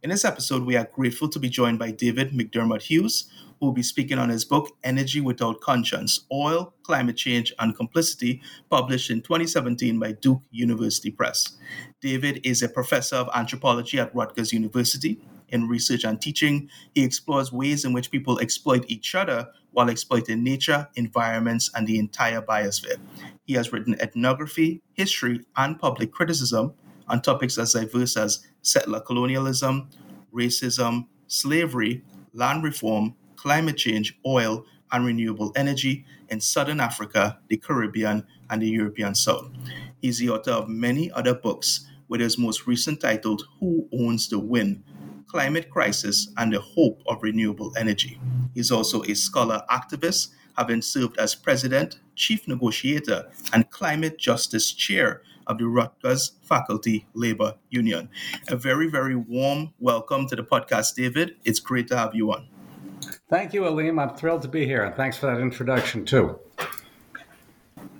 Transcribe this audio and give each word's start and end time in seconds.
In 0.00 0.10
this 0.10 0.24
episode, 0.24 0.62
we 0.64 0.76
are 0.76 0.88
grateful 0.94 1.28
to 1.28 1.40
be 1.40 1.48
joined 1.48 1.80
by 1.80 1.90
David 1.90 2.30
McDermott 2.30 2.82
Hughes, 2.82 3.28
who 3.58 3.66
will 3.66 3.72
be 3.72 3.82
speaking 3.82 4.16
on 4.16 4.28
his 4.28 4.44
book, 4.44 4.76
Energy 4.84 5.20
Without 5.20 5.60
Conscience 5.60 6.24
Oil, 6.32 6.72
Climate 6.84 7.16
Change, 7.16 7.52
and 7.58 7.74
Complicity, 7.74 8.40
published 8.70 9.10
in 9.10 9.22
2017 9.22 9.98
by 9.98 10.12
Duke 10.12 10.42
University 10.52 11.10
Press. 11.10 11.56
David 12.00 12.40
is 12.44 12.62
a 12.62 12.68
professor 12.68 13.16
of 13.16 13.28
anthropology 13.34 13.98
at 13.98 14.14
Rutgers 14.14 14.52
University. 14.52 15.18
In 15.48 15.66
research 15.66 16.04
and 16.04 16.20
teaching, 16.20 16.70
he 16.94 17.02
explores 17.02 17.50
ways 17.50 17.84
in 17.84 17.92
which 17.92 18.12
people 18.12 18.38
exploit 18.38 18.84
each 18.86 19.16
other 19.16 19.48
while 19.72 19.88
exploiting 19.88 20.44
nature, 20.44 20.86
environments, 20.94 21.72
and 21.74 21.88
the 21.88 21.98
entire 21.98 22.40
biosphere. 22.40 22.98
He 23.46 23.54
has 23.54 23.72
written 23.72 24.00
ethnography, 24.00 24.80
history, 24.92 25.44
and 25.56 25.76
public 25.76 26.12
criticism 26.12 26.74
on 27.08 27.22
topics 27.22 27.58
as 27.58 27.72
diverse 27.72 28.16
as 28.16 28.46
settler 28.62 29.00
colonialism, 29.00 29.88
racism, 30.32 31.06
slavery, 31.26 32.02
land 32.32 32.62
reform, 32.62 33.14
climate 33.36 33.76
change, 33.76 34.18
oil, 34.26 34.64
and 34.92 35.04
renewable 35.04 35.52
energy 35.56 36.04
in 36.28 36.40
Southern 36.40 36.80
Africa, 36.80 37.38
the 37.48 37.56
Caribbean, 37.56 38.26
and 38.50 38.62
the 38.62 38.68
European 38.68 39.14
South. 39.14 39.50
He's 40.00 40.18
the 40.18 40.30
author 40.30 40.52
of 40.52 40.68
many 40.68 41.10
other 41.12 41.34
books, 41.34 41.86
with 42.08 42.20
his 42.20 42.38
most 42.38 42.66
recent 42.66 43.00
titled 43.00 43.42
Who 43.60 43.86
Owns 43.92 44.28
the 44.28 44.38
Wind? 44.38 44.82
Climate 45.26 45.68
Crisis 45.68 46.32
and 46.38 46.52
the 46.52 46.60
Hope 46.60 47.02
of 47.06 47.22
Renewable 47.22 47.72
Energy. 47.76 48.18
He's 48.54 48.70
also 48.70 49.02
a 49.02 49.14
scholar 49.14 49.62
activist, 49.70 50.28
having 50.56 50.80
served 50.80 51.18
as 51.18 51.34
president, 51.34 51.98
chief 52.14 52.48
negotiator, 52.48 53.30
and 53.52 53.68
climate 53.70 54.18
justice 54.18 54.72
chair 54.72 55.22
of 55.48 55.58
the 55.58 55.66
Rutgers 55.66 56.32
Faculty 56.42 57.06
Labor 57.14 57.54
Union. 57.70 58.10
A 58.48 58.56
very, 58.56 58.88
very 58.88 59.16
warm 59.16 59.72
welcome 59.80 60.28
to 60.28 60.36
the 60.36 60.44
podcast, 60.44 60.94
David. 60.94 61.36
It's 61.44 61.58
great 61.58 61.88
to 61.88 61.96
have 61.96 62.14
you 62.14 62.32
on. 62.32 62.48
Thank 63.30 63.54
you, 63.54 63.66
Alim. 63.66 63.98
I'm 63.98 64.14
thrilled 64.14 64.42
to 64.42 64.48
be 64.48 64.66
here, 64.66 64.84
and 64.84 64.94
thanks 64.94 65.16
for 65.16 65.26
that 65.26 65.40
introduction, 65.40 66.04
too. 66.04 66.38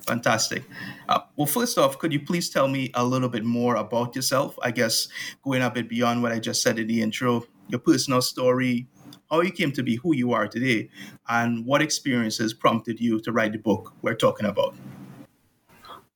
Fantastic. 0.06 0.65
Uh, 1.09 1.21
well, 1.37 1.47
first 1.47 1.77
off, 1.77 1.99
could 1.99 2.12
you 2.12 2.21
please 2.21 2.49
tell 2.49 2.67
me 2.67 2.91
a 2.95 3.05
little 3.05 3.28
bit 3.28 3.45
more 3.45 3.77
about 3.77 4.17
yourself? 4.17 4.59
I 4.62 4.71
guess 4.71 5.09
going 5.43 5.62
a 5.62 5.71
bit 5.71 5.89
beyond 5.89 6.22
what 6.22 6.33
I 6.33 6.39
just 6.39 6.62
said 6.62 6.78
in 6.78 6.87
the 6.87 7.03
intro, 7.03 7.45
your 7.69 7.81
personal 7.81 8.22
story, 8.22 8.89
how 9.31 9.43
you 9.43 9.53
came 9.53 9.71
to 9.72 9.83
be 9.83 9.97
who 9.97 10.15
you 10.15 10.33
are 10.33 10.49
today, 10.49 10.89
and 11.28 11.67
what 11.67 11.83
experiences 11.83 12.55
prompted 12.55 12.99
you 13.01 13.21
to 13.21 13.33
write 13.33 13.53
the 13.53 13.59
book 13.59 13.93
we're 14.01 14.15
talking 14.15 14.47
about. 14.47 14.75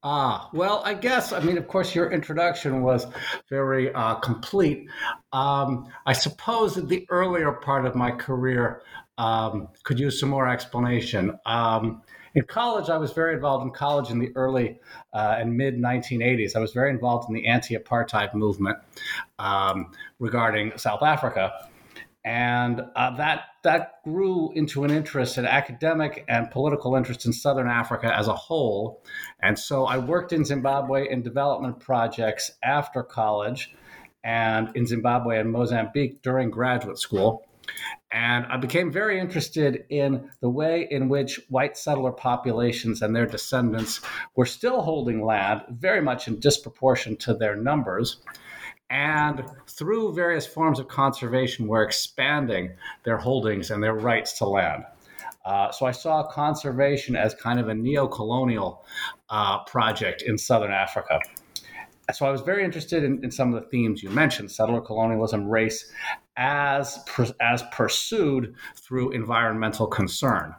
Ah, 0.05 0.51
well, 0.53 0.83
I 0.85 0.95
guess, 0.95 1.33
I 1.33 1.39
mean, 1.41 1.57
of 1.57 1.69
course, 1.69 1.95
your 1.95 2.11
introduction 2.11 2.83
was 2.83 3.07
very 3.49 3.95
uh, 3.95 4.17
complete. 4.17 4.89
Um, 5.33 5.87
I 6.07 6.13
suppose 6.13 6.75
that 6.75 6.89
the 6.89 7.07
earlier 7.09 7.53
part 7.53 7.87
of 7.87 7.95
my 7.95 8.11
career 8.11 8.83
um, 9.17 9.69
could 9.85 10.01
use 10.01 10.19
some 10.19 10.29
more 10.29 10.49
explanation. 10.49 11.39
Um, 11.47 12.03
in 12.35 12.43
college, 12.45 12.89
I 12.89 12.97
was 12.97 13.13
very 13.13 13.35
involved 13.35 13.65
in 13.65 13.71
college 13.71 14.11
in 14.11 14.19
the 14.19 14.33
early 14.35 14.81
uh, 15.13 15.37
and 15.39 15.57
mid 15.57 15.77
1980s. 15.77 16.57
I 16.57 16.59
was 16.59 16.73
very 16.73 16.91
involved 16.91 17.29
in 17.29 17.35
the 17.35 17.47
anti 17.47 17.77
apartheid 17.77 18.35
movement 18.35 18.79
um, 19.39 19.93
regarding 20.19 20.77
South 20.79 21.03
Africa 21.03 21.53
and 22.25 22.81
uh, 22.95 23.17
that 23.17 23.45
that 23.65 24.03
grew 24.05 24.53
into 24.55 24.85
an 24.85 24.91
interest, 24.91 25.39
an 25.39 25.47
academic 25.47 26.25
and 26.29 26.51
political 26.51 26.95
interest 26.97 27.27
in 27.27 27.33
Southern 27.33 27.69
Africa 27.69 28.13
as 28.15 28.29
a 28.29 28.35
whole. 28.35 29.03
And 29.41 29.59
so 29.59 29.85
I 29.85 29.99
worked 29.99 30.33
in 30.33 30.45
Zimbabwe 30.45 31.09
in 31.09 31.23
development 31.23 31.79
projects 31.81 32.53
after 32.63 33.03
college, 33.03 33.75
and 34.25 34.71
in 34.75 34.87
Zimbabwe 34.87 35.39
and 35.39 35.51
Mozambique 35.51 36.23
during 36.23 36.51
graduate 36.51 36.99
school. 36.99 37.47
And 38.11 38.45
I 38.47 38.57
became 38.57 38.93
very 38.93 39.19
interested 39.19 39.85
in 39.89 40.29
the 40.41 40.51
way 40.51 40.87
in 40.91 41.09
which 41.09 41.41
white 41.49 41.77
settler 41.77 42.13
populations 42.13 43.01
and 43.01 43.15
their 43.17 43.27
descendants 43.27 44.01
were 44.37 44.45
still 44.45 44.83
holding 44.83 45.25
land, 45.25 45.63
very 45.71 46.03
much 46.03 46.29
in 46.29 46.39
disproportion 46.39 47.17
to 47.19 47.35
their 47.35 47.57
numbers 47.57 48.19
and 48.93 49.43
through 49.67 50.13
various 50.13 50.47
forms 50.47 50.79
of 50.79 50.87
conservation 50.87 51.67
were 51.67 51.83
expanding 51.83 52.71
their 53.05 53.17
holdings 53.17 53.71
and 53.71 53.83
their 53.83 53.95
rights 53.95 54.37
to 54.39 54.45
land. 54.45 54.85
Uh, 55.47 55.73
so 55.73 55.87
I 55.87 55.93
saw 55.93 56.23
conservation 56.23 57.17
as 57.17 57.35
kind 57.35 57.59
of 57.59 57.69
a 57.69 57.75
neo-colonial 57.75 58.85
uh, 59.31 59.65
project 59.65 60.23
in 60.23 60.37
southern 60.37 60.71
Africa. 60.71 61.19
So 62.13 62.27
I 62.27 62.31
was 62.31 62.43
very 62.43 62.65
interested 62.65 63.03
in, 63.03 63.25
in, 63.25 63.31
some 63.31 63.55
of 63.55 63.63
the 63.63 63.69
themes 63.71 64.03
you 64.03 64.11
mentioned: 64.11 64.51
settler 64.51 64.83
colonialism, 64.83 65.49
race, 65.49 65.91
as 66.37 67.03
as 67.41 67.63
pursued 67.73 68.55
through 68.77 69.13
environmental 69.13 69.87
concern. 69.87 70.55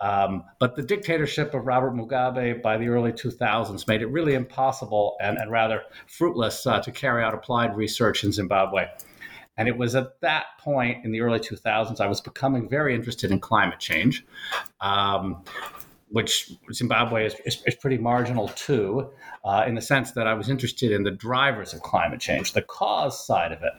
Um, 0.00 0.44
but 0.60 0.76
the 0.76 0.82
dictatorship 0.82 1.54
of 1.54 1.66
Robert 1.66 1.92
Mugabe 1.92 2.62
by 2.62 2.76
the 2.76 2.88
early 2.88 3.12
2000s 3.12 3.88
made 3.88 4.00
it 4.00 4.06
really 4.06 4.34
impossible 4.34 5.16
and, 5.20 5.38
and 5.38 5.50
rather 5.50 5.82
fruitless 6.06 6.66
uh, 6.66 6.80
to 6.80 6.92
carry 6.92 7.22
out 7.22 7.34
applied 7.34 7.76
research 7.76 8.22
in 8.22 8.30
Zimbabwe. 8.30 8.86
And 9.56 9.66
it 9.66 9.76
was 9.76 9.96
at 9.96 10.20
that 10.20 10.44
point 10.60 11.04
in 11.04 11.10
the 11.10 11.20
early 11.20 11.40
2000s 11.40 12.00
I 12.00 12.06
was 12.06 12.20
becoming 12.20 12.68
very 12.68 12.94
interested 12.94 13.32
in 13.32 13.40
climate 13.40 13.80
change, 13.80 14.24
um, 14.80 15.42
which 16.10 16.52
Zimbabwe 16.72 17.26
is, 17.26 17.34
is, 17.44 17.62
is, 17.66 17.74
pretty 17.74 17.98
marginal 17.98 18.48
too, 18.48 19.10
uh, 19.44 19.64
in 19.66 19.74
the 19.74 19.82
sense 19.82 20.12
that 20.12 20.28
I 20.28 20.34
was 20.34 20.48
interested 20.48 20.92
in 20.92 21.02
the 21.02 21.10
drivers 21.10 21.74
of 21.74 21.82
climate 21.82 22.20
change, 22.20 22.52
the 22.52 22.62
cause 22.62 23.26
side 23.26 23.50
of 23.50 23.62
it. 23.62 23.72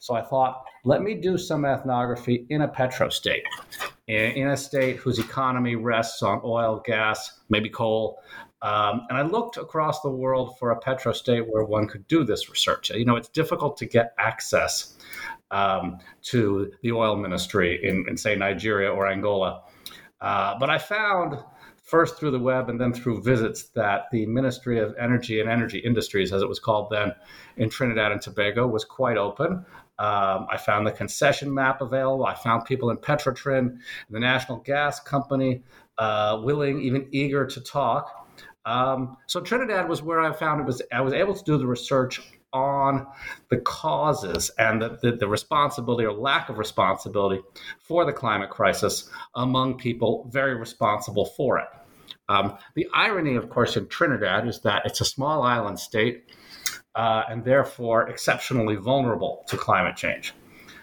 So 0.00 0.14
I 0.14 0.22
thought, 0.22 0.64
let 0.84 1.02
me 1.02 1.14
do 1.14 1.36
some 1.36 1.66
ethnography 1.66 2.46
in 2.48 2.62
a 2.62 2.68
petrostate, 2.68 3.42
in 4.08 4.48
a 4.48 4.56
state 4.56 4.96
whose 4.96 5.18
economy 5.18 5.76
rests 5.76 6.22
on 6.22 6.40
oil, 6.42 6.82
gas, 6.84 7.40
maybe 7.50 7.68
coal. 7.68 8.18
Um, 8.62 9.02
and 9.10 9.18
I 9.18 9.22
looked 9.22 9.58
across 9.58 10.00
the 10.00 10.10
world 10.10 10.58
for 10.58 10.70
a 10.70 10.80
petrostate 10.80 11.46
where 11.46 11.64
one 11.64 11.86
could 11.86 12.08
do 12.08 12.24
this 12.24 12.48
research. 12.48 12.90
You 12.90 13.04
know, 13.04 13.16
it's 13.16 13.28
difficult 13.28 13.76
to 13.76 13.86
get 13.86 14.14
access 14.18 14.96
um, 15.50 15.98
to 16.22 16.72
the 16.82 16.92
oil 16.92 17.14
ministry 17.16 17.78
in, 17.86 18.06
in, 18.08 18.16
say, 18.16 18.34
Nigeria 18.34 18.90
or 18.90 19.06
Angola. 19.06 19.64
Uh, 20.22 20.58
but 20.58 20.70
I 20.70 20.78
found 20.78 21.38
first 21.82 22.16
through 22.16 22.30
the 22.30 22.38
web 22.38 22.70
and 22.70 22.80
then 22.80 22.92
through 22.92 23.20
visits 23.20 23.64
that 23.70 24.04
the 24.12 24.24
Ministry 24.26 24.78
of 24.78 24.94
Energy 24.98 25.40
and 25.40 25.50
Energy 25.50 25.78
Industries, 25.78 26.32
as 26.32 26.40
it 26.40 26.48
was 26.48 26.60
called 26.60 26.88
then 26.90 27.12
in 27.56 27.68
Trinidad 27.68 28.12
and 28.12 28.22
Tobago, 28.22 28.66
was 28.66 28.84
quite 28.84 29.16
open. 29.16 29.64
Um, 30.00 30.46
I 30.50 30.56
found 30.56 30.86
the 30.86 30.92
concession 30.92 31.52
map 31.52 31.82
available. 31.82 32.24
I 32.24 32.34
found 32.34 32.64
people 32.64 32.88
in 32.88 32.96
Petrotrin, 32.96 33.76
the 34.08 34.18
National 34.18 34.56
Gas 34.58 34.98
Company, 34.98 35.62
uh, 35.98 36.40
willing, 36.42 36.80
even 36.80 37.06
eager 37.12 37.44
to 37.44 37.60
talk. 37.60 38.26
Um, 38.64 39.18
so 39.26 39.42
Trinidad 39.42 39.90
was 39.90 40.02
where 40.02 40.20
I 40.20 40.32
found 40.32 40.62
it 40.62 40.66
was. 40.66 40.80
I 40.90 41.02
was 41.02 41.12
able 41.12 41.34
to 41.34 41.44
do 41.44 41.58
the 41.58 41.66
research 41.66 42.18
on 42.54 43.06
the 43.50 43.58
causes 43.58 44.50
and 44.58 44.80
the, 44.80 44.98
the, 45.02 45.12
the, 45.12 45.28
responsibility 45.28 46.04
or 46.04 46.12
lack 46.12 46.48
of 46.48 46.58
responsibility 46.58 47.40
for 47.78 48.04
the 48.04 48.12
climate 48.12 48.50
crisis 48.50 49.08
among 49.36 49.76
people 49.76 50.28
very 50.32 50.56
responsible 50.56 51.26
for 51.26 51.58
it. 51.58 51.68
Um, 52.28 52.56
the 52.74 52.88
irony, 52.94 53.36
of 53.36 53.50
course, 53.50 53.76
in 53.76 53.86
Trinidad 53.86 54.48
is 54.48 54.60
that 54.62 54.82
it's 54.84 55.00
a 55.00 55.04
small 55.04 55.42
island 55.42 55.78
state 55.78 56.24
uh, 56.94 57.24
and 57.28 57.44
therefore 57.44 58.08
exceptionally 58.08 58.76
vulnerable 58.76 59.44
to 59.46 59.56
climate 59.56 59.96
change. 59.96 60.34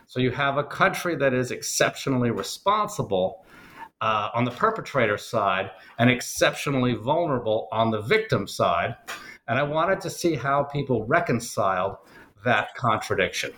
So 0.08 0.20
you 0.20 0.32
have 0.32 0.58
a 0.58 0.64
country 0.64 1.16
that 1.16 1.34
is 1.34 1.52
exceptionally 1.52 2.32
responsible 2.32 3.46
uh, 4.00 4.30
on 4.34 4.46
the 4.46 4.52
perpetrator 4.52 5.18
side 5.18 5.72
and 6.00 6.10
exceptionally 6.10 6.94
vulnerable 6.94 7.68
on 7.72 7.92
the 7.92 8.02
victim 8.02 8.48
side. 8.48 8.96
And 9.48 9.60
I 9.60 9.64
wanted 9.64 10.02
to 10.02 10.10
see 10.10 10.36
how 10.36 10.64
people 10.64 11.06
reconciled 11.06 11.98
that 12.46 12.76
contradiction. 12.76 13.52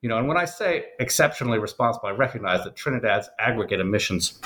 You 0.00 0.08
know, 0.08 0.18
and 0.18 0.26
when 0.26 0.36
I 0.36 0.44
say 0.44 0.86
exceptionally 0.98 1.58
responsible, 1.58 2.08
I 2.08 2.12
recognize 2.12 2.64
that 2.64 2.74
Trinidad's 2.74 3.30
aggregate 3.38 3.78
emissions 3.78 4.40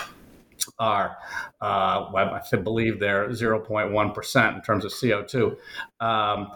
are, 0.78 1.16
uh, 1.62 2.10
I 2.14 2.56
believe 2.62 3.00
they're 3.00 3.28
0.1% 3.28 4.54
in 4.54 4.62
terms 4.62 4.84
of 4.84 4.92
CO2. 4.92 5.56
Um, 6.00 6.52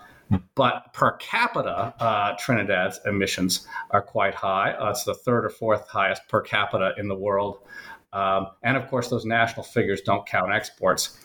but 0.54 0.92
per 0.92 1.12
capita, 1.16 1.94
uh, 1.98 2.36
Trinidad's 2.36 3.00
emissions 3.06 3.66
are 3.90 4.02
quite 4.02 4.34
high. 4.34 4.72
Uh, 4.72 4.90
it's 4.90 5.04
the 5.04 5.14
third 5.14 5.44
or 5.44 5.50
fourth 5.50 5.88
highest 5.88 6.26
per 6.28 6.40
capita 6.40 6.92
in 6.98 7.08
the 7.08 7.14
world. 7.14 7.58
Um, 8.12 8.48
and 8.62 8.76
of 8.76 8.88
course, 8.88 9.08
those 9.08 9.24
national 9.24 9.62
figures 9.64 10.00
don't 10.00 10.26
count 10.26 10.52
exports. 10.52 11.18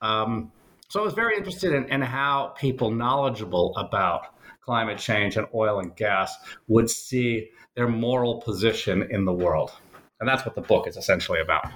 Um, 0.00 0.52
so 0.88 1.00
I 1.00 1.04
was 1.04 1.14
very 1.14 1.36
interested 1.36 1.72
in, 1.72 1.84
in 1.86 2.00
how 2.00 2.54
people 2.58 2.90
knowledgeable 2.90 3.76
about 3.76 4.34
climate 4.60 4.98
change 4.98 5.36
and 5.36 5.46
oil 5.54 5.80
and 5.80 5.94
gas 5.96 6.34
would 6.68 6.90
see 6.90 7.50
their 7.74 7.88
moral 7.88 8.40
position 8.40 9.06
in 9.10 9.24
the 9.24 9.32
world. 9.32 9.72
And 10.20 10.28
that's 10.28 10.44
what 10.44 10.54
the 10.54 10.60
book 10.60 10.88
is 10.88 10.96
essentially 10.96 11.40
about. 11.40 11.66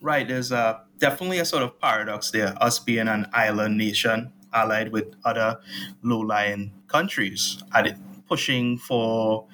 Right. 0.00 0.26
There's 0.26 0.50
a, 0.50 0.82
definitely 0.98 1.38
a 1.38 1.44
sort 1.44 1.62
of 1.62 1.78
paradox 1.80 2.30
there, 2.30 2.54
us 2.60 2.78
being 2.78 3.08
an 3.08 3.28
island 3.32 3.78
nation 3.78 4.32
allied 4.52 4.92
with 4.92 5.14
other 5.24 5.58
low-lying 6.02 6.72
countries 6.88 7.62
at 7.74 7.96
pushing 8.28 8.78
for, 8.78 9.46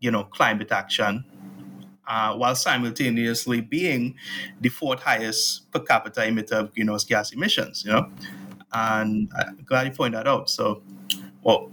you 0.00 0.10
know, 0.10 0.24
climate 0.24 0.72
action, 0.72 1.24
uh, 2.06 2.34
while 2.34 2.54
simultaneously 2.54 3.60
being 3.60 4.14
the 4.60 4.68
fourth 4.68 5.02
highest 5.02 5.70
per 5.72 5.80
capita 5.80 6.20
emitter 6.20 6.52
of 6.52 6.74
greenhouse 6.74 7.04
gas 7.04 7.32
emissions. 7.32 7.84
You 7.84 7.92
know, 7.92 8.10
and 8.72 9.30
I'm 9.36 9.64
glad 9.64 9.86
you 9.86 9.92
pointed 9.92 10.18
that 10.20 10.28
out. 10.28 10.50
So, 10.50 10.82
well, 11.42 11.70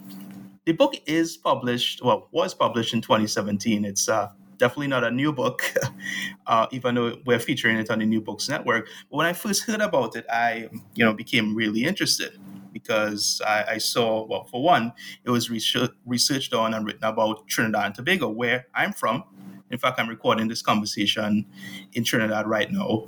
the 0.65 0.73
book 0.73 0.95
is 1.05 1.37
published. 1.37 2.03
Well, 2.03 2.27
was 2.31 2.53
published 2.53 2.93
in 2.93 3.01
2017. 3.01 3.85
It's 3.85 4.07
uh, 4.07 4.29
definitely 4.57 4.87
not 4.87 5.03
a 5.03 5.11
new 5.11 5.33
book, 5.33 5.73
uh, 6.47 6.67
even 6.71 6.95
though 6.95 7.17
we're 7.25 7.39
featuring 7.39 7.77
it 7.77 7.89
on 7.89 7.99
the 7.99 8.05
New 8.05 8.21
Books 8.21 8.47
Network. 8.49 8.87
But 9.09 9.17
when 9.17 9.25
I 9.25 9.33
first 9.33 9.63
heard 9.63 9.81
about 9.81 10.15
it, 10.15 10.25
I, 10.31 10.69
you 10.95 11.05
know, 11.05 11.13
became 11.13 11.55
really 11.55 11.83
interested 11.83 12.37
because 12.71 13.41
I, 13.45 13.65
I 13.71 13.77
saw, 13.77 14.25
well, 14.25 14.45
for 14.45 14.63
one, 14.63 14.93
it 15.23 15.29
was 15.29 15.49
research, 15.49 15.91
researched 16.05 16.53
on 16.53 16.73
and 16.73 16.85
written 16.85 17.03
about 17.03 17.47
Trinidad 17.47 17.85
and 17.85 17.95
Tobago, 17.95 18.29
where 18.29 18.67
I'm 18.73 18.93
from. 18.93 19.23
In 19.69 19.77
fact, 19.77 19.99
I'm 19.99 20.09
recording 20.09 20.47
this 20.47 20.61
conversation 20.61 21.45
in 21.93 22.03
Trinidad 22.03 22.47
right 22.47 22.71
now. 22.71 23.07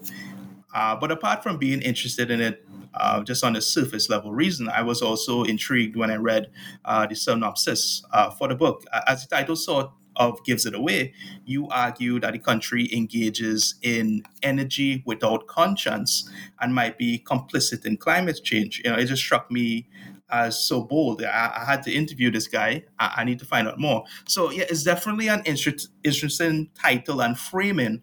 Uh, 0.74 0.96
but 0.96 1.12
apart 1.12 1.44
from 1.44 1.58
being 1.58 1.82
interested 1.82 2.32
in 2.32 2.42
it, 2.42 2.66
uh, 2.94 3.24
just 3.24 3.44
on 3.44 3.54
the 3.54 3.62
surface 3.62 4.10
level 4.10 4.32
reason, 4.32 4.70
I 4.70 4.82
was 4.82 5.02
also 5.02 5.44
intrigued 5.44 5.96
when 5.96 6.12
I 6.12 6.16
read 6.16 6.52
uh, 6.86 7.08
the 7.08 7.16
synopsis 7.16 8.04
uh, 8.12 8.30
for 8.32 8.48
the 8.48 8.56
book. 8.56 8.84
As 9.08 9.28
the 9.28 9.36
title 9.36 9.56
sort 9.56 9.92
of 10.16 10.44
gives 10.44 10.66
it 10.66 10.76
away, 10.76 11.14
you 11.46 11.68
argue 11.70 12.20
that 12.20 12.34
the 12.34 12.40
country 12.40 12.90
engages 12.94 13.76
in 13.82 14.24
energy 14.42 15.04
without 15.06 15.48
conscience 15.48 16.30
and 16.62 16.74
might 16.74 16.98
be 16.98 17.24
complicit 17.26 17.86
in 17.86 17.98
climate 17.98 18.40
change. 18.44 18.82
You 18.84 18.92
know, 18.92 18.98
it 18.98 19.06
just 19.06 19.24
struck 19.24 19.50
me 19.52 19.88
as 20.30 20.58
so 20.58 20.82
bold. 20.82 21.24
I, 21.24 21.52
I 21.56 21.66
had 21.66 21.84
to 21.84 21.92
interview 21.92 22.32
this 22.32 22.48
guy. 22.48 22.84
I, 23.00 23.14
I, 23.18 23.24
need 23.24 23.40
to 23.40 23.46
find 23.46 23.68
out 23.68 23.80
more. 23.80 24.04
So 24.28 24.52
yeah, 24.52 24.66
it's 24.70 24.84
definitely 24.84 25.28
an 25.28 25.44
interest, 25.46 25.90
interesting 26.04 26.70
title 26.74 27.22
and 27.22 27.38
framing. 27.38 28.02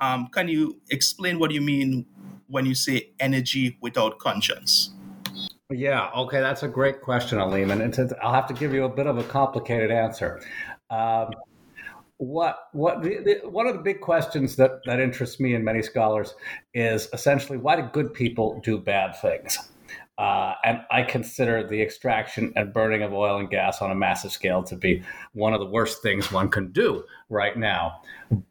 Um, 0.00 0.28
can 0.28 0.48
you 0.48 0.80
explain 0.90 1.38
what 1.38 1.50
you 1.50 1.60
mean 1.60 2.06
when 2.48 2.66
you 2.66 2.74
say 2.74 3.10
energy 3.18 3.76
without 3.80 4.18
conscience? 4.18 4.90
Yeah, 5.70 6.10
okay, 6.14 6.40
that's 6.40 6.62
a 6.62 6.68
great 6.68 7.00
question, 7.00 7.38
Aleem, 7.38 7.72
and 7.72 8.12
I'll 8.22 8.34
have 8.34 8.46
to 8.48 8.54
give 8.54 8.74
you 8.74 8.84
a 8.84 8.88
bit 8.88 9.06
of 9.06 9.16
a 9.18 9.24
complicated 9.24 9.90
answer. 9.90 10.40
Um, 10.90 11.30
what 12.18 12.68
what 12.72 13.02
the, 13.02 13.40
the, 13.42 13.48
one 13.48 13.66
of 13.66 13.74
the 13.74 13.82
big 13.82 14.00
questions 14.00 14.56
that 14.56 14.80
that 14.86 15.00
interests 15.00 15.40
me 15.40 15.54
and 15.54 15.64
many 15.64 15.82
scholars 15.82 16.34
is 16.72 17.08
essentially 17.12 17.58
why 17.58 17.76
do 17.76 17.82
good 17.92 18.14
people 18.14 18.60
do 18.64 18.78
bad 18.78 19.20
things? 19.20 19.58
Uh, 20.16 20.54
and 20.64 20.80
I 20.92 21.02
consider 21.02 21.66
the 21.66 21.82
extraction 21.82 22.52
and 22.54 22.72
burning 22.72 23.02
of 23.02 23.12
oil 23.12 23.38
and 23.38 23.50
gas 23.50 23.82
on 23.82 23.90
a 23.90 23.96
massive 23.96 24.30
scale 24.30 24.62
to 24.62 24.76
be 24.76 25.02
one 25.32 25.54
of 25.54 25.60
the 25.60 25.66
worst 25.66 26.02
things 26.02 26.30
one 26.30 26.48
can 26.48 26.70
do 26.70 27.04
right 27.30 27.56
now. 27.58 28.00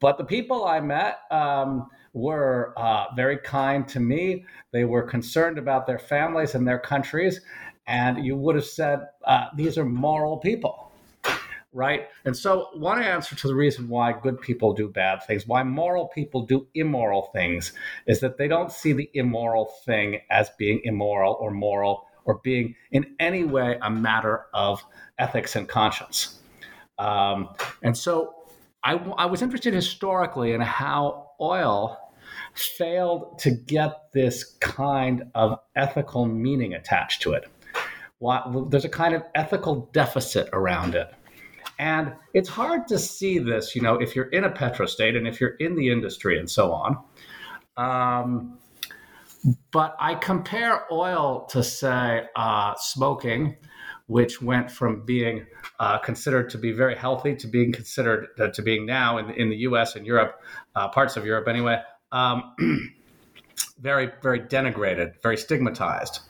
But 0.02 0.18
the 0.18 0.26
people 0.26 0.66
I 0.66 0.82
met 0.82 1.20
um, 1.32 1.88
were 2.12 2.74
uh, 2.76 3.06
very 3.16 3.38
kind 3.38 3.88
to 3.88 4.02
me. 4.02 4.44
They 4.74 4.84
were 4.84 5.04
concerned 5.04 5.58
about 5.58 5.88
their 5.88 6.00
families 6.00 6.54
and 6.54 6.68
their 6.68 6.80
countries. 6.80 7.40
And 7.88 8.26
you 8.26 8.36
would 8.36 8.56
have 8.56 8.66
said, 8.66 9.08
uh, 9.24 9.46
these 9.56 9.78
are 9.78 9.86
moral 9.86 10.38
people 10.38 10.83
right? 11.74 12.08
And 12.24 12.38
so, 12.38 12.70
one 12.74 13.02
answer 13.02 13.36
to 13.36 13.48
the 13.48 13.56
reason 13.56 13.90
why 13.90 14.14
good 14.14 14.40
people 14.40 14.74
do 14.74 14.88
bad 14.88 15.24
things, 15.24 15.48
why 15.48 15.64
moral 15.64 16.08
people 16.08 16.46
do 16.46 16.68
immoral 16.74 17.30
things, 17.34 17.74
is 18.08 18.20
that 18.22 18.38
they 18.38 18.48
don't 18.48 18.72
see 18.72 18.94
the 18.94 19.10
immoral 19.14 19.74
thing 19.86 20.22
as 20.30 20.50
being 20.58 20.82
immoral 20.84 21.34
or 21.40 21.52
moral 21.52 22.08
or 22.26 22.40
being 22.44 22.76
in 22.92 23.16
any 23.20 23.44
way 23.44 23.78
a 23.82 23.90
matter 23.90 24.46
of 24.54 24.84
ethics 25.18 25.56
and 25.56 25.68
conscience. 25.68 26.40
Um, 27.00 27.50
and 27.82 27.98
so, 27.98 28.36
I, 28.84 28.94
I 29.18 29.26
was 29.26 29.42
interested 29.42 29.74
historically 29.74 30.54
in 30.54 30.62
how 30.62 31.32
oil 31.42 32.00
failed 32.54 33.40
to 33.40 33.52
get 33.52 34.12
this 34.14 34.44
kind 34.60 35.24
of 35.34 35.60
ethical 35.76 36.26
meaning 36.26 36.74
attached 36.74 37.22
to 37.24 37.34
it. 37.34 37.46
Why, 38.20 38.42
there's 38.70 38.86
a 38.86 38.90
kind 38.90 39.16
of 39.16 39.24
ethical 39.36 39.90
deficit 39.92 40.50
around 40.54 40.96
it. 40.96 41.14
And 41.84 42.14
it's 42.34 42.48
hard 42.48 42.88
to 42.88 42.98
see 42.98 43.40
this, 43.40 43.76
you 43.76 43.82
know, 43.82 43.96
if 43.96 44.16
you're 44.16 44.30
in 44.30 44.46
a 44.46 44.50
petrostate 44.50 45.18
and 45.18 45.28
if 45.28 45.42
you're 45.42 45.58
in 45.60 45.76
the 45.76 45.92
industry 45.92 46.40
and 46.40 46.50
so 46.50 46.72
on. 46.72 46.98
Um, 47.76 48.58
but 49.70 49.94
I 50.00 50.16
compare 50.16 50.86
oil 50.90 51.46
to, 51.50 51.62
say, 51.62 52.24
uh, 52.38 52.76
smoking, 52.78 53.58
which 54.08 54.42
went 54.42 54.72
from 54.72 55.06
being 55.06 55.46
uh, 55.82 55.98
considered 55.98 56.50
to 56.52 56.58
be 56.58 56.72
very 56.72 56.96
healthy 56.96 57.36
to 57.36 57.48
being 57.48 57.74
considered 57.74 58.28
uh, 58.40 58.48
to 58.52 58.62
being 58.62 58.86
now 58.86 59.18
in, 59.18 59.32
in 59.32 59.50
the 59.50 59.58
US 59.68 59.98
and 59.98 60.08
Europe, 60.08 60.42
uh, 60.78 60.88
parts 60.88 61.18
of 61.18 61.26
Europe 61.26 61.50
anyway, 61.50 61.82
um, 62.14 62.56
very, 63.82 64.10
very 64.22 64.40
denigrated, 64.40 65.22
very 65.22 65.36
stigmatized. 65.36 66.22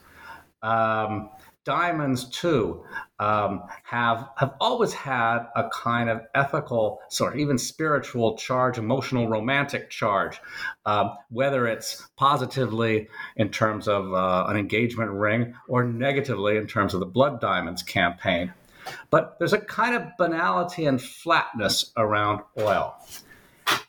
Um, 0.63 1.29
diamonds 1.65 2.25
too 2.29 2.83
um, 3.19 3.63
have 3.83 4.29
have 4.37 4.53
always 4.59 4.93
had 4.93 5.45
a 5.55 5.69
kind 5.69 6.09
of 6.09 6.21
ethical, 6.35 6.99
sort 7.09 7.33
of 7.33 7.39
even 7.39 7.57
spiritual 7.57 8.37
charge, 8.37 8.77
emotional, 8.77 9.27
romantic 9.27 9.89
charge, 9.89 10.39
um, 10.85 11.11
whether 11.29 11.67
it's 11.67 12.07
positively 12.17 13.07
in 13.37 13.49
terms 13.49 13.87
of 13.87 14.13
uh, 14.13 14.45
an 14.47 14.57
engagement 14.57 15.11
ring 15.11 15.55
or 15.67 15.83
negatively 15.83 16.57
in 16.57 16.67
terms 16.67 16.93
of 16.93 16.99
the 16.99 17.05
Blood 17.05 17.39
Diamonds 17.39 17.83
campaign. 17.83 18.53
But 19.09 19.37
there's 19.39 19.53
a 19.53 19.59
kind 19.59 19.95
of 19.95 20.03
banality 20.17 20.85
and 20.85 21.01
flatness 21.01 21.91
around 21.95 22.41
oil. 22.59 22.93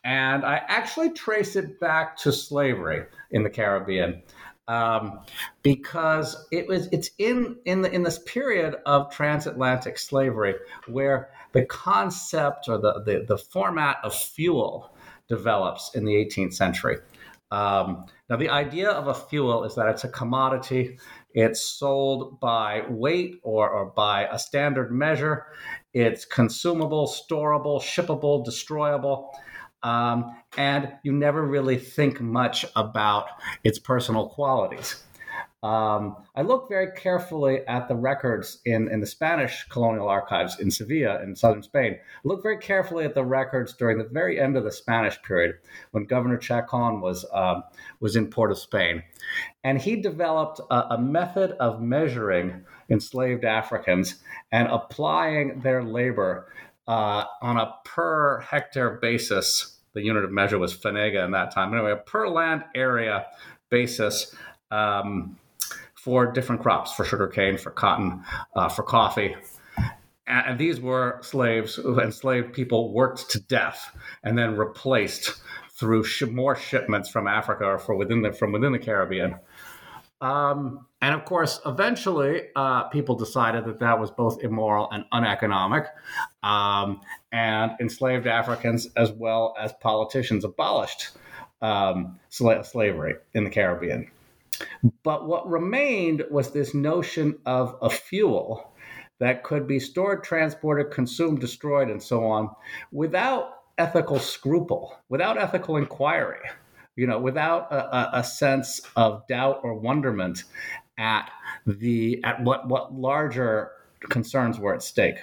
And 0.04 0.44
I 0.44 0.62
actually 0.68 1.10
trace 1.10 1.56
it 1.56 1.80
back 1.80 2.16
to 2.18 2.30
slavery 2.30 3.06
in 3.30 3.42
the 3.42 3.50
Caribbean 3.50 4.22
um, 4.68 5.20
because 5.62 6.46
it 6.50 6.66
was 6.66 6.88
it's 6.92 7.10
in 7.18 7.56
in 7.64 7.82
the 7.82 7.90
in 7.92 8.02
this 8.02 8.18
period 8.20 8.76
of 8.86 9.12
transatlantic 9.12 9.98
slavery 9.98 10.54
where 10.86 11.30
the 11.52 11.64
concept 11.64 12.68
or 12.68 12.78
the 12.78 13.02
the, 13.04 13.24
the 13.26 13.38
format 13.38 13.98
of 14.02 14.14
fuel 14.14 14.94
develops 15.28 15.94
in 15.94 16.04
the 16.04 16.14
18th 16.14 16.54
century. 16.54 16.98
Um, 17.50 18.06
now, 18.28 18.36
the 18.36 18.48
idea 18.48 18.90
of 18.90 19.06
a 19.06 19.14
fuel 19.14 19.64
is 19.64 19.74
that 19.76 19.88
it's 19.88 20.04
a 20.04 20.08
commodity. 20.08 20.98
It's 21.34 21.60
sold 21.60 22.40
by 22.40 22.82
weight 22.88 23.38
or, 23.42 23.70
or 23.70 23.86
by 23.86 24.26
a 24.26 24.38
standard 24.38 24.90
measure. 24.90 25.46
It's 25.92 26.24
consumable, 26.24 27.06
storable, 27.06 27.80
shippable, 27.80 28.44
destroyable. 28.44 29.30
Um, 29.84 30.36
and 30.56 30.92
you 31.02 31.12
never 31.12 31.46
really 31.46 31.76
think 31.76 32.20
much 32.20 32.64
about 32.74 33.28
its 33.62 33.78
personal 33.78 34.28
qualities. 34.28 35.04
Um, 35.62 36.16
I 36.36 36.42
looked 36.42 36.68
very 36.68 36.92
carefully 36.94 37.66
at 37.66 37.88
the 37.88 37.94
records 37.94 38.60
in, 38.66 38.90
in 38.90 39.00
the 39.00 39.06
Spanish 39.06 39.64
colonial 39.70 40.08
archives 40.08 40.60
in 40.60 40.70
Sevilla 40.70 41.22
in 41.22 41.34
southern 41.34 41.62
Spain. 41.62 41.94
I 41.94 42.20
looked 42.22 42.42
very 42.42 42.58
carefully 42.58 43.06
at 43.06 43.14
the 43.14 43.24
records 43.24 43.72
during 43.72 43.96
the 43.96 44.04
very 44.04 44.38
end 44.38 44.58
of 44.58 44.64
the 44.64 44.70
Spanish 44.70 45.20
period 45.22 45.56
when 45.92 46.04
Governor 46.04 46.36
Chacon 46.36 47.00
was, 47.00 47.24
uh, 47.32 47.62
was 47.98 48.14
in 48.14 48.28
Port 48.28 48.50
of 48.50 48.58
Spain. 48.58 49.04
And 49.64 49.80
he 49.80 49.96
developed 49.96 50.60
a, 50.70 50.94
a 50.94 50.98
method 50.98 51.52
of 51.52 51.80
measuring 51.80 52.64
enslaved 52.90 53.46
Africans 53.46 54.16
and 54.52 54.68
applying 54.68 55.60
their 55.60 55.82
labor 55.82 56.52
uh, 56.86 57.24
on 57.40 57.56
a 57.56 57.74
per 57.84 58.40
hectare 58.40 58.98
basis. 59.00 59.73
The 59.94 60.02
unit 60.02 60.24
of 60.24 60.32
measure 60.32 60.58
was 60.58 60.76
fanega 60.76 61.24
in 61.24 61.30
that 61.32 61.52
time. 61.52 61.72
Anyway, 61.72 61.92
a 61.92 61.96
per 61.96 62.28
land 62.28 62.64
area 62.74 63.26
basis. 63.70 64.34
Um, 64.70 65.38
for 66.04 66.30
different 66.30 66.60
crops, 66.60 66.92
for 66.92 67.02
sugarcane, 67.02 67.56
for 67.56 67.70
cotton, 67.70 68.22
uh, 68.54 68.68
for 68.68 68.82
coffee. 68.82 69.34
And 70.26 70.58
these 70.58 70.78
were 70.78 71.18
slaves, 71.22 71.78
enslaved 71.78 72.52
people 72.52 72.92
worked 72.92 73.30
to 73.30 73.40
death 73.40 73.96
and 74.22 74.36
then 74.36 74.54
replaced 74.54 75.40
through 75.70 76.04
sh- 76.04 76.24
more 76.24 76.56
shipments 76.56 77.08
from 77.08 77.26
Africa 77.26 77.64
or 77.64 77.78
for 77.78 77.94
within 77.94 78.20
the, 78.20 78.34
from 78.34 78.52
within 78.52 78.72
the 78.72 78.78
Caribbean. 78.78 79.36
Um, 80.20 80.86
and 81.04 81.14
of 81.14 81.26
course, 81.26 81.60
eventually, 81.66 82.44
uh, 82.56 82.84
people 82.84 83.14
decided 83.14 83.66
that 83.66 83.78
that 83.80 84.00
was 84.00 84.10
both 84.10 84.42
immoral 84.42 84.88
and 84.90 85.04
uneconomic. 85.12 85.84
Um, 86.42 87.02
and 87.30 87.72
enslaved 87.78 88.26
Africans, 88.26 88.88
as 88.96 89.12
well 89.12 89.54
as 89.60 89.74
politicians, 89.74 90.44
abolished 90.44 91.10
um, 91.60 92.18
sla- 92.30 92.64
slavery 92.64 93.16
in 93.34 93.44
the 93.44 93.50
Caribbean. 93.50 94.10
But 95.02 95.26
what 95.26 95.46
remained 95.46 96.24
was 96.30 96.52
this 96.52 96.72
notion 96.72 97.36
of 97.44 97.76
a 97.82 97.90
fuel 97.90 98.72
that 99.18 99.44
could 99.44 99.66
be 99.66 99.78
stored, 99.78 100.24
transported, 100.24 100.90
consumed, 100.90 101.40
destroyed, 101.40 101.90
and 101.90 102.02
so 102.02 102.24
on 102.24 102.48
without 102.92 103.50
ethical 103.76 104.18
scruple, 104.18 104.96
without 105.10 105.36
ethical 105.36 105.76
inquiry, 105.76 106.40
you 106.96 107.06
know, 107.06 107.18
without 107.18 107.70
a, 107.72 108.20
a 108.20 108.24
sense 108.24 108.80
of 108.96 109.26
doubt 109.26 109.60
or 109.64 109.74
wonderment 109.74 110.44
at 110.98 111.30
the 111.66 112.22
at 112.24 112.42
what 112.42 112.68
what 112.68 112.94
larger 112.94 113.70
concerns 114.08 114.58
were 114.58 114.74
at 114.74 114.82
stake. 114.82 115.16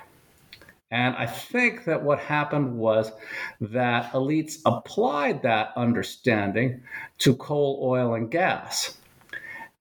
And 0.91 1.15
I 1.15 1.25
think 1.25 1.85
that 1.85 2.03
what 2.03 2.19
happened 2.19 2.77
was 2.77 3.13
that 3.61 4.11
elites 4.11 4.57
applied 4.65 5.41
that 5.43 5.71
understanding 5.77 6.81
to 7.19 7.33
coal, 7.35 7.79
oil, 7.81 8.15
and 8.15 8.29
gas. 8.29 8.97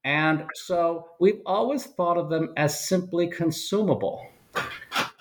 And 0.04 0.44
so 0.54 1.08
we've 1.18 1.40
always 1.44 1.84
thought 1.84 2.16
of 2.16 2.30
them 2.30 2.52
as 2.56 2.86
simply 2.88 3.26
consumable. 3.26 4.24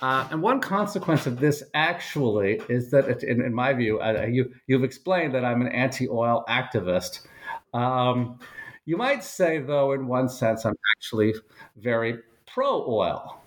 Uh, 0.02 0.28
and 0.32 0.42
one 0.42 0.62
consequence 0.62 1.28
of 1.28 1.40
this 1.40 1.64
actually 1.74 2.62
is 2.70 2.90
that, 2.92 3.10
it, 3.10 3.24
in, 3.24 3.42
in, 3.42 3.54
my 3.54 3.74
view, 3.74 4.00
uh, 4.00 4.26
you, 4.30 4.54
you've 4.68 4.84
explained 4.84 5.34
that 5.34 5.44
I'm 5.44 5.62
an 5.62 5.68
anti 5.68 6.08
oil 6.08 6.46
activist. 6.48 7.28
Um, 7.74 8.40
you 8.86 8.98
might 8.98 9.24
say, 9.24 9.60
though, 9.60 9.92
in 9.94 10.08
one 10.08 10.30
sense, 10.30 10.66
I'm 10.66 10.76
actually 10.98 11.34
very 11.78 12.20
pro 12.46 12.86
oil. 12.88 13.42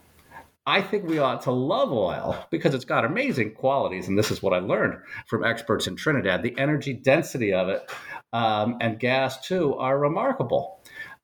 I 0.64 0.80
think 0.80 1.08
we 1.08 1.18
ought 1.18 1.42
to 1.42 1.50
love 1.50 1.90
oil 1.92 2.46
because 2.50 2.72
it's 2.74 2.84
got 2.84 3.04
amazing 3.04 3.54
qualities. 3.54 4.06
And 4.06 4.16
this 4.16 4.30
is 4.30 4.42
what 4.42 4.52
I 4.52 4.58
learned 4.58 4.98
from 5.26 5.44
experts 5.44 5.88
in 5.88 5.96
Trinidad. 5.96 6.42
The 6.42 6.56
energy 6.56 6.92
density 6.92 7.52
of 7.52 7.68
it 7.68 7.90
um, 8.32 8.76
and 8.80 8.98
gas, 9.00 9.44
too, 9.44 9.74
are 9.74 9.98
remarkable. 9.98 10.78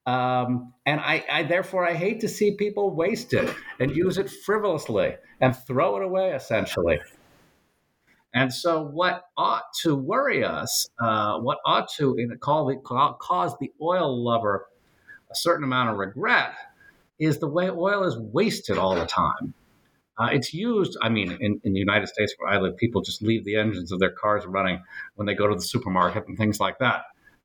Um, 0.07 0.73
and 0.87 1.01
I, 1.01 1.25
I, 1.31 1.43
therefore 1.43 1.87
I 1.87 1.93
hate 1.93 2.21
to 2.21 2.29
see 2.29 2.57
people 2.57 2.95
waste 2.95 3.35
it 3.35 3.55
and 3.79 3.95
use 3.95 4.17
it 4.17 4.31
frivolously 4.31 5.17
and 5.41 5.55
throw 5.55 5.99
it 5.99 6.03
away 6.03 6.31
essentially. 6.31 6.99
And 8.35 8.53
so, 8.53 8.83
what 8.83 9.25
ought 9.37 9.73
to 9.83 9.97
worry 9.97 10.45
us, 10.45 10.89
uh, 11.01 11.39
what 11.39 11.59
ought 11.65 11.89
to 11.97 12.17
call 12.41 12.73
cause 13.21 13.57
the 13.59 13.73
oil 13.81 14.23
lover 14.23 14.67
a 15.31 15.35
certain 15.35 15.65
amount 15.65 15.91
of 15.91 15.97
regret, 15.97 16.53
is 17.19 17.39
the 17.39 17.49
way 17.49 17.71
oil 17.71 18.05
is 18.05 18.17
wasted 18.19 18.79
all 18.79 18.95
the 18.95 19.07
time. 19.07 19.55
Uh, 20.19 20.29
it's 20.33 20.53
used, 20.53 20.97
I 21.01 21.09
mean, 21.09 21.37
in, 21.41 21.61
in 21.63 21.73
the 21.73 21.79
United 21.79 22.09
States 22.09 22.35
where 22.39 22.51
I 22.51 22.59
live, 22.59 22.77
people 22.77 23.03
just 23.03 23.23
leave 23.23 23.45
the 23.45 23.57
engines 23.57 23.93
of 23.93 24.01
their 24.01 24.11
cars 24.11 24.45
running 24.47 24.83
when 25.15 25.27
they 25.27 25.35
go 25.35 25.47
to 25.47 25.55
the 25.55 25.63
supermarket 25.63 26.27
and 26.27 26.37
things 26.37 26.59
like 26.59 26.79
that. 26.79 27.03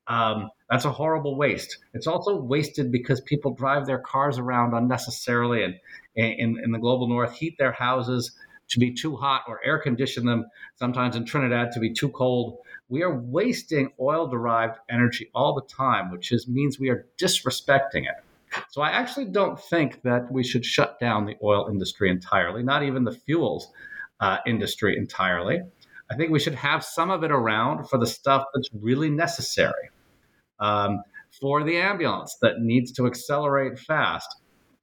Um, 0.08 0.50
that's 0.70 0.86
a 0.86 0.92
horrible 0.92 1.38
waste. 1.38 1.78
It's 1.94 2.08
also 2.08 2.36
wasted 2.36 2.92
because 2.92 3.22
people 3.22 3.54
drive 3.54 3.86
their 3.86 4.00
cars 4.00 4.38
around 4.38 4.74
unnecessarily 4.74 5.64
and 5.64 5.76
in, 6.16 6.60
in 6.64 6.72
the 6.72 6.80
global 6.80 7.08
north 7.08 7.34
heat 7.34 7.58
their 7.58 7.72
houses 7.72 8.36
to 8.70 8.80
be 8.80 8.94
too 8.94 9.16
hot 9.16 9.44
or 9.48 9.60
air 9.66 9.80
condition 9.80 10.26
them, 10.26 10.46
sometimes 10.76 11.16
in 11.16 11.26
Trinidad 11.26 11.72
to 11.74 11.80
be 11.80 11.94
too 11.94 12.10
cold. 12.10 12.58
We 12.90 13.04
are 13.04 13.16
wasting 13.16 13.92
oil 14.00 14.28
derived 14.28 14.78
energy 14.90 15.30
all 15.34 15.54
the 15.54 15.74
time, 15.74 16.12
which 16.12 16.32
is, 16.32 16.48
means 16.48 16.80
we 16.80 16.90
are 16.90 17.08
disrespecting 17.22 18.04
it. 18.04 18.24
So 18.70 18.82
I 18.82 18.90
actually 18.90 19.26
don't 19.26 19.60
think 19.60 20.02
that 20.04 20.32
we 20.32 20.44
should 20.44 20.66
shut 20.66 21.00
down 21.00 21.26
the 21.26 21.36
oil 21.44 21.68
industry 21.70 22.10
entirely, 22.10 22.64
not 22.64 22.84
even 22.84 23.04
the 23.04 23.12
fuels 23.12 23.68
uh, 24.20 24.38
industry 24.46 24.98
entirely. 24.98 25.62
I 26.12 26.16
think 26.16 26.32
we 26.32 26.40
should 26.40 26.56
have 26.56 26.84
some 26.84 27.10
of 27.10 27.24
it 27.24 27.32
around 27.32 27.90
for 27.90 27.98
the 27.98 28.06
stuff 28.06 28.46
that's 28.54 28.70
really 28.74 29.10
necessary 29.10 29.90
um, 30.60 31.02
for 31.42 31.64
the 31.64 31.78
ambulance 31.78 32.38
that 32.42 32.60
needs 32.60 32.92
to 32.94 33.08
accelerate 33.08 33.80
fast. 33.80 34.28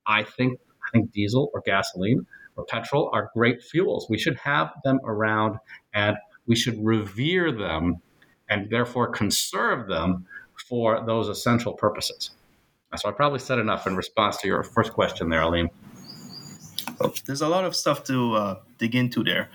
I 0.07 0.25
think 0.25 0.59
I 0.83 0.91
think 0.93 1.13
diesel 1.13 1.51
or 1.55 1.63
gasoline 1.65 2.27
petrol 2.62 3.11
are 3.12 3.31
great 3.35 3.62
fuels. 3.62 4.07
We 4.09 4.19
should 4.19 4.37
have 4.38 4.73
them 4.85 5.00
around 5.05 5.59
and 5.95 6.17
we 6.47 6.57
should 6.57 6.85
revere 6.85 7.52
them 7.52 8.00
and 8.49 8.69
therefore 8.71 9.09
conserve 9.09 9.88
them 9.88 10.26
for 10.69 11.05
those 11.07 11.29
essential 11.29 11.73
purposes. 11.73 12.31
So 12.97 13.09
I 13.09 13.12
probably 13.12 13.38
said 13.38 13.59
enough 13.59 13.87
in 13.87 13.97
response 13.97 14.38
to 14.38 14.49
your 14.49 14.64
first 14.64 14.93
question 14.93 15.29
there. 15.31 15.43
Well, 15.43 17.14
there's 17.26 17.40
a 17.40 17.49
lot 17.49 17.64
of 17.64 17.76
stuff 17.76 18.02
to 18.05 18.35
uh, 18.35 18.59
dig 18.79 18.95
into 18.95 19.23
there. 19.23 19.49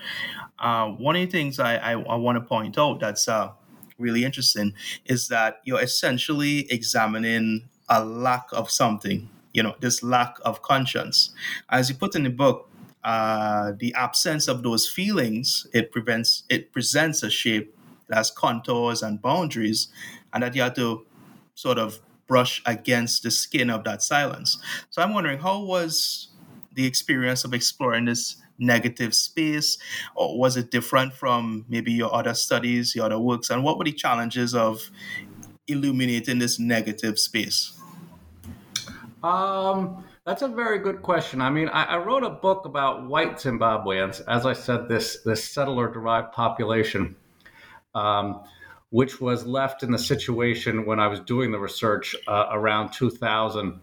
Uh, 0.58 0.88
one 0.88 1.16
of 1.16 1.22
the 1.22 1.30
things 1.30 1.60
I, 1.60 1.76
I, 1.76 1.92
I 1.92 2.16
want 2.16 2.36
to 2.36 2.40
point 2.40 2.78
out 2.78 2.98
that's 3.00 3.28
uh, 3.28 3.50
really 3.98 4.24
interesting 4.24 4.72
is 5.04 5.28
that 5.28 5.60
you're 5.64 5.82
essentially 5.82 6.70
examining 6.72 7.68
a 7.88 8.04
lack 8.04 8.46
of 8.52 8.70
something, 8.70 9.28
you 9.52 9.62
know, 9.62 9.74
this 9.80 10.02
lack 10.02 10.36
of 10.44 10.62
conscience. 10.62 11.30
As 11.68 11.90
you 11.90 11.94
put 11.96 12.16
in 12.16 12.22
the 12.22 12.30
book, 12.30 12.70
uh, 13.06 13.72
the 13.78 13.94
absence 13.94 14.48
of 14.48 14.62
those 14.62 14.88
feelings, 14.88 15.66
it 15.72 15.92
prevents 15.92 16.42
it 16.50 16.72
presents 16.72 17.22
a 17.22 17.30
shape 17.30 17.72
that 18.08 18.16
has 18.16 18.30
contours 18.30 19.02
and 19.02 19.22
boundaries, 19.22 19.88
and 20.32 20.42
that 20.42 20.54
you 20.54 20.62
have 20.62 20.74
to 20.74 21.06
sort 21.54 21.78
of 21.78 22.00
brush 22.26 22.60
against 22.66 23.22
the 23.22 23.30
skin 23.30 23.70
of 23.70 23.84
that 23.84 24.02
silence. 24.02 24.58
So 24.90 25.00
I'm 25.00 25.14
wondering 25.14 25.38
how 25.38 25.62
was 25.62 26.28
the 26.74 26.84
experience 26.84 27.44
of 27.44 27.54
exploring 27.54 28.06
this 28.06 28.36
negative 28.58 29.14
space? 29.14 29.78
Or 30.14 30.38
was 30.38 30.56
it 30.56 30.70
different 30.70 31.12
from 31.12 31.64
maybe 31.68 31.92
your 31.92 32.12
other 32.12 32.34
studies, 32.34 32.94
your 32.94 33.06
other 33.06 33.18
works? 33.18 33.50
And 33.50 33.62
what 33.62 33.78
were 33.78 33.84
the 33.84 33.92
challenges 33.92 34.54
of 34.54 34.90
illuminating 35.68 36.38
this 36.38 36.58
negative 36.58 37.18
space? 37.18 37.78
Um, 39.22 40.04
that's 40.26 40.42
a 40.42 40.48
very 40.48 40.80
good 40.80 41.02
question. 41.02 41.40
I 41.40 41.50
mean, 41.50 41.68
I, 41.68 41.84
I, 41.84 41.96
wrote 41.98 42.24
a 42.24 42.30
book 42.30 42.64
about 42.64 43.06
white 43.06 43.36
Zimbabweans, 43.36 44.20
as 44.26 44.44
I 44.44 44.54
said, 44.54 44.88
this 44.88 45.22
this 45.24 45.44
settler 45.44 45.88
derived 45.88 46.32
population, 46.32 47.14
um, 47.94 48.42
which 48.90 49.20
was 49.20 49.46
left 49.46 49.84
in 49.84 49.92
the 49.92 49.98
situation 49.98 50.84
when 50.84 50.98
I 50.98 51.06
was 51.06 51.20
doing 51.20 51.52
the 51.52 51.60
research 51.60 52.16
uh, 52.26 52.46
around 52.50 52.92
2000, 52.92 53.80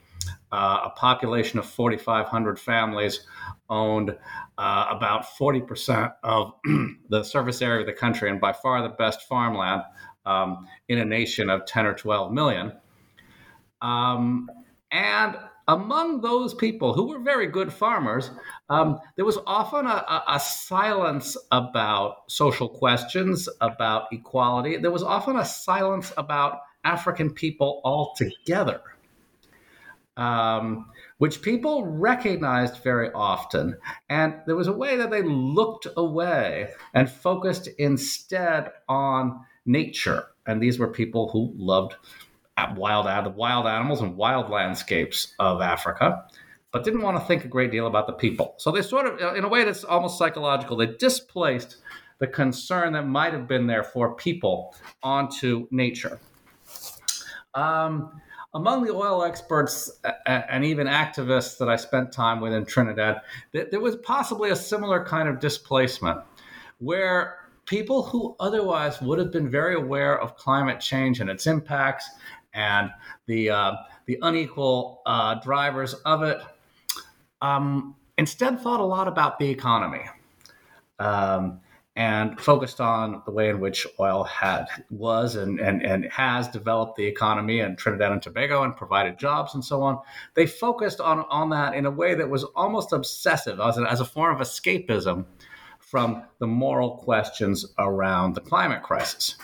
uh, 0.51 0.79
a 0.83 0.89
population 0.89 1.59
of 1.59 1.65
4,500 1.65 2.59
families 2.59 3.21
owned 3.69 4.13
uh, 4.57 4.85
about 4.91 5.25
40% 5.39 6.13
of 6.23 6.53
the 7.09 7.23
surface 7.23 7.61
area 7.61 7.79
of 7.79 7.87
the 7.87 7.93
country 7.93 8.29
and 8.29 8.41
by 8.41 8.51
far 8.51 8.81
the 8.81 8.89
best 8.89 9.21
farmland 9.29 9.81
um, 10.25 10.67
in 10.89 10.97
a 10.97 11.05
nation 11.05 11.49
of 11.49 11.65
10 11.65 11.85
or 11.85 11.93
12 11.93 12.33
million. 12.33 12.73
Um, 13.81 14.49
and 14.91 15.37
among 15.67 16.21
those 16.21 16.53
people 16.53 16.93
who 16.93 17.07
were 17.07 17.19
very 17.19 17.47
good 17.47 17.71
farmers, 17.71 18.31
um, 18.69 18.99
there 19.15 19.25
was 19.25 19.37
often 19.47 19.85
a, 19.85 20.23
a, 20.27 20.39
silence 20.39 21.37
about 21.51 22.29
social 22.29 22.67
questions, 22.67 23.47
about 23.61 24.07
equality. 24.11 24.77
There 24.77 24.91
was 24.91 25.03
often 25.03 25.37
a 25.37 25.45
silence 25.45 26.11
about 26.17 26.59
African 26.83 27.31
people 27.31 27.81
altogether 27.83 28.81
um, 30.17 30.89
which 31.17 31.41
people 31.41 31.85
recognized 31.85 32.83
very 32.83 33.11
often. 33.11 33.77
And 34.09 34.35
there 34.45 34.55
was 34.55 34.67
a 34.67 34.73
way 34.73 34.97
that 34.97 35.11
they 35.11 35.21
looked 35.23 35.87
away 35.97 36.69
and 36.93 37.09
focused 37.09 37.67
instead 37.77 38.71
on 38.87 39.41
nature. 39.65 40.27
And 40.45 40.61
these 40.61 40.79
were 40.79 40.87
people 40.87 41.29
who 41.29 41.53
loved 41.55 41.95
wild 42.75 43.05
the 43.25 43.29
wild 43.29 43.65
animals 43.67 44.01
and 44.01 44.15
wild 44.15 44.49
landscapes 44.49 45.33
of 45.39 45.61
Africa, 45.61 46.25
but 46.71 46.83
didn't 46.83 47.01
want 47.01 47.17
to 47.17 47.25
think 47.25 47.45
a 47.45 47.47
great 47.47 47.71
deal 47.71 47.87
about 47.87 48.07
the 48.07 48.13
people. 48.13 48.55
So 48.57 48.71
they 48.71 48.81
sort 48.81 49.05
of, 49.05 49.35
in 49.35 49.43
a 49.43 49.47
way 49.47 49.63
that's 49.63 49.83
almost 49.83 50.17
psychological, 50.17 50.77
they 50.77 50.87
displaced 50.87 51.77
the 52.19 52.27
concern 52.27 52.93
that 52.93 53.07
might 53.07 53.33
have 53.33 53.47
been 53.47 53.67
there 53.67 53.83
for 53.83 54.15
people 54.15 54.75
onto 55.01 55.67
nature. 55.71 56.19
Um, 57.53 58.21
among 58.53 58.85
the 58.85 58.93
oil 58.93 59.23
experts 59.23 59.91
and 60.27 60.63
even 60.63 60.87
activists 60.87 61.57
that 61.57 61.69
I 61.69 61.75
spent 61.75 62.11
time 62.11 62.39
with 62.39 62.53
in 62.53 62.65
Trinidad, 62.65 63.21
there 63.51 63.79
was 63.79 63.95
possibly 63.97 64.51
a 64.51 64.55
similar 64.55 65.03
kind 65.03 65.27
of 65.27 65.39
displacement 65.39 66.21
where 66.79 67.39
people 67.65 68.03
who 68.03 68.35
otherwise 68.39 69.01
would 69.01 69.17
have 69.17 69.31
been 69.31 69.49
very 69.49 69.75
aware 69.75 70.19
of 70.19 70.35
climate 70.35 70.79
change 70.79 71.19
and 71.19 71.29
its 71.29 71.47
impacts 71.47 72.07
and 72.53 72.91
the, 73.27 73.49
uh, 73.49 73.73
the 74.05 74.17
unequal 74.21 75.01
uh, 75.05 75.35
drivers 75.35 75.93
of 76.05 76.23
it 76.23 76.39
um, 77.41 77.95
instead 78.17 78.59
thought 78.59 78.79
a 78.79 78.85
lot 78.85 79.07
about 79.07 79.39
the 79.39 79.49
economy. 79.49 80.03
Um, 80.99 81.59
and 81.95 82.39
focused 82.39 82.81
on 82.81 83.21
the 83.25 83.31
way 83.31 83.49
in 83.49 83.59
which 83.59 83.85
oil 83.99 84.23
had 84.23 84.65
was 84.89 85.35
and, 85.35 85.59
and, 85.59 85.83
and 85.83 86.05
has 86.11 86.47
developed 86.47 86.95
the 86.95 87.05
economy 87.05 87.59
in 87.59 87.75
Trinidad 87.75 88.11
and 88.11 88.21
Tobago 88.21 88.63
and 88.63 88.75
provided 88.75 89.19
jobs 89.19 89.53
and 89.53 89.63
so 89.63 89.83
on. 89.83 89.99
They 90.33 90.47
focused 90.47 90.99
on, 90.99 91.19
on 91.29 91.49
that 91.51 91.75
in 91.75 91.85
a 91.85 91.91
way 91.91 92.15
that 92.15 92.29
was 92.29 92.43
almost 92.55 92.93
obsessive 92.93 93.59
as 93.59 93.77
as 93.77 93.99
a 93.99 94.05
form 94.05 94.35
of 94.35 94.41
escapism 94.41 95.25
from 95.79 96.23
the 96.39 96.47
moral 96.47 96.97
questions 96.97 97.65
around 97.77 98.33
the 98.33 98.41
climate 98.41 98.81
crisis. 98.81 99.35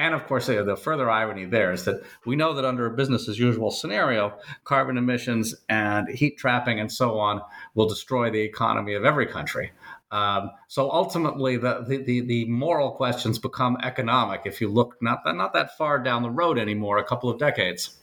And 0.00 0.14
of 0.14 0.26
course, 0.26 0.46
the 0.46 0.78
further 0.82 1.10
irony 1.10 1.44
there 1.44 1.72
is 1.72 1.84
that 1.84 2.02
we 2.24 2.34
know 2.34 2.54
that 2.54 2.64
under 2.64 2.86
a 2.86 2.90
business 2.90 3.28
as 3.28 3.38
usual 3.38 3.70
scenario, 3.70 4.32
carbon 4.64 4.96
emissions 4.96 5.54
and 5.68 6.08
heat 6.08 6.38
trapping 6.38 6.80
and 6.80 6.90
so 6.90 7.18
on 7.18 7.42
will 7.74 7.86
destroy 7.86 8.30
the 8.30 8.40
economy 8.40 8.94
of 8.94 9.04
every 9.04 9.26
country. 9.26 9.72
Um, 10.10 10.52
so 10.68 10.90
ultimately, 10.90 11.58
the, 11.58 11.84
the, 11.86 12.20
the 12.22 12.46
moral 12.46 12.92
questions 12.92 13.38
become 13.38 13.76
economic 13.82 14.40
if 14.46 14.62
you 14.62 14.70
look 14.70 14.96
not 15.02 15.22
that 15.24 15.36
not 15.36 15.52
that 15.52 15.76
far 15.76 15.98
down 15.98 16.22
the 16.22 16.30
road 16.30 16.58
anymore, 16.58 16.96
a 16.96 17.04
couple 17.04 17.28
of 17.28 17.38
decades. 17.38 17.98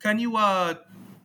Can 0.00 0.18
you 0.18 0.38
uh, 0.38 0.74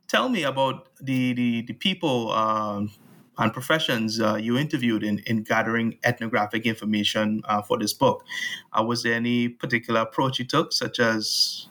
tell 0.10 0.28
me 0.28 0.44
about 0.44 0.90
the 1.00 1.34
the, 1.34 1.62
the 1.62 1.74
people 1.74 2.32
um, 2.34 2.92
and 3.40 3.52
professions 3.52 4.22
uh, 4.22 4.36
you 4.36 4.58
interviewed 4.58 5.04
in, 5.04 5.20
in 5.26 5.44
gathering 5.44 5.98
ethnographic 6.04 6.66
information 6.66 7.42
uh, 7.46 7.62
for 7.62 7.80
this 7.80 7.94
book? 7.94 8.24
Uh, 8.72 8.84
was 8.84 9.02
there 9.02 9.14
any 9.14 9.50
particular 9.50 10.02
approach 10.02 10.38
you 10.38 10.46
took, 10.46 10.72
such 10.72 11.00
as 11.00 11.68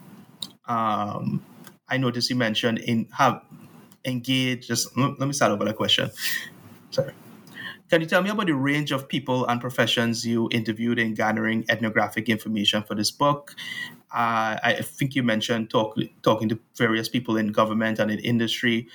um, 0.66 1.42
I 1.88 1.96
noticed 1.96 2.28
you 2.30 2.36
mentioned 2.36 2.78
in 2.78 3.08
have 3.12 3.42
engaged. 4.04 4.68
Just 4.68 4.96
let 4.96 5.18
me 5.20 5.32
start 5.32 5.52
over 5.52 5.64
that 5.64 5.76
question. 5.76 6.10
Sorry. 6.90 7.12
Can 7.90 8.02
you 8.02 8.06
tell 8.06 8.22
me 8.22 8.28
about 8.28 8.46
the 8.46 8.54
range 8.54 8.92
of 8.92 9.08
people 9.08 9.46
and 9.46 9.60
professions 9.60 10.26
you 10.26 10.48
interviewed 10.52 10.98
in 10.98 11.14
gathering 11.14 11.64
ethnographic 11.70 12.28
information 12.28 12.82
for 12.82 12.94
this 12.94 13.10
book? 13.10 13.54
Uh, 14.12 14.60
I 14.62 14.78
think 14.82 15.14
you 15.14 15.22
mentioned 15.22 15.70
talk, 15.70 15.96
talking 16.22 16.48
to 16.50 16.58
various 16.76 17.08
people 17.08 17.36
in 17.38 17.52
government 17.52 17.98
and 17.98 18.10
in 18.10 18.18
industry. 18.18 18.88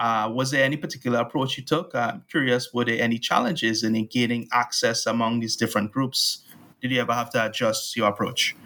Uh, 0.00 0.30
was 0.32 0.50
there 0.50 0.64
any 0.64 0.78
particular 0.78 1.18
approach 1.18 1.58
you 1.58 1.62
took? 1.62 1.94
I'm 1.94 2.24
curious, 2.30 2.72
were 2.72 2.86
there 2.86 3.02
any 3.02 3.18
challenges 3.18 3.84
in 3.84 3.92
gaining 4.06 4.48
access 4.50 5.04
among 5.04 5.40
these 5.40 5.56
different 5.56 5.92
groups? 5.92 6.42
Did 6.80 6.90
you 6.90 7.02
ever 7.02 7.12
have 7.12 7.28
to 7.32 7.44
adjust 7.44 7.94
your 7.98 8.08
approach? 8.08 8.56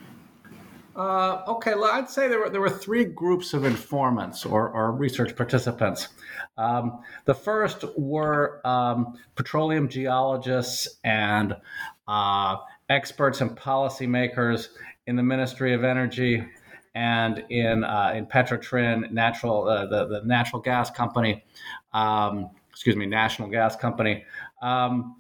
Uh, 0.95 1.43
okay, 1.49 1.75
well, 1.75 1.91
I'd 1.93 2.09
say 2.09 2.29
there 2.29 2.39
were 2.39 2.51
there 2.51 2.61
were 2.61 2.71
three 2.71 3.05
groups 3.05 3.53
of 3.53 3.65
informants 3.65 4.47
or, 4.47 4.69
or 4.69 4.93
research 4.93 5.35
participants. 5.35 6.07
Um, 6.57 7.01
the 7.25 7.35
first 7.35 7.85
were 7.99 8.61
um, 8.65 9.19
petroleum 9.35 9.89
geologists 9.89 11.01
and 11.03 11.57
uh, 12.07 12.59
experts 12.89 13.41
and 13.41 13.57
policymakers 13.57 14.69
in 15.09 15.17
the 15.17 15.25
Ministry 15.25 15.75
of 15.75 15.83
Energy 15.83 16.45
and 16.95 17.45
in 17.51 17.85
uh, 17.85 18.13
in 18.15 18.27
Petrotrin, 18.27 19.11
natural 19.11 19.69
uh, 19.69 19.87
the 19.87 20.07
the 20.07 20.23
natural 20.25 20.63
gas 20.63 20.91
company, 20.91 21.45
um, 21.93 22.51
excuse 22.71 22.97
me, 22.97 23.07
national 23.07 23.49
gas 23.49 23.75
company, 23.77 24.25
um, 24.63 25.17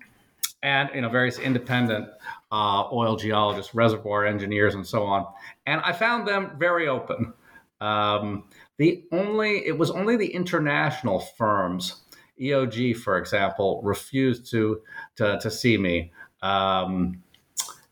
and 0.62 0.90
you 0.94 1.00
know 1.00 1.08
various 1.08 1.38
independent 1.38 2.08
uh, 2.52 2.88
oil 2.92 3.16
geologists, 3.16 3.74
reservoir 3.74 4.24
engineers, 4.24 4.74
and 4.74 4.86
so 4.86 5.02
on. 5.04 5.26
And 5.66 5.80
I 5.80 5.92
found 5.92 6.28
them 6.28 6.52
very 6.58 6.86
open. 6.86 7.32
Um, 7.80 8.44
the 8.78 9.04
only 9.10 9.66
it 9.66 9.76
was 9.76 9.90
only 9.90 10.16
the 10.16 10.32
international 10.32 11.18
firms, 11.18 12.02
EOG, 12.40 12.96
for 12.96 13.18
example, 13.18 13.80
refused 13.82 14.48
to 14.52 14.80
to, 15.16 15.38
to 15.40 15.50
see 15.50 15.76
me. 15.76 16.12
Um, 16.40 17.22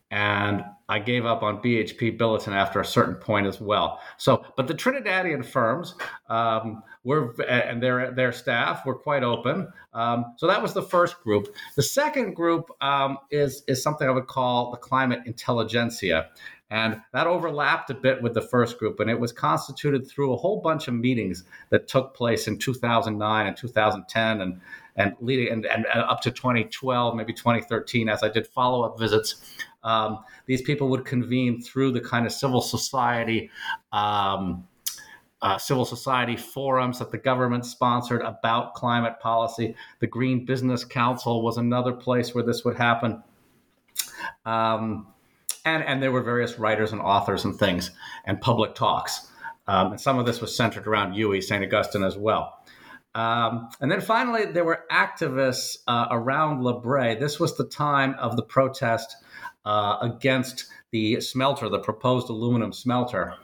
and 0.09 0.63
I 0.89 0.99
gave 0.99 1.25
up 1.25 1.43
on 1.43 1.61
BHP 1.61 2.17
Billiton 2.17 2.53
after 2.53 2.79
a 2.79 2.85
certain 2.85 3.15
point 3.15 3.47
as 3.47 3.61
well. 3.61 3.99
So, 4.17 4.45
but 4.57 4.67
the 4.67 4.73
Trinidadian 4.73 5.45
firms 5.45 5.95
um, 6.27 6.83
were 7.03 7.33
and 7.47 7.81
their 7.81 8.11
their 8.11 8.31
staff 8.31 8.85
were 8.85 8.95
quite 8.95 9.23
open. 9.23 9.69
Um, 9.93 10.33
so 10.37 10.47
that 10.47 10.61
was 10.61 10.73
the 10.73 10.81
first 10.81 11.21
group. 11.21 11.55
The 11.75 11.83
second 11.83 12.33
group 12.33 12.69
um, 12.81 13.17
is 13.31 13.63
is 13.67 13.81
something 13.81 14.07
I 14.07 14.11
would 14.11 14.27
call 14.27 14.71
the 14.71 14.77
climate 14.77 15.21
intelligentsia, 15.25 16.29
and 16.69 16.99
that 17.13 17.27
overlapped 17.27 17.89
a 17.89 17.93
bit 17.93 18.21
with 18.21 18.33
the 18.33 18.41
first 18.41 18.77
group, 18.77 18.99
and 18.99 19.09
it 19.09 19.19
was 19.19 19.31
constituted 19.31 20.07
through 20.07 20.33
a 20.33 20.37
whole 20.37 20.59
bunch 20.59 20.87
of 20.89 20.95
meetings 20.95 21.45
that 21.69 21.87
took 21.87 22.13
place 22.13 22.47
in 22.47 22.57
2009 22.57 23.47
and 23.47 23.55
2010, 23.55 24.41
and 24.41 24.59
and 24.95 25.13
leading 25.19 25.51
and, 25.51 25.65
and, 25.65 25.85
and 25.93 26.03
up 26.03 26.21
to 26.21 26.31
2012, 26.31 27.15
maybe 27.15 27.33
2013, 27.33 28.09
as 28.09 28.23
I 28.23 28.29
did 28.29 28.47
follow 28.47 28.83
up 28.83 28.99
visits 28.99 29.63
um, 29.83 30.19
these 30.45 30.61
people 30.61 30.87
would 30.89 31.05
convene 31.05 31.61
through 31.61 31.91
the 31.91 32.01
kind 32.01 32.25
of 32.25 32.31
civil 32.31 32.61
society. 32.61 33.49
Um, 33.91 34.67
uh, 35.41 35.57
civil 35.57 35.83
society 35.83 36.37
forums 36.37 36.99
that 36.99 37.11
the 37.11 37.17
government 37.17 37.65
sponsored 37.65 38.21
about 38.21 38.75
climate 38.75 39.19
policy. 39.19 39.75
The 39.99 40.07
Green 40.07 40.45
Business 40.45 40.85
Council 40.85 41.41
was 41.41 41.57
another 41.57 41.91
place 41.91 42.33
where 42.33 42.45
this 42.45 42.63
would 42.63 42.77
happen. 42.77 43.21
Um, 44.45 45.07
and, 45.65 45.83
and 45.83 46.01
there 46.01 46.13
were 46.13 46.21
various 46.21 46.57
writers 46.57 46.93
and 46.93 47.01
authors 47.01 47.43
and 47.43 47.59
things 47.59 47.91
and 48.23 48.39
public 48.39 48.73
talks. 48.73 49.31
Um, 49.67 49.91
and 49.91 49.99
some 49.99 50.17
of 50.17 50.25
this 50.25 50.39
was 50.39 50.55
centered 50.55 50.87
around 50.87 51.13
UWI, 51.13 51.43
St. 51.43 51.61
Augustine 51.61 52.03
as 52.03 52.17
well. 52.17 52.63
Um, 53.15 53.69
and 53.79 53.91
then 53.91 54.01
finally, 54.01 54.45
there 54.45 54.65
were 54.65 54.85
activists 54.91 55.77
uh, 55.87 56.07
around 56.09 56.63
La 56.63 56.79
Brea. 56.79 57.15
This 57.15 57.39
was 57.39 57.55
the 57.55 57.65
time 57.65 58.15
of 58.17 58.35
the 58.35 58.43
protest 58.43 59.15
uh, 59.65 59.97
against 60.01 60.65
the 60.91 61.21
smelter, 61.21 61.69
the 61.69 61.79
proposed 61.79 62.29
aluminum 62.29 62.73
smelter. 62.73 63.35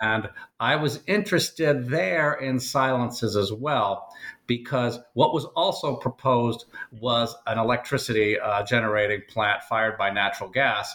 And 0.00 0.28
I 0.58 0.76
was 0.76 1.00
interested 1.06 1.88
there 1.88 2.34
in 2.34 2.58
silences 2.58 3.36
as 3.36 3.52
well, 3.52 4.12
because 4.48 4.98
what 5.14 5.32
was 5.32 5.44
also 5.44 5.96
proposed 5.96 6.64
was 6.90 7.36
an 7.46 7.56
electricity 7.56 8.38
uh, 8.38 8.64
generating 8.64 9.22
plant 9.28 9.62
fired 9.62 9.96
by 9.96 10.10
natural 10.10 10.50
gas, 10.50 10.92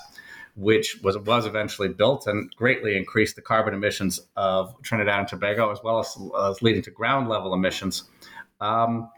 which 0.57 0.99
was, 1.03 1.17
was 1.19 1.45
eventually 1.45 1.87
built 1.87 2.25
and 2.25 2.53
greatly 2.55 2.97
increased 2.97 3.35
the 3.35 3.41
carbon 3.41 3.75
emissions 3.75 4.19
of 4.35 4.73
Trinidad 4.81 5.19
and 5.19 5.27
Tobago, 5.27 5.71
as 5.71 5.79
well 5.83 5.99
as, 5.99 6.17
as 6.49 6.61
leading 6.63 6.81
to 6.81 6.91
ground 6.91 7.29
level 7.29 7.53
emissions. 7.53 8.03
Um, 8.59 9.11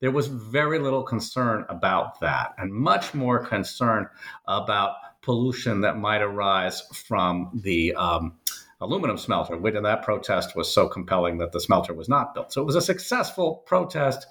there 0.00 0.10
was 0.10 0.28
very 0.28 0.78
little 0.78 1.02
concern 1.02 1.66
about 1.68 2.20
that, 2.20 2.54
and 2.56 2.72
much 2.72 3.12
more 3.12 3.44
concern 3.44 4.08
about 4.46 4.94
pollution 5.20 5.82
that 5.82 5.98
might 5.98 6.22
arise 6.22 6.80
from 7.06 7.50
the 7.62 7.94
um, 7.94 8.38
aluminum 8.80 9.18
smelter, 9.18 9.58
which 9.58 9.74
in 9.74 9.82
that 9.82 10.02
protest 10.02 10.56
was 10.56 10.72
so 10.72 10.88
compelling 10.88 11.36
that 11.38 11.52
the 11.52 11.60
smelter 11.60 11.92
was 11.92 12.08
not 12.08 12.32
built. 12.32 12.52
So 12.52 12.62
it 12.62 12.64
was 12.64 12.76
a 12.76 12.80
successful 12.80 13.62
protest 13.66 14.26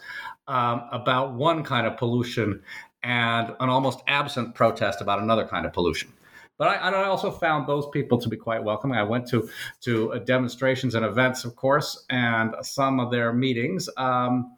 um, 0.47 0.83
about 0.91 1.33
one 1.33 1.63
kind 1.63 1.85
of 1.85 1.97
pollution 1.97 2.63
and 3.03 3.49
an 3.59 3.69
almost 3.69 4.01
absent 4.07 4.55
protest 4.55 5.01
about 5.01 5.19
another 5.19 5.45
kind 5.45 5.65
of 5.65 5.73
pollution. 5.73 6.11
But 6.57 6.69
I, 6.69 6.89
I, 6.89 7.05
also 7.05 7.29
found 7.29 7.67
those 7.67 7.87
people 7.89 8.17
to 8.17 8.29
be 8.29 8.37
quite 8.37 8.63
welcoming. 8.63 8.97
I 8.97 9.03
went 9.03 9.27
to 9.29 9.49
to 9.81 10.13
uh, 10.13 10.19
demonstrations 10.19 10.95
and 10.95 11.05
events, 11.05 11.45
of 11.45 11.55
course, 11.55 12.05
and 12.09 12.55
some 12.61 12.99
of 12.99 13.11
their 13.11 13.31
meetings. 13.31 13.89
Um, 13.97 14.57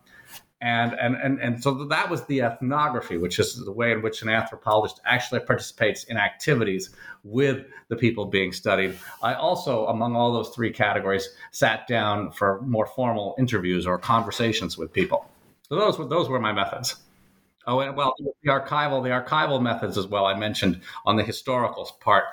and, 0.62 0.94
and, 0.94 1.16
and, 1.16 1.40
and 1.40 1.64
so 1.64 1.86
that 1.86 2.10
was 2.10 2.26
the 2.26 2.42
ethnography, 2.42 3.18
which 3.18 3.40
is 3.40 3.64
the 3.64 3.72
way 3.72 3.94
in 3.94 4.02
which 4.02 4.22
an 4.22 4.30
anthropologist 4.30 5.00
actually 5.06 5.40
participates 5.40 6.04
in 6.06 6.18
activities 6.18 6.90
with 7.24 7.66
the 7.88 7.96
people 7.96 8.26
being 8.26 8.52
studied. 8.52 8.98
I 9.24 9.36
also, 9.36 9.88
among 9.88 10.18
all 10.18 10.34
those 10.34 10.50
three 10.50 10.72
categories, 10.72 11.30
sat 11.52 11.88
down 11.88 12.32
for 12.32 12.62
more 12.62 12.86
formal 12.86 13.36
interviews 13.40 13.88
or 13.88 13.98
conversations 13.98 14.78
with 14.78 14.92
people. 14.92 15.30
So 15.62 15.76
those 15.76 15.98
were, 15.98 16.06
those 16.06 16.28
were 16.28 16.42
my 16.42 16.52
methods. 16.52 16.98
Oh, 17.72 17.94
well, 17.94 18.16
the 18.42 18.50
archival, 18.50 19.04
the 19.04 19.10
archival 19.10 19.62
methods 19.62 19.96
as 19.96 20.08
well. 20.08 20.26
I 20.26 20.34
mentioned 20.34 20.82
on 21.06 21.18
the 21.18 21.24
historical 21.24 21.88
part. 22.00 22.24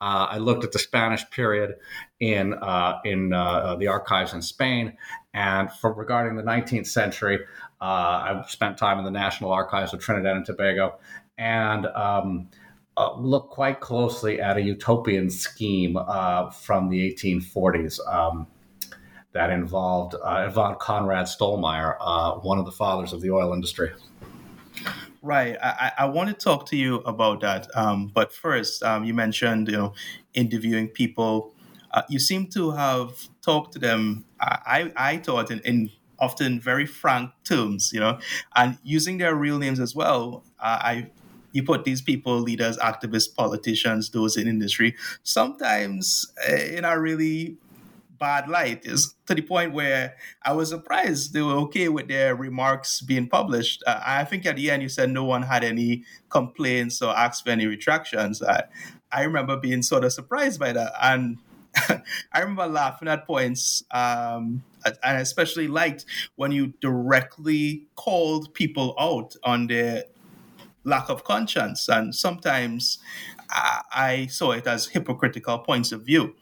Uh, 0.00 0.28
I 0.30 0.38
looked 0.38 0.62
at 0.62 0.70
the 0.70 0.78
Spanish 0.78 1.28
period 1.30 1.74
in 2.20 2.54
uh, 2.54 3.00
in 3.04 3.32
uh, 3.32 3.74
the 3.74 3.88
archives 3.88 4.34
in 4.34 4.40
Spain, 4.40 4.96
and 5.32 5.72
for 5.72 5.92
regarding 5.92 6.36
the 6.36 6.44
19th 6.44 6.86
century, 6.86 7.40
uh, 7.80 7.84
I've 7.84 8.48
spent 8.48 8.78
time 8.78 9.00
in 9.00 9.04
the 9.04 9.10
National 9.10 9.50
Archives 9.50 9.92
of 9.92 9.98
Trinidad 9.98 10.36
and 10.36 10.46
Tobago, 10.46 11.00
and 11.38 11.86
um, 11.86 12.48
uh, 12.96 13.16
look 13.16 13.50
quite 13.50 13.80
closely 13.80 14.40
at 14.40 14.56
a 14.56 14.62
utopian 14.62 15.28
scheme 15.28 15.96
uh, 15.96 16.50
from 16.50 16.88
the 16.88 17.12
1840s. 17.12 17.98
Um, 18.06 18.46
that 19.32 19.50
involved 19.50 20.14
involved 20.14 20.78
Conrad 20.78 21.26
Stollmeyer, 21.26 21.96
uh, 22.00 22.34
one 22.34 22.60
of 22.60 22.66
the 22.66 22.70
fathers 22.70 23.12
of 23.12 23.20
the 23.20 23.32
oil 23.32 23.52
industry. 23.52 23.90
Right. 25.22 25.56
I, 25.62 25.92
I 25.98 26.04
want 26.06 26.28
to 26.28 26.34
talk 26.34 26.66
to 26.66 26.76
you 26.76 26.96
about 26.96 27.40
that. 27.40 27.66
Um, 27.74 28.08
but 28.08 28.32
first, 28.32 28.82
um, 28.82 29.04
you 29.04 29.14
mentioned 29.14 29.68
you 29.68 29.76
know 29.76 29.94
interviewing 30.34 30.88
people. 30.88 31.54
Uh, 31.90 32.02
you 32.08 32.18
seem 32.18 32.46
to 32.48 32.72
have 32.72 33.28
talked 33.42 33.72
to 33.72 33.78
them. 33.78 34.24
I 34.40 34.92
I 34.96 35.16
thought 35.18 35.50
in, 35.50 35.60
in 35.60 35.90
often 36.18 36.60
very 36.60 36.86
frank 36.86 37.30
terms, 37.44 37.90
you 37.92 38.00
know, 38.00 38.18
and 38.54 38.78
using 38.84 39.18
their 39.18 39.34
real 39.34 39.58
names 39.58 39.80
as 39.80 39.94
well. 39.94 40.44
Uh, 40.58 40.78
I 40.82 41.10
you 41.52 41.62
put 41.62 41.84
these 41.84 42.02
people, 42.02 42.40
leaders, 42.40 42.76
activists, 42.78 43.32
politicians, 43.34 44.10
those 44.10 44.36
in 44.36 44.48
industry, 44.48 44.96
sometimes 45.22 46.26
in 46.50 46.84
a 46.84 46.98
really 47.00 47.56
bad 48.18 48.48
light 48.48 48.84
is 48.84 49.14
to 49.26 49.34
the 49.34 49.42
point 49.42 49.72
where 49.72 50.16
I 50.42 50.52
was 50.52 50.70
surprised 50.70 51.32
they 51.32 51.42
were 51.42 51.54
okay 51.64 51.88
with 51.88 52.08
their 52.08 52.34
remarks 52.34 53.00
being 53.00 53.28
published. 53.28 53.82
Uh, 53.86 54.00
I 54.04 54.24
think 54.24 54.46
at 54.46 54.56
the 54.56 54.70
end 54.70 54.82
you 54.82 54.88
said 54.88 55.10
no 55.10 55.24
one 55.24 55.42
had 55.42 55.64
any 55.64 56.04
complaints 56.28 57.02
or 57.02 57.16
asked 57.16 57.44
for 57.44 57.50
any 57.50 57.66
retractions. 57.66 58.42
I, 58.42 58.64
I 59.12 59.22
remember 59.22 59.56
being 59.56 59.82
sort 59.82 60.04
of 60.04 60.12
surprised 60.12 60.60
by 60.60 60.72
that. 60.72 60.92
And 61.00 61.38
I 62.32 62.40
remember 62.40 62.66
laughing 62.66 63.08
at 63.08 63.26
points, 63.26 63.84
um, 63.90 64.62
and 64.84 65.18
especially 65.18 65.68
liked 65.68 66.04
when 66.36 66.52
you 66.52 66.74
directly 66.80 67.86
called 67.96 68.54
people 68.54 68.94
out 68.98 69.34
on 69.42 69.66
their 69.66 70.04
lack 70.84 71.08
of 71.08 71.24
conscience. 71.24 71.88
And 71.88 72.14
sometimes 72.14 72.98
I, 73.50 73.82
I 73.92 74.26
saw 74.26 74.52
it 74.52 74.66
as 74.66 74.86
hypocritical 74.86 75.58
points 75.58 75.90
of 75.92 76.02
view 76.02 76.34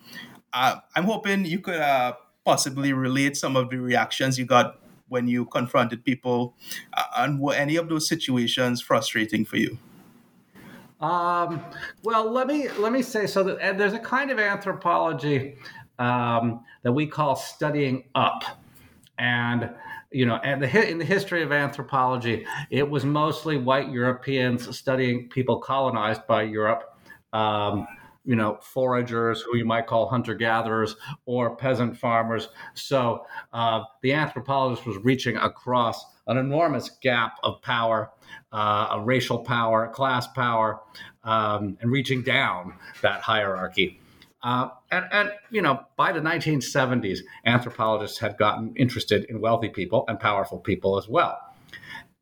uh, 0.52 0.76
I'm 0.94 1.04
hoping 1.04 1.44
you 1.44 1.60
could 1.60 1.80
uh, 1.80 2.14
possibly 2.44 2.92
relate 2.92 3.36
some 3.36 3.56
of 3.56 3.70
the 3.70 3.78
reactions 3.78 4.38
you 4.38 4.44
got 4.44 4.78
when 5.08 5.28
you 5.28 5.44
confronted 5.44 6.04
people, 6.04 6.54
uh, 6.94 7.04
and 7.18 7.38
were 7.38 7.54
any 7.54 7.76
of 7.76 7.88
those 7.88 8.08
situations 8.08 8.80
frustrating 8.80 9.44
for 9.44 9.58
you? 9.58 9.76
Um, 11.00 11.60
well, 12.02 12.30
let 12.30 12.46
me 12.46 12.68
let 12.78 12.92
me 12.92 13.02
say 13.02 13.26
so 13.26 13.42
that 13.42 13.76
there's 13.76 13.92
a 13.92 13.98
kind 13.98 14.30
of 14.30 14.38
anthropology 14.38 15.56
um, 15.98 16.64
that 16.82 16.92
we 16.92 17.06
call 17.06 17.36
studying 17.36 18.04
up, 18.14 18.42
and 19.18 19.70
you 20.12 20.24
know, 20.24 20.36
and 20.36 20.62
the 20.62 20.90
in 20.90 20.98
the 20.98 21.04
history 21.04 21.42
of 21.42 21.52
anthropology, 21.52 22.46
it 22.70 22.88
was 22.88 23.04
mostly 23.04 23.58
white 23.58 23.90
Europeans 23.90 24.76
studying 24.76 25.28
people 25.28 25.58
colonized 25.58 26.26
by 26.26 26.42
Europe. 26.42 26.96
Um, 27.32 27.86
you 28.24 28.36
know, 28.36 28.58
foragers 28.60 29.42
who 29.42 29.56
you 29.56 29.64
might 29.64 29.86
call 29.86 30.08
hunter 30.08 30.34
gatherers 30.34 30.96
or 31.26 31.56
peasant 31.56 31.96
farmers. 31.96 32.48
So 32.74 33.26
uh, 33.52 33.82
the 34.02 34.12
anthropologist 34.12 34.86
was 34.86 34.96
reaching 34.98 35.36
across 35.36 36.04
an 36.26 36.36
enormous 36.36 36.90
gap 37.02 37.36
of 37.42 37.60
power, 37.62 38.10
uh, 38.52 38.88
a 38.92 39.00
racial 39.00 39.38
power, 39.38 39.88
class 39.88 40.26
power, 40.28 40.80
um, 41.24 41.76
and 41.80 41.90
reaching 41.90 42.22
down 42.22 42.74
that 43.02 43.20
hierarchy. 43.20 44.00
Uh, 44.42 44.68
and, 44.90 45.06
and, 45.12 45.32
you 45.50 45.62
know, 45.62 45.80
by 45.96 46.12
the 46.12 46.20
1970s, 46.20 47.20
anthropologists 47.46 48.18
had 48.18 48.36
gotten 48.36 48.74
interested 48.76 49.24
in 49.24 49.40
wealthy 49.40 49.68
people 49.68 50.04
and 50.08 50.18
powerful 50.18 50.58
people 50.58 50.98
as 50.98 51.08
well. 51.08 51.38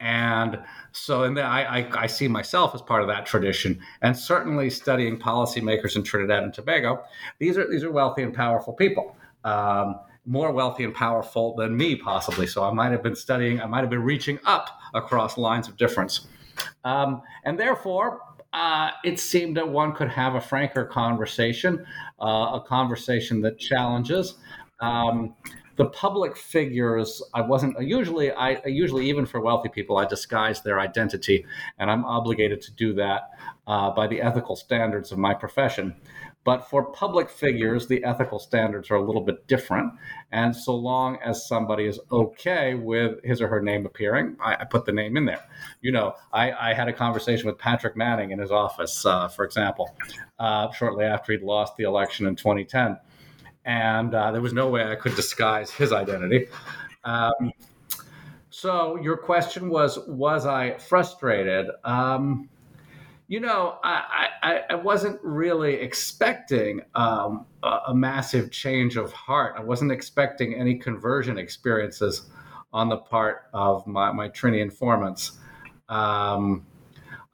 And 0.01 0.59
so, 0.93 1.25
in 1.25 1.39
I, 1.39 1.81
I, 1.81 2.03
I, 2.03 2.07
see 2.07 2.27
myself 2.27 2.75
as 2.75 2.81
part 2.81 3.03
of 3.03 3.09
that 3.09 3.27
tradition, 3.27 3.79
and 4.01 4.17
certainly 4.17 4.71
studying 4.71 5.19
policymakers 5.19 5.95
in 5.95 6.03
Trinidad 6.03 6.43
and 6.43 6.55
Tobago. 6.55 7.05
These 7.39 7.59
are 7.59 7.71
these 7.71 7.85
are 7.85 7.91
wealthy 7.91 8.23
and 8.23 8.33
powerful 8.33 8.73
people, 8.73 9.15
um, 9.45 10.01
more 10.25 10.53
wealthy 10.53 10.85
and 10.85 10.95
powerful 10.95 11.55
than 11.55 11.77
me, 11.77 11.97
possibly. 11.97 12.47
So, 12.47 12.65
I 12.65 12.73
might 12.73 12.93
have 12.93 13.03
been 13.03 13.15
studying, 13.15 13.61
I 13.61 13.67
might 13.67 13.81
have 13.81 13.91
been 13.91 14.03
reaching 14.03 14.39
up 14.47 14.71
across 14.95 15.37
lines 15.37 15.69
of 15.69 15.77
difference, 15.77 16.27
um, 16.85 17.23
and 17.45 17.59
therefore. 17.59 18.23
Uh, 18.53 18.91
it 19.05 19.21
seemed 19.21 19.57
that 19.57 19.69
one 19.69 19.93
could 19.93 20.09
have 20.09 20.35
a 20.35 20.41
franker 20.41 20.85
conversation, 20.85 21.87
uh, 22.21 22.51
a 22.55 22.65
conversation 22.67 23.41
that 23.41 23.57
challenges. 23.61 24.39
Um, 24.81 25.37
the 25.77 25.87
public 25.87 26.37
figures 26.37 27.23
i 27.35 27.41
wasn't 27.41 27.75
usually 27.81 28.31
i 28.33 28.61
usually 28.67 29.09
even 29.09 29.25
for 29.25 29.41
wealthy 29.41 29.69
people 29.69 29.97
i 29.97 30.05
disguise 30.05 30.63
their 30.63 30.81
identity 30.81 31.45
and 31.79 31.91
i'm 31.91 32.05
obligated 32.05 32.61
to 32.61 32.73
do 32.73 32.93
that 32.93 33.31
uh, 33.71 33.89
by 33.89 34.07
the 34.09 34.21
ethical 34.21 34.57
standards 34.57 35.13
of 35.13 35.19
my 35.19 35.33
profession. 35.33 35.95
But 36.43 36.69
for 36.69 36.91
public 36.91 37.31
figures 37.31 37.87
the 37.87 38.03
ethical 38.03 38.39
standards 38.39 38.91
are 38.91 38.97
a 38.97 39.05
little 39.05 39.21
bit 39.21 39.47
different 39.47 39.93
and 40.33 40.57
so 40.57 40.75
long 40.75 41.19
as 41.25 41.47
somebody 41.47 41.85
is 41.85 42.01
okay 42.11 42.75
with 42.75 43.23
his 43.23 43.41
or 43.41 43.49
her 43.49 43.61
name 43.61 43.85
appearing 43.85 44.37
i, 44.41 44.55
I 44.55 44.65
put 44.65 44.87
the 44.87 44.93
name 44.93 45.17
in 45.19 45.27
there. 45.27 45.45
You 45.83 45.93
know 45.93 46.15
I, 46.33 46.51
I, 46.53 46.75
had 46.75 46.89
a 46.89 46.93
conversation 46.95 47.47
with 47.47 47.59
patrick 47.59 47.95
manning 47.95 48.31
in 48.31 48.39
his 48.39 48.51
office 48.51 49.05
uh, 49.05 49.29
for 49.29 49.45
example 49.45 49.95
uh, 50.39 50.73
shortly 50.73 51.05
after 51.05 51.33
he'd 51.33 51.43
lost 51.43 51.77
the 51.77 51.85
election 51.85 52.27
in 52.27 52.37
2010 52.37 52.99
and 53.71 54.17
uh, 54.17 54.33
there 54.33 54.41
was 54.41 54.53
no 54.53 54.69
way 54.69 54.85
I 54.85 54.97
could 54.97 55.15
disguise 55.15 55.71
his 55.71 55.93
identity. 55.93 56.49
Um, 57.05 57.53
so 58.51 58.97
your 58.97 59.17
question 59.17 59.71
was, 59.71 59.97
was 60.09 60.45
I 60.45 60.77
frustrated? 60.79 61.67
Um, 61.85 62.49
you 63.29 63.39
know, 63.39 63.79
I, 63.85 64.29
I, 64.43 64.61
I, 64.71 64.75
wasn't 64.75 65.21
really 65.23 65.75
expecting 65.75 66.81
um, 66.97 67.47
a, 67.63 67.79
a, 67.89 67.95
massive 67.95 68.51
change 68.51 68.97
of 68.97 69.13
heart. 69.13 69.55
I 69.57 69.63
wasn't 69.63 69.93
expecting 69.93 70.55
any 70.55 70.75
conversion 70.75 71.39
experiences 71.39 72.29
on 72.73 72.89
the 72.89 72.97
part 72.97 73.45
of 73.55 73.87
my, 73.87 74.11
my 74.11 74.29
Trini 74.29 74.61
informants. 74.61 75.39
Um, 75.89 76.67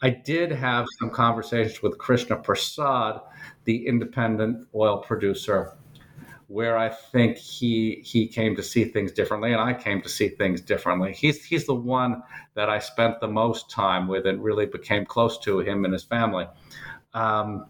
I 0.03 0.11
did 0.11 0.53
have 0.53 0.85
some 0.99 1.09
conversations 1.09 1.83
with 1.83 1.97
Krishna 1.97 2.37
Persad, 2.37 3.23
the 3.65 3.87
independent 3.87 4.69
oil 4.75 4.99
producer 4.99 5.73
where 6.49 6.77
I 6.77 6.89
think 6.89 7.37
he 7.37 8.03
he 8.05 8.27
came 8.29 8.55
to 8.57 8.63
see 8.63 8.85
things 8.85 9.13
differently, 9.13 9.53
and 9.53 9.61
I 9.61 9.75
came 9.75 10.01
to 10.03 10.09
see 10.09 10.29
things 10.29 10.61
differently. 10.61 11.13
He's 11.13 11.45
he's 11.45 11.67
the 11.67 11.75
one 11.75 12.23
that 12.55 12.71
I 12.71 12.79
spent 12.79 13.21
the 13.21 13.29
most 13.29 13.71
time 13.71 14.07
with, 14.07 14.27
and 14.27 14.43
really 14.43 14.67
became 14.67 15.05
close 15.05 15.39
to 15.41 15.61
him 15.61 15.85
and 15.85 15.93
his 15.93 16.05
family. 16.05 16.47
Um, 17.15 17.67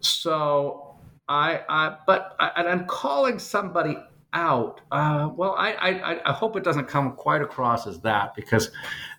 so 0.00 0.96
I, 1.28 1.60
I 1.68 1.96
but 2.06 2.34
I, 2.40 2.50
and 2.56 2.68
I'm 2.68 2.86
calling 2.86 3.38
somebody 3.38 3.96
out. 4.32 4.80
Uh, 4.90 5.30
well, 5.36 5.54
I, 5.56 5.72
I 5.74 6.30
I 6.30 6.32
hope 6.32 6.56
it 6.56 6.64
doesn't 6.64 6.88
come 6.88 7.12
quite 7.12 7.42
across 7.42 7.86
as 7.86 8.00
that 8.00 8.34
because. 8.34 8.70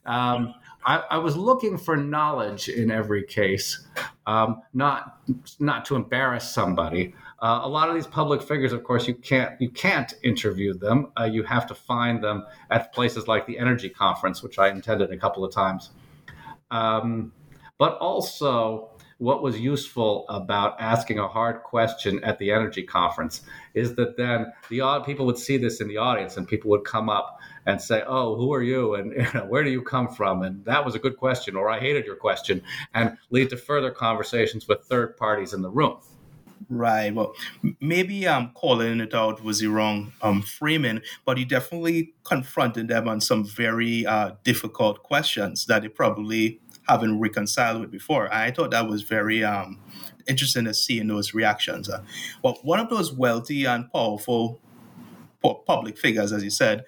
Um, 0.05 0.53
I, 0.87 0.97
I, 1.09 1.17
was 1.17 1.35
looking 1.35 1.79
for 1.79 1.97
knowledge 1.97 2.69
in 2.69 2.91
every 2.91 3.23
case, 3.23 3.87
um, 4.27 4.61
not 4.71 5.17
not 5.59 5.83
to 5.85 5.95
embarrass 5.95 6.53
somebody, 6.53 7.15
uh, 7.39 7.61
a 7.63 7.69
lot 7.69 7.89
of 7.89 7.95
these 7.95 8.07
public 8.07 8.41
figures, 8.41 8.71
of 8.71 8.83
course, 8.83 9.07
you 9.07 9.13
can't 9.13 9.59
you 9.59 9.69
can't 9.69 10.13
interview 10.23 10.73
them. 10.73 11.11
Uh, 11.19 11.25
you 11.25 11.43
have 11.43 11.67
to 11.67 11.75
find 11.75 12.23
them 12.23 12.45
at 12.71 12.93
places 12.93 13.27
like 13.27 13.45
the 13.45 13.59
Energy 13.59 13.89
Conference, 13.89 14.41
which 14.41 14.57
I 14.57 14.67
attended 14.67 15.11
a 15.11 15.17
couple 15.17 15.43
of 15.43 15.53
times. 15.53 15.89
Um, 16.71 17.33
but 17.77 17.97
also, 17.97 18.91
what 19.17 19.43
was 19.43 19.59
useful 19.59 20.25
about 20.29 20.79
asking 20.79 21.19
a 21.19 21.27
hard 21.27 21.63
question 21.63 22.23
at 22.23 22.39
the 22.39 22.51
Energy 22.51 22.83
Conference 22.83 23.41
is 23.73 23.95
that 23.95 24.15
then 24.15 24.51
the 24.69 24.81
odd 24.81 25.05
people 25.05 25.25
would 25.25 25.37
see 25.37 25.57
this 25.57 25.81
in 25.81 25.89
the 25.89 25.97
audience, 25.97 26.37
and 26.37 26.47
people 26.47 26.69
would 26.71 26.85
come 26.85 27.09
up 27.09 27.37
and 27.65 27.81
say, 27.81 28.01
"Oh, 28.07 28.37
who 28.37 28.53
are 28.53 28.63
you? 28.63 28.95
And 28.95 29.11
you 29.17 29.27
know, 29.33 29.45
where 29.45 29.63
do 29.63 29.69
you 29.69 29.81
come 29.81 30.07
from?" 30.07 30.41
And 30.41 30.63
that 30.63 30.85
was 30.85 30.95
a 30.95 30.99
good 30.99 31.17
question, 31.17 31.57
or 31.57 31.69
I 31.69 31.79
hated 31.79 32.05
your 32.05 32.15
question, 32.15 32.61
and 32.93 33.17
lead 33.29 33.49
to 33.49 33.57
further 33.57 33.91
conversations 33.91 34.69
with 34.69 34.85
third 34.85 35.17
parties 35.17 35.51
in 35.51 35.61
the 35.61 35.69
room. 35.69 35.97
Right. 36.67 37.13
Well, 37.13 37.33
maybe 37.79 38.25
um, 38.27 38.51
calling 38.55 38.99
it 38.99 39.13
out 39.13 39.43
was 39.43 39.59
the 39.59 39.67
wrong 39.67 40.13
um, 40.21 40.41
framing, 40.41 41.01
but 41.23 41.37
you 41.37 41.45
definitely 41.45 42.13
confronted 42.23 42.87
them 42.87 43.07
on 43.07 43.21
some 43.21 43.43
very 43.43 44.05
uh, 44.05 44.31
difficult 44.43 45.03
questions 45.03 45.65
that 45.67 45.83
they 45.83 45.89
probably 45.89 46.59
haven't 46.87 47.19
reconciled 47.19 47.81
with 47.81 47.91
before. 47.91 48.33
I 48.33 48.49
thought 48.51 48.71
that 48.71 48.87
was 48.87 49.03
very 49.03 49.43
um, 49.43 49.79
interesting 50.27 50.65
to 50.65 50.73
see 50.73 50.99
in 50.99 51.07
those 51.07 51.33
reactions. 51.33 51.89
Uh, 51.89 52.01
well, 52.43 52.57
one 52.63 52.79
of 52.79 52.89
those 52.89 53.13
wealthy 53.13 53.65
and 53.65 53.91
powerful 53.91 54.59
public 55.67 55.97
figures, 55.97 56.31
as 56.31 56.43
you 56.43 56.49
said, 56.49 56.83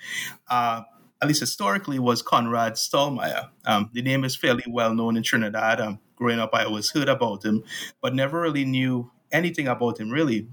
uh, 0.50 0.82
at 1.22 1.28
least 1.28 1.40
historically, 1.40 2.00
was 2.00 2.24
Conrad 2.24 2.74
Stollmeyer. 2.74 3.50
Um, 3.66 3.90
the 3.94 4.02
name 4.02 4.24
is 4.24 4.36
fairly 4.36 4.63
well 4.68 4.94
known 4.94 5.18
in 5.18 5.24
Trinidad. 5.24 5.80
Um, 5.80 6.00
growing 6.16 6.40
up, 6.40 6.52
I 6.54 6.63
always 6.63 6.90
heard 6.90 7.10
about 7.10 7.46
him, 7.46 7.63
but 8.02 8.16
never 8.16 8.42
really 8.42 8.66
knew 8.66 9.12
anything 9.32 9.68
about 9.68 10.00
him 10.00 10.10
really. 10.10 10.48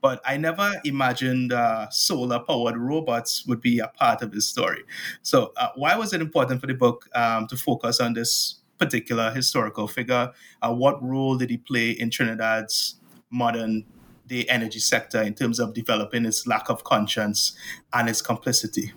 But 0.00 0.20
I 0.26 0.36
never 0.36 0.72
imagined 0.84 1.52
uh, 1.52 1.88
solar 1.90 2.40
powered 2.40 2.76
robots 2.76 3.46
would 3.46 3.60
be 3.60 3.78
a 3.78 3.86
part 3.86 4.20
of 4.20 4.32
his 4.32 4.48
story. 4.48 4.82
So, 5.22 5.52
uh, 5.56 5.68
why 5.76 5.94
was 5.96 6.12
it 6.12 6.20
important 6.20 6.60
for 6.60 6.66
the 6.66 6.74
book 6.74 7.08
um, 7.14 7.46
to 7.46 7.56
focus 7.56 8.00
on 8.00 8.14
this 8.14 8.56
particular 8.78 9.30
historical 9.30 9.86
figure? 9.86 10.32
Uh, 10.60 10.74
what 10.74 11.00
role 11.00 11.36
did 11.36 11.50
he 11.50 11.56
play 11.56 11.92
in 11.92 12.10
Trinidad's 12.10 12.96
modern 13.30 13.84
day 14.26 14.44
energy 14.48 14.80
sector 14.80 15.22
in 15.22 15.34
terms 15.34 15.60
of 15.60 15.72
developing 15.72 16.24
its 16.24 16.48
lack 16.48 16.68
of 16.68 16.82
conscience 16.82 17.56
and 17.92 18.08
its 18.08 18.20
complicity? 18.20 18.92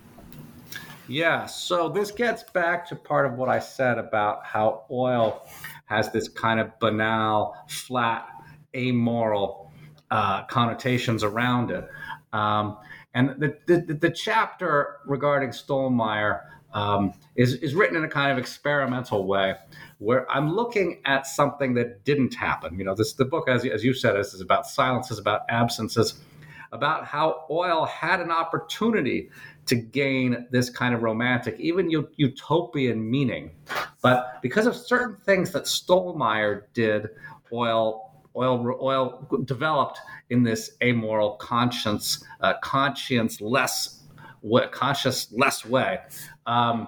Yeah, 1.08 1.46
so 1.46 1.88
this 1.88 2.10
gets 2.10 2.44
back 2.44 2.88
to 2.90 2.96
part 2.96 3.28
of 3.28 3.34
what 3.34 3.48
I 3.48 3.60
said 3.60 4.00
about 4.00 4.44
how 4.44 4.86
oil 4.90 5.48
has 5.86 6.12
this 6.12 6.28
kind 6.28 6.60
of 6.60 6.78
banal, 6.80 7.56
flat, 7.68 8.28
amoral 8.76 9.72
uh, 10.12 10.44
connotations 10.46 11.24
around 11.24 11.72
it. 11.72 11.88
Um, 12.34 12.78
and 13.14 13.30
the, 13.40 13.58
the, 13.66 13.94
the, 13.94 14.10
chapter 14.10 14.98
regarding 15.06 15.50
Stollmeyer 15.50 16.42
um, 16.74 17.14
is, 17.36 17.54
is 17.56 17.74
written 17.74 17.96
in 17.96 18.04
a 18.04 18.10
kind 18.10 18.32
of 18.32 18.38
experimental 18.38 19.26
way 19.26 19.56
where 20.00 20.30
I'm 20.30 20.54
looking 20.54 21.02
at 21.06 21.26
something 21.26 21.74
that 21.76 22.04
didn't 22.04 22.34
happen. 22.34 22.78
You 22.78 22.84
know, 22.84 22.94
this 22.94 23.14
the 23.14 23.24
book, 23.24 23.48
as, 23.48 23.66
as 23.66 23.84
you 23.84 23.94
said, 23.94 24.20
is, 24.20 24.34
is 24.34 24.42
about 24.42 24.68
silences, 24.68 25.18
about 25.18 25.42
absences, 25.48 26.20
about 26.74 27.06
how 27.06 27.46
oil 27.50 27.86
had 27.86 28.20
an 28.20 28.32
opportunity 28.32 29.30
to 29.68 29.76
gain 29.76 30.46
this 30.52 30.70
kind 30.70 30.94
of 30.94 31.02
romantic, 31.02 31.60
even 31.60 31.90
utopian 31.90 33.10
meaning. 33.10 33.52
But 34.02 34.40
because 34.42 34.68
of 34.68 34.76
certain 34.76 35.16
things 35.26 35.52
that 35.52 35.64
Stollmeyer 35.64 36.64
did, 36.74 37.10
oil 37.52 38.05
oil 38.36 38.78
oil 38.82 39.44
developed 39.46 40.00
in 40.30 40.44
this 40.44 40.72
amoral 40.84 41.36
conscience 41.36 42.24
uh, 42.42 42.54
conscience 42.62 43.42
less 43.42 44.02
conscious 44.72 45.32
less 45.32 45.66
way. 45.66 46.00
Um, 46.46 46.88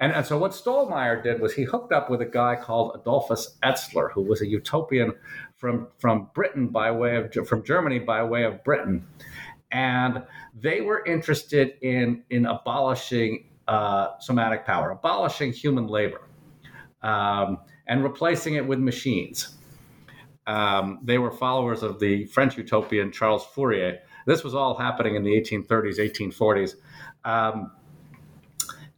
and, 0.00 0.12
and 0.12 0.24
so 0.24 0.38
what 0.38 0.52
Stollmeyer 0.52 1.20
did 1.24 1.40
was 1.40 1.52
he 1.54 1.64
hooked 1.64 1.92
up 1.92 2.08
with 2.08 2.20
a 2.20 2.26
guy 2.26 2.54
called 2.54 2.92
Adolphus 2.94 3.56
Etzler, 3.64 4.12
who 4.12 4.22
was 4.22 4.40
a 4.42 4.46
utopian 4.46 5.14
from 5.56 5.88
from 5.98 6.30
Britain 6.34 6.68
by 6.68 6.90
way 6.90 7.16
of 7.16 7.48
from 7.48 7.64
Germany 7.64 7.98
by 7.98 8.22
way 8.22 8.44
of 8.44 8.62
Britain 8.62 9.06
and 9.70 10.22
they 10.58 10.80
were 10.80 11.04
interested 11.04 11.74
in 11.82 12.22
in 12.30 12.46
abolishing 12.46 13.44
uh, 13.66 14.18
somatic 14.18 14.64
power, 14.64 14.90
abolishing 14.90 15.52
human 15.52 15.86
labor, 15.86 16.22
um, 17.02 17.58
and 17.86 18.02
replacing 18.02 18.54
it 18.54 18.66
with 18.66 18.78
machines. 18.78 19.57
Um, 20.48 21.00
they 21.02 21.18
were 21.18 21.30
followers 21.30 21.82
of 21.82 22.00
the 22.00 22.24
French 22.24 22.56
utopian 22.56 23.12
Charles 23.12 23.44
Fourier. 23.44 23.98
This 24.26 24.42
was 24.42 24.54
all 24.54 24.74
happening 24.74 25.14
in 25.14 25.22
the 25.22 25.30
1830s, 25.30 25.98
1840s. 25.98 26.74
Um, 27.24 27.70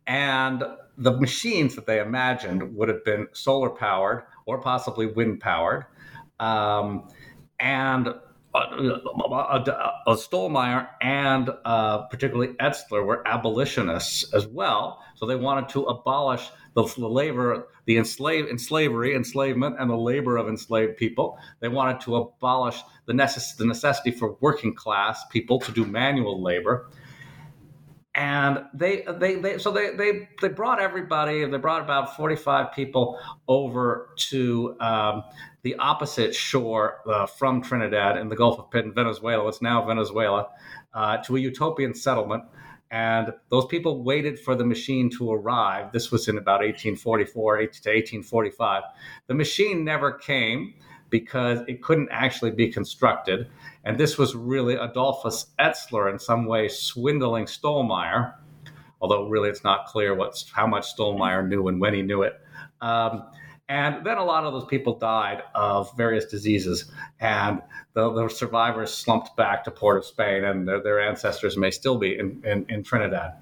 and 0.06 0.62
the 0.96 1.12
machines 1.12 1.74
that 1.74 1.86
they 1.86 2.00
imagined 2.00 2.76
would 2.76 2.88
have 2.88 3.04
been 3.04 3.26
solar 3.32 3.70
powered 3.70 4.22
or 4.46 4.60
possibly 4.60 5.06
wind 5.06 5.40
powered. 5.40 5.86
Um, 6.38 7.08
and 7.58 8.14
uh, 8.54 8.66
Stollmeyer 10.08 10.88
and 11.00 11.50
uh, 11.64 12.02
particularly 12.02 12.54
Etzler 12.54 13.04
were 13.04 13.26
abolitionists 13.26 14.32
as 14.34 14.46
well. 14.46 15.02
So 15.16 15.26
they 15.26 15.36
wanted 15.36 15.68
to 15.70 15.84
abolish 15.84 16.48
the, 16.74 16.84
the 16.96 17.08
labor, 17.08 17.68
the 17.86 17.96
enslave, 17.96 18.46
enslavery, 18.46 19.14
enslavement, 19.14 19.76
and 19.78 19.90
the 19.90 19.96
labor 19.96 20.36
of 20.36 20.48
enslaved 20.48 20.96
people. 20.96 21.38
They 21.60 21.68
wanted 21.68 22.00
to 22.02 22.16
abolish 22.16 22.80
the, 23.06 23.12
necess- 23.12 23.56
the 23.56 23.66
necessity 23.66 24.10
for 24.10 24.36
working 24.40 24.74
class 24.74 25.24
people 25.30 25.58
to 25.60 25.72
do 25.72 25.84
manual 25.84 26.42
labor. 26.42 26.88
And 28.12 28.64
they 28.74 29.04
they, 29.18 29.36
they 29.36 29.58
so 29.58 29.70
they, 29.70 29.94
they 29.94 30.28
they 30.42 30.48
brought 30.48 30.80
everybody 30.80 31.44
they 31.44 31.56
brought 31.58 31.80
about 31.80 32.16
45 32.16 32.72
people 32.72 33.16
over 33.46 34.10
to 34.30 34.76
um, 34.80 35.22
the 35.62 35.76
opposite 35.76 36.34
shore 36.34 37.08
uh, 37.08 37.26
from 37.26 37.62
trinidad 37.62 38.16
in 38.16 38.28
the 38.28 38.34
gulf 38.34 38.58
of 38.58 38.94
venezuela. 38.94 39.46
It's 39.48 39.62
now 39.62 39.86
venezuela 39.86 40.48
uh, 40.92 41.18
to 41.18 41.36
a 41.36 41.38
utopian 41.38 41.94
settlement 41.94 42.42
and 42.90 43.32
those 43.50 43.66
people 43.66 44.02
waited 44.02 44.38
for 44.38 44.54
the 44.56 44.64
machine 44.64 45.10
to 45.10 45.30
arrive. 45.30 45.92
This 45.92 46.10
was 46.10 46.26
in 46.28 46.38
about 46.38 46.60
1844 46.60 47.56
to 47.56 47.62
1845 47.62 48.82
the 49.26 49.34
machine 49.34 49.84
never 49.84 50.12
came 50.12 50.74
because 51.08 51.60
it 51.68 51.82
couldn't 51.82 52.08
actually 52.10 52.50
be 52.50 52.68
constructed. 52.68 53.48
And 53.84 53.98
this 53.98 54.18
was 54.18 54.34
really 54.34 54.74
Adolphus 54.74 55.46
Etzler 55.58 56.10
in 56.10 56.18
some 56.18 56.46
way 56.46 56.68
swindling 56.68 57.46
Stollmeyer, 57.46 58.34
although 59.00 59.28
really 59.28 59.48
it's 59.48 59.64
not 59.64 59.86
clear 59.86 60.14
what's, 60.14 60.50
how 60.50 60.66
much 60.66 60.96
Stollmeyer 60.96 61.46
knew 61.46 61.68
and 61.68 61.80
when 61.80 61.94
he 61.94 62.02
knew 62.02 62.22
it. 62.22 62.40
Um, 62.80 63.24
and 63.70 64.04
then 64.04 64.18
a 64.18 64.24
lot 64.24 64.42
of 64.42 64.52
those 64.52 64.64
people 64.64 64.98
died 64.98 65.44
of 65.54 65.96
various 65.96 66.24
diseases, 66.24 66.90
and 67.20 67.62
the, 67.94 68.12
the 68.12 68.28
survivors 68.28 68.92
slumped 68.92 69.36
back 69.36 69.62
to 69.62 69.70
Port 69.70 69.96
of 69.96 70.04
Spain, 70.04 70.42
and 70.42 70.66
their, 70.66 70.82
their 70.82 71.00
ancestors 71.00 71.56
may 71.56 71.70
still 71.70 71.96
be 71.96 72.18
in, 72.18 72.42
in, 72.44 72.66
in 72.68 72.82
Trinidad. 72.82 73.34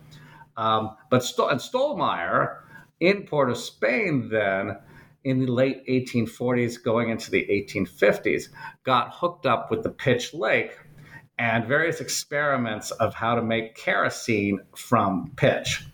Um, 0.55 0.97
but 1.09 1.25
St- 1.25 1.51
and 1.51 1.59
Stollmeyer 1.59 2.59
in 3.01 3.23
Port 3.23 3.49
of 3.49 3.57
Spain 3.57 4.29
then 4.29 4.77
in 5.25 5.41
the 5.41 5.47
late 5.47 5.87
1840s, 5.87 6.83
going 6.83 7.09
into 7.09 7.31
the 7.31 7.47
1850s, 7.47 8.51
got 8.85 9.15
hooked 9.15 9.47
up 9.47 9.71
with 9.71 9.83
the 9.83 9.91
Pitch 9.91 10.35
Lake 10.35 10.79
and 11.39 11.65
various 11.65 12.03
experiments 12.03 12.91
of 12.91 13.15
how 13.15 13.35
to 13.35 13.43
make 13.43 13.77
kerosene 13.77 14.61
from 14.77 15.33
pitch. 15.37 15.87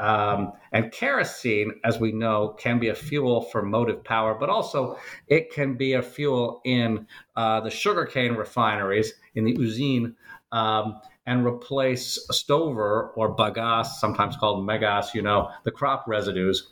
Um, 0.00 0.54
and 0.72 0.90
kerosene, 0.90 1.72
as 1.84 2.00
we 2.00 2.10
know, 2.10 2.56
can 2.58 2.78
be 2.78 2.88
a 2.88 2.94
fuel 2.94 3.42
for 3.42 3.62
motive 3.62 4.02
power, 4.02 4.34
but 4.34 4.48
also 4.48 4.98
it 5.28 5.52
can 5.52 5.76
be 5.76 5.92
a 5.92 6.02
fuel 6.02 6.62
in 6.64 7.06
uh, 7.36 7.60
the 7.60 7.70
sugarcane 7.70 8.32
refineries, 8.32 9.12
in 9.34 9.44
the 9.44 9.52
usine, 9.52 10.14
um, 10.52 11.00
and 11.26 11.44
replace 11.44 12.26
stover 12.30 13.12
or 13.14 13.36
bagasse, 13.36 13.98
sometimes 13.98 14.36
called 14.36 14.66
megasse, 14.66 15.12
you 15.14 15.20
know, 15.20 15.50
the 15.64 15.70
crop 15.70 16.04
residues. 16.08 16.68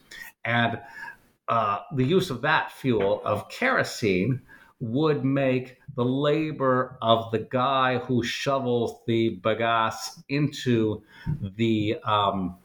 And 0.46 0.80
uh, 1.48 1.80
the 1.94 2.04
use 2.04 2.30
of 2.30 2.40
that 2.42 2.72
fuel, 2.72 3.20
of 3.26 3.50
kerosene, 3.50 4.40
would 4.80 5.22
make 5.22 5.76
the 5.96 6.04
labor 6.04 6.96
of 7.02 7.30
the 7.30 7.40
guy 7.40 7.98
who 7.98 8.22
shovels 8.22 9.00
the 9.06 9.38
bagasse 9.42 10.22
into 10.30 11.02
the 11.56 11.96
um, 12.04 12.56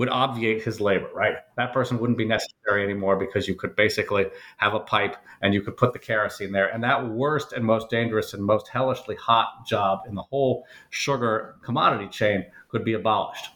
would 0.00 0.08
obviate 0.08 0.62
his 0.62 0.80
labor, 0.80 1.10
right? 1.14 1.34
That 1.58 1.74
person 1.74 1.98
wouldn't 1.98 2.16
be 2.16 2.24
necessary 2.24 2.82
anymore 2.82 3.16
because 3.16 3.46
you 3.46 3.54
could 3.54 3.76
basically 3.76 4.28
have 4.56 4.72
a 4.72 4.80
pipe 4.80 5.14
and 5.42 5.52
you 5.52 5.60
could 5.60 5.76
put 5.76 5.92
the 5.92 5.98
kerosene 5.98 6.52
there. 6.52 6.68
And 6.68 6.82
that 6.82 7.06
worst 7.06 7.52
and 7.52 7.62
most 7.62 7.90
dangerous 7.90 8.32
and 8.32 8.42
most 8.42 8.68
hellishly 8.68 9.14
hot 9.16 9.66
job 9.66 9.98
in 10.08 10.14
the 10.14 10.22
whole 10.22 10.64
sugar 10.88 11.56
commodity 11.62 12.08
chain 12.08 12.46
could 12.68 12.82
be 12.82 12.94
abolished. 12.94 13.50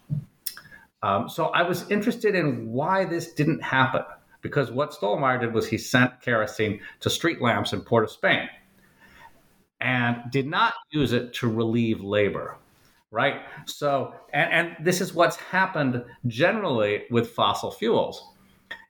Um, 1.02 1.30
so 1.30 1.46
I 1.46 1.62
was 1.62 1.90
interested 1.90 2.34
in 2.34 2.70
why 2.70 3.06
this 3.06 3.32
didn't 3.32 3.62
happen 3.62 4.02
because 4.42 4.70
what 4.70 4.90
Stollmeyer 4.90 5.40
did 5.40 5.54
was 5.54 5.66
he 5.66 5.78
sent 5.78 6.20
kerosene 6.20 6.78
to 7.00 7.08
street 7.08 7.40
lamps 7.40 7.72
in 7.72 7.80
Port 7.80 8.04
of 8.04 8.10
Spain 8.10 8.50
and 9.80 10.18
did 10.30 10.46
not 10.46 10.74
use 10.90 11.14
it 11.14 11.32
to 11.36 11.48
relieve 11.48 12.02
labor 12.02 12.58
right? 13.14 13.42
So 13.66 14.14
and, 14.32 14.52
and 14.52 14.84
this 14.84 15.00
is 15.00 15.14
what's 15.14 15.36
happened 15.36 16.04
generally 16.26 17.04
with 17.10 17.30
fossil 17.30 17.70
fuels 17.70 18.32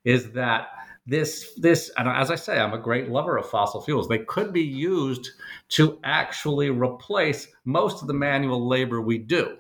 is 0.04 0.32
that 0.32 0.68
this 1.06 1.52
this 1.58 1.90
and 1.98 2.08
as 2.08 2.30
i 2.30 2.34
say 2.34 2.58
i'm 2.58 2.72
a 2.72 2.78
great 2.78 3.10
lover 3.10 3.36
of 3.36 3.48
fossil 3.48 3.82
fuels. 3.82 4.08
They 4.08 4.20
could 4.20 4.52
be 4.52 4.62
used 4.62 5.30
to 5.70 5.98
actually 6.02 6.70
replace 6.70 7.48
most 7.66 8.00
of 8.00 8.08
the 8.08 8.14
manual 8.14 8.66
labor 8.66 9.00
we 9.02 9.18
do. 9.18 9.58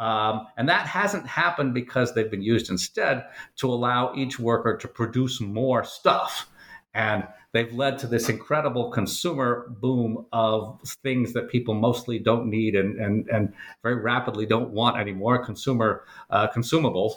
Um, 0.00 0.48
and 0.56 0.68
that 0.68 0.86
hasn't 0.86 1.26
happened 1.26 1.72
because 1.72 2.14
they've 2.14 2.30
been 2.30 2.42
used 2.42 2.68
instead 2.68 3.24
to 3.56 3.72
allow 3.72 4.12
each 4.14 4.38
worker 4.38 4.76
to 4.76 4.88
produce 4.88 5.40
more 5.40 5.84
stuff. 5.84 6.48
And 6.94 7.26
they've 7.54 7.72
led 7.72 7.96
to 8.00 8.08
this 8.08 8.28
incredible 8.28 8.90
consumer 8.90 9.68
boom 9.80 10.26
of 10.32 10.78
things 11.04 11.32
that 11.32 11.48
people 11.48 11.72
mostly 11.72 12.18
don't 12.18 12.50
need 12.50 12.74
and, 12.74 13.00
and, 13.00 13.28
and 13.28 13.54
very 13.82 13.94
rapidly 13.94 14.44
don't 14.44 14.70
want 14.70 14.98
anymore 14.98 15.42
consumer 15.42 16.04
uh, 16.30 16.48
consumables. 16.48 17.12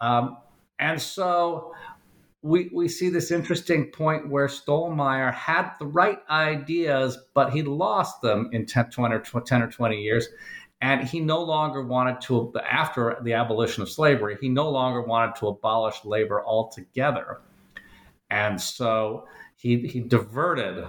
Um, 0.00 0.38
and 0.78 1.00
so 1.00 1.74
we, 2.40 2.70
we 2.72 2.88
see 2.88 3.10
this 3.10 3.30
interesting 3.30 3.90
point 3.90 4.30
where 4.30 4.46
Stollmeyer 4.46 5.34
had 5.34 5.72
the 5.78 5.86
right 5.86 6.18
ideas, 6.30 7.18
but 7.34 7.52
he 7.52 7.62
lost 7.62 8.22
them 8.22 8.48
in 8.52 8.64
10, 8.64 8.90
20 8.90 9.14
or 9.14 9.40
10 9.40 9.62
or 9.62 9.70
20 9.70 9.96
years 9.96 10.28
And 10.80 11.06
he 11.06 11.20
no 11.20 11.42
longer 11.42 11.84
wanted 11.84 12.22
to, 12.22 12.54
after 12.70 13.18
the 13.22 13.34
abolition 13.34 13.82
of 13.82 13.90
slavery, 13.90 14.38
he 14.40 14.48
no 14.48 14.70
longer 14.70 15.02
wanted 15.02 15.36
to 15.36 15.48
abolish 15.48 16.04
labor 16.04 16.42
altogether. 16.42 17.40
And 18.30 18.60
so 18.60 19.26
he, 19.58 19.86
he 19.86 20.00
diverted 20.00 20.88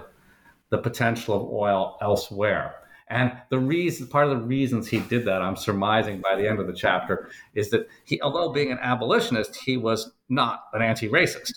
the 0.70 0.78
potential 0.78 1.34
of 1.34 1.52
oil 1.52 1.98
elsewhere. 2.00 2.76
And 3.08 3.32
the 3.48 3.58
reason, 3.58 4.06
part 4.06 4.28
of 4.28 4.38
the 4.38 4.44
reasons 4.44 4.86
he 4.86 5.00
did 5.00 5.24
that, 5.24 5.42
I'm 5.42 5.56
surmising 5.56 6.20
by 6.20 6.36
the 6.36 6.48
end 6.48 6.60
of 6.60 6.68
the 6.68 6.72
chapter, 6.72 7.28
is 7.54 7.70
that 7.70 7.88
he, 8.04 8.22
although 8.22 8.52
being 8.52 8.70
an 8.70 8.78
abolitionist, 8.80 9.56
he 9.56 9.76
was 9.76 10.12
not 10.28 10.62
an 10.72 10.80
anti-racist. 10.80 11.52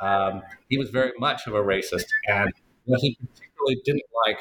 Um, 0.00 0.42
he 0.68 0.78
was 0.78 0.90
very 0.90 1.12
much 1.18 1.46
of 1.46 1.54
a 1.54 1.62
racist, 1.62 2.06
and 2.26 2.52
what 2.86 3.00
he 3.00 3.16
particularly 3.20 3.80
didn't 3.84 4.02
like 4.26 4.40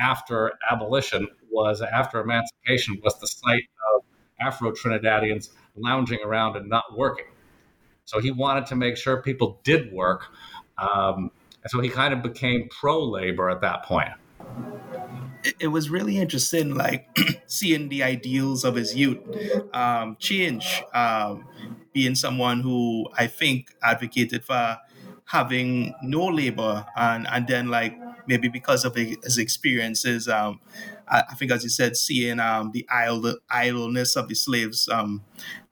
after 0.00 0.52
abolition 0.70 1.28
was 1.50 1.82
after 1.82 2.20
emancipation 2.20 2.98
was 3.04 3.18
the 3.20 3.26
sight 3.26 3.64
of 3.94 4.02
Afro 4.40 4.70
Trinidadians 4.70 5.50
lounging 5.76 6.20
around 6.24 6.56
and 6.56 6.70
not 6.70 6.84
working. 6.96 7.26
So 8.06 8.18
he 8.18 8.30
wanted 8.30 8.64
to 8.66 8.76
make 8.76 8.96
sure 8.96 9.20
people 9.20 9.60
did 9.62 9.92
work. 9.92 10.24
Um, 10.78 11.30
and 11.62 11.70
so 11.70 11.80
he 11.80 11.88
kind 11.88 12.12
of 12.12 12.22
became 12.22 12.68
pro 12.68 13.02
labor 13.02 13.50
at 13.50 13.60
that 13.60 13.84
point. 13.84 14.10
It, 15.58 15.68
was 15.68 15.90
really 15.90 16.18
interesting, 16.18 16.74
like 16.74 17.08
seeing 17.46 17.88
the 17.88 18.04
ideals 18.04 18.64
of 18.64 18.76
his 18.76 18.94
youth 18.94 19.18
um, 19.74 20.16
change. 20.20 20.82
Um, 20.94 21.46
being 21.92 22.14
someone 22.14 22.60
who 22.60 23.06
I 23.16 23.26
think 23.26 23.74
advocated 23.82 24.44
for 24.44 24.78
having 25.26 25.94
no 26.02 26.26
labor 26.26 26.84
and 26.96 27.26
and 27.30 27.46
then 27.46 27.68
like 27.68 27.98
maybe 28.26 28.48
because 28.48 28.84
of 28.84 28.94
his 28.94 29.38
experiences 29.38 30.28
um 30.28 30.60
I, 31.08 31.22
I 31.30 31.34
think 31.34 31.52
as 31.52 31.62
you 31.62 31.70
said 31.70 31.96
seeing 31.96 32.40
um 32.40 32.72
the 32.72 32.86
idle 32.90 33.36
idleness 33.48 34.16
of 34.16 34.28
the 34.28 34.34
slaves 34.34 34.88
um 34.88 35.22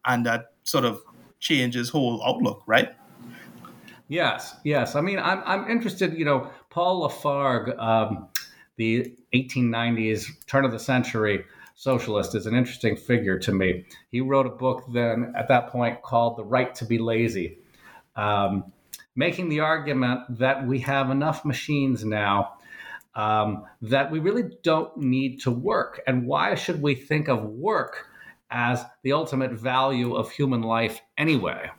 and 0.05 0.24
that 0.24 0.53
sort 0.64 0.85
of 0.85 1.03
changes 1.40 1.90
whole 1.90 2.22
outlook 2.24 2.62
right 2.66 2.90
yes 4.11 4.55
yes 4.64 4.94
i 4.94 5.01
mean 5.01 5.18
i'm, 5.18 5.42
I'm 5.46 5.70
interested 5.70 6.18
you 6.18 6.27
know 6.27 6.51
paul 6.68 7.09
lafargue 7.09 7.79
um, 7.79 8.29
the 8.77 9.14
1890s 9.35 10.46
turn 10.46 10.66
of 10.66 10.73
the 10.73 10.79
century 10.79 11.44
socialist 11.75 12.35
is 12.35 12.46
an 12.46 12.55
interesting 12.55 12.96
figure 12.96 13.38
to 13.38 13.53
me 13.53 13.87
he 14.11 14.20
wrote 14.20 14.46
a 14.46 14.51
book 14.51 14.85
then 14.92 15.33
at 15.35 15.49
that 15.49 15.68
point 15.68 16.03
called 16.03 16.37
the 16.37 16.44
right 16.44 16.75
to 16.75 16.85
be 16.85 16.99
lazy 16.99 17.57
um, 18.16 18.73
making 19.16 19.49
the 19.49 19.61
argument 19.61 20.20
that 20.38 20.66
we 20.66 20.81
have 20.81 21.11
enough 21.11 21.44
machines 21.44 22.05
now 22.05 22.55
um, 23.14 23.64
that 23.83 24.11
we 24.11 24.18
really 24.18 24.44
don't 24.62 24.96
need 24.96 25.40
to 25.40 25.51
work. 25.51 26.01
And 26.07 26.27
why 26.27 26.55
should 26.55 26.81
we 26.81 26.94
think 26.94 27.29
of 27.29 27.42
work 27.44 28.07
as 28.51 28.85
the 29.03 29.12
ultimate 29.12 29.53
value 29.53 30.14
of 30.14 30.31
human 30.31 30.62
life 30.62 31.01
anyway? 31.18 31.70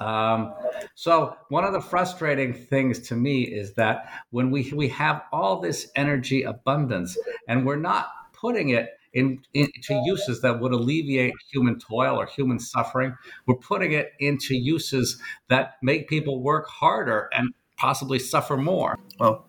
Um, 0.00 0.54
so 0.94 1.36
one 1.48 1.64
of 1.64 1.72
the 1.72 1.80
frustrating 1.80 2.52
things 2.52 2.98
to 3.08 3.16
me 3.16 3.42
is 3.42 3.74
that 3.74 4.10
when 4.30 4.50
we 4.50 4.72
we 4.74 4.88
have 4.88 5.22
all 5.32 5.60
this 5.60 5.90
energy 5.96 6.42
abundance 6.42 7.16
and 7.48 7.64
we're 7.64 7.76
not 7.76 8.08
putting 8.32 8.70
it 8.70 8.90
in, 9.14 9.40
into 9.54 10.02
uses 10.04 10.42
that 10.42 10.60
would 10.60 10.72
alleviate 10.72 11.34
human 11.50 11.78
toil 11.78 12.16
or 12.16 12.26
human 12.26 12.58
suffering. 12.58 13.14
We're 13.46 13.56
putting 13.56 13.92
it 13.92 14.12
into 14.18 14.54
uses 14.54 15.20
that 15.48 15.76
make 15.82 16.08
people 16.08 16.42
work 16.42 16.68
harder 16.68 17.30
and 17.32 17.54
possibly 17.76 18.18
suffer 18.18 18.56
more. 18.56 18.98
Well, 19.18 19.46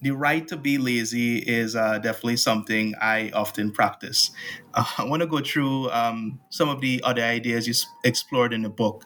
the 0.00 0.10
right 0.10 0.46
to 0.48 0.56
be 0.56 0.78
lazy 0.78 1.38
is 1.38 1.76
uh, 1.76 1.98
definitely 1.98 2.36
something 2.36 2.94
I 3.00 3.30
often 3.30 3.70
practice. 3.70 4.30
Uh, 4.74 4.84
I 4.98 5.04
want 5.04 5.20
to 5.22 5.26
go 5.26 5.40
through 5.40 5.90
um, 5.90 6.40
some 6.50 6.68
of 6.68 6.80
the 6.80 7.00
other 7.04 7.22
ideas 7.22 7.66
you 7.68 7.74
explored 8.04 8.52
in 8.52 8.62
the 8.62 8.68
book. 8.68 9.04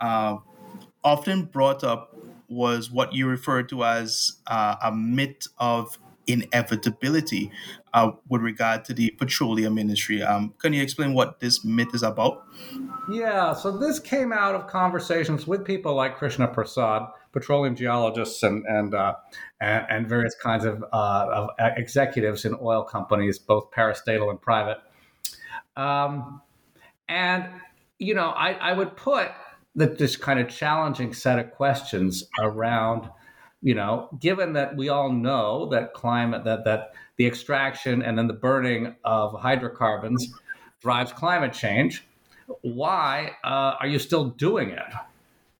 Uh, 0.00 0.38
often 1.04 1.44
brought 1.44 1.84
up 1.84 2.16
was 2.48 2.90
what 2.90 3.12
you 3.12 3.28
referred 3.28 3.68
to 3.68 3.84
as 3.84 4.38
uh, 4.48 4.76
a 4.82 4.92
myth 4.92 5.46
of 5.58 5.98
inevitability 6.26 7.50
uh, 7.94 8.10
with 8.28 8.40
regard 8.42 8.84
to 8.84 8.94
the 8.94 9.10
petroleum 9.12 9.78
industry. 9.78 10.22
Um, 10.22 10.54
can 10.58 10.72
you 10.72 10.82
explain 10.82 11.14
what 11.14 11.40
this 11.40 11.64
myth 11.64 11.94
is 11.94 12.02
about? 12.02 12.44
Yeah, 13.10 13.54
so 13.54 13.76
this 13.76 13.98
came 13.98 14.32
out 14.32 14.54
of 14.54 14.66
conversations 14.66 15.46
with 15.46 15.64
people 15.64 15.94
like 15.94 16.16
Krishna 16.16 16.48
Persad, 16.48 17.10
petroleum 17.32 17.74
geologists, 17.74 18.42
and 18.42 18.64
and 18.66 18.94
uh, 18.94 19.14
and, 19.60 19.86
and, 19.88 20.08
various 20.08 20.34
kinds 20.34 20.64
of, 20.64 20.84
uh, 20.92 21.26
of, 21.32 21.50
executives 21.76 22.44
in 22.44 22.56
oil 22.60 22.82
companies, 22.82 23.38
both 23.38 23.70
parastatal 23.70 24.30
and 24.30 24.40
private. 24.40 24.78
Um, 25.76 26.42
and 27.08 27.46
you 27.98 28.14
know, 28.14 28.30
I, 28.30 28.52
I 28.52 28.72
would 28.72 28.96
put 28.96 29.30
this 29.74 30.16
kind 30.16 30.40
of 30.40 30.48
challenging 30.48 31.14
set 31.14 31.38
of 31.38 31.52
questions 31.52 32.24
around 32.40 33.08
you 33.62 33.74
know, 33.74 34.08
given 34.18 34.54
that 34.54 34.76
we 34.76 34.88
all 34.88 35.12
know 35.12 35.68
that 35.70 35.92
climate 35.92 36.44
that 36.44 36.64
that 36.64 36.94
the 37.16 37.26
extraction 37.26 38.02
and 38.02 38.16
then 38.16 38.26
the 38.26 38.32
burning 38.32 38.94
of 39.04 39.38
hydrocarbons 39.38 40.32
drives 40.80 41.12
climate 41.12 41.52
change, 41.52 42.06
why 42.62 43.32
uh, 43.44 43.76
are 43.78 43.86
you 43.86 43.98
still 43.98 44.30
doing 44.30 44.70
it? 44.70 44.92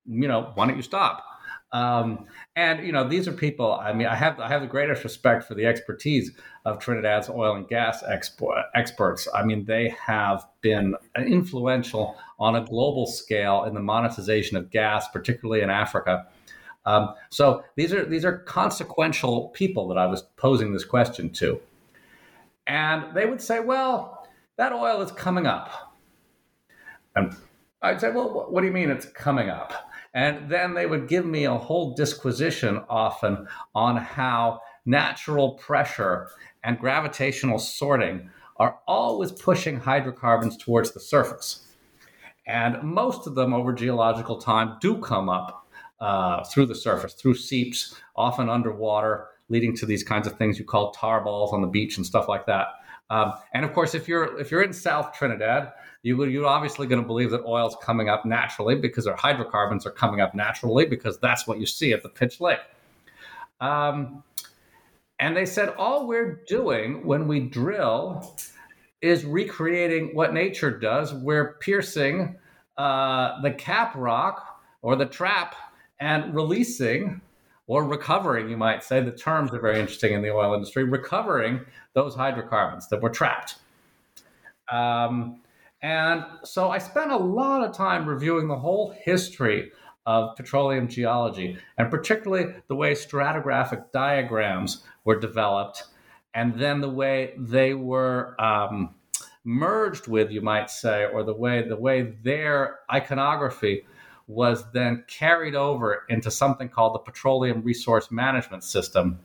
You 0.06 0.28
know, 0.28 0.52
why 0.54 0.66
don't 0.66 0.76
you 0.76 0.82
stop? 0.82 1.24
Um, 1.72 2.26
and 2.56 2.84
you 2.84 2.90
know, 2.90 3.06
these 3.06 3.28
are 3.28 3.32
people. 3.32 3.72
I 3.74 3.92
mean, 3.92 4.06
I 4.06 4.16
have 4.16 4.40
I 4.40 4.48
have 4.48 4.62
the 4.62 4.66
greatest 4.66 5.04
respect 5.04 5.44
for 5.44 5.54
the 5.54 5.66
expertise 5.66 6.32
of 6.64 6.78
Trinidad's 6.78 7.28
oil 7.28 7.54
and 7.54 7.68
gas 7.68 8.02
experts. 8.74 9.28
I 9.34 9.44
mean, 9.44 9.66
they 9.66 9.94
have 10.04 10.46
been 10.62 10.94
influential 11.16 12.16
on 12.40 12.56
a 12.56 12.64
global 12.64 13.06
scale 13.06 13.64
in 13.64 13.74
the 13.74 13.80
monetization 13.80 14.56
of 14.56 14.70
gas, 14.70 15.06
particularly 15.08 15.62
in 15.62 15.70
Africa. 15.70 16.26
Um, 16.86 17.14
so 17.28 17.62
these 17.76 17.92
are 17.92 18.04
these 18.06 18.24
are 18.24 18.38
consequential 18.38 19.48
people 19.48 19.86
that 19.88 19.98
I 19.98 20.06
was 20.06 20.22
posing 20.36 20.72
this 20.72 20.84
question 20.84 21.30
to, 21.34 21.60
and 22.66 23.14
they 23.14 23.26
would 23.26 23.42
say, 23.42 23.60
"Well, 23.60 24.26
that 24.56 24.72
oil 24.72 25.02
is 25.02 25.12
coming 25.12 25.46
up," 25.46 25.94
and 27.14 27.36
I'd 27.82 28.00
say, 28.00 28.10
"Well, 28.10 28.46
what 28.48 28.62
do 28.62 28.66
you 28.66 28.72
mean 28.72 28.90
it's 28.90 29.06
coming 29.06 29.50
up?" 29.50 29.90
And 30.14 30.50
then 30.50 30.74
they 30.74 30.86
would 30.86 31.06
give 31.06 31.26
me 31.26 31.44
a 31.44 31.54
whole 31.54 31.94
disquisition 31.94 32.82
often 32.88 33.46
on 33.74 33.96
how 33.96 34.60
natural 34.84 35.52
pressure 35.54 36.28
and 36.64 36.78
gravitational 36.78 37.58
sorting 37.58 38.30
are 38.56 38.78
always 38.88 39.32
pushing 39.32 39.78
hydrocarbons 39.78 40.56
towards 40.56 40.92
the 40.92 41.00
surface. 41.00 41.69
And 42.50 42.82
most 42.82 43.28
of 43.28 43.36
them 43.36 43.54
over 43.54 43.72
geological 43.72 44.36
time 44.36 44.76
do 44.80 44.98
come 44.98 45.28
up 45.28 45.68
uh, 46.00 46.42
through 46.44 46.66
the 46.66 46.74
surface, 46.74 47.14
through 47.14 47.34
seeps, 47.34 47.94
often 48.16 48.48
underwater, 48.48 49.28
leading 49.48 49.76
to 49.76 49.86
these 49.86 50.02
kinds 50.02 50.26
of 50.26 50.36
things 50.36 50.58
you 50.58 50.64
call 50.64 50.90
tar 50.90 51.22
balls 51.22 51.52
on 51.52 51.60
the 51.60 51.68
beach 51.68 51.96
and 51.96 52.04
stuff 52.04 52.28
like 52.28 52.46
that. 52.46 52.66
Um, 53.08 53.34
and 53.54 53.64
of 53.64 53.72
course, 53.72 53.94
if 53.94 54.08
you're 54.08 54.38
if 54.40 54.50
you're 54.50 54.62
in 54.62 54.72
South 54.72 55.12
Trinidad, 55.12 55.72
you 56.02 56.24
you're 56.24 56.46
obviously 56.46 56.88
going 56.88 57.00
to 57.00 57.06
believe 57.06 57.30
that 57.30 57.44
oil's 57.44 57.76
coming 57.82 58.08
up 58.08 58.24
naturally 58.24 58.74
because 58.74 59.06
our 59.06 59.16
hydrocarbons 59.16 59.86
are 59.86 59.92
coming 59.92 60.20
up 60.20 60.34
naturally 60.34 60.86
because 60.86 61.18
that's 61.18 61.46
what 61.46 61.60
you 61.60 61.66
see 61.66 61.92
at 61.92 62.02
the 62.02 62.08
Pitch 62.08 62.40
Lake. 62.40 62.58
Um, 63.60 64.24
and 65.20 65.36
they 65.36 65.46
said 65.46 65.68
all 65.78 66.08
we're 66.08 66.42
doing 66.48 67.06
when 67.06 67.28
we 67.28 67.40
drill 67.40 68.36
is 69.02 69.24
recreating 69.24 70.14
what 70.14 70.34
nature 70.34 70.76
does. 70.76 71.14
We're 71.14 71.54
piercing 71.54 72.36
uh, 72.80 73.40
the 73.42 73.50
cap 73.50 73.94
rock 73.94 74.62
or 74.80 74.96
the 74.96 75.04
trap 75.04 75.54
and 75.98 76.34
releasing 76.34 77.20
or 77.66 77.84
recovering, 77.84 78.48
you 78.48 78.56
might 78.56 78.82
say, 78.82 79.02
the 79.02 79.12
terms 79.12 79.52
are 79.52 79.60
very 79.60 79.78
interesting 79.78 80.14
in 80.14 80.22
the 80.22 80.30
oil 80.30 80.54
industry, 80.54 80.84
recovering 80.84 81.60
those 81.92 82.14
hydrocarbons 82.14 82.88
that 82.88 83.02
were 83.02 83.10
trapped. 83.10 83.56
Um, 84.72 85.42
and 85.82 86.24
so 86.42 86.70
I 86.70 86.78
spent 86.78 87.12
a 87.12 87.16
lot 87.16 87.62
of 87.62 87.76
time 87.76 88.08
reviewing 88.08 88.48
the 88.48 88.58
whole 88.58 88.94
history 89.04 89.70
of 90.06 90.34
petroleum 90.36 90.88
geology, 90.88 91.58
and 91.76 91.90
particularly 91.90 92.54
the 92.68 92.74
way 92.74 92.92
stratigraphic 92.92 93.92
diagrams 93.92 94.84
were 95.04 95.20
developed, 95.20 95.84
and 96.32 96.54
then 96.54 96.80
the 96.80 96.88
way 96.88 97.34
they 97.36 97.74
were 97.74 98.40
um, 98.40 98.94
merged 99.44 100.06
with, 100.06 100.30
you 100.30 100.40
might 100.40 100.70
say, 100.70 101.06
or 101.06 101.22
the 101.22 101.34
way 101.34 101.66
the 101.66 101.76
way 101.76 102.14
their 102.22 102.80
iconography 102.92 103.84
was 104.26 104.70
then 104.72 105.04
carried 105.08 105.54
over 105.54 106.04
into 106.08 106.30
something 106.30 106.68
called 106.68 106.94
the 106.94 106.98
Petroleum 106.98 107.62
Resource 107.62 108.10
Management 108.10 108.62
System, 108.62 109.18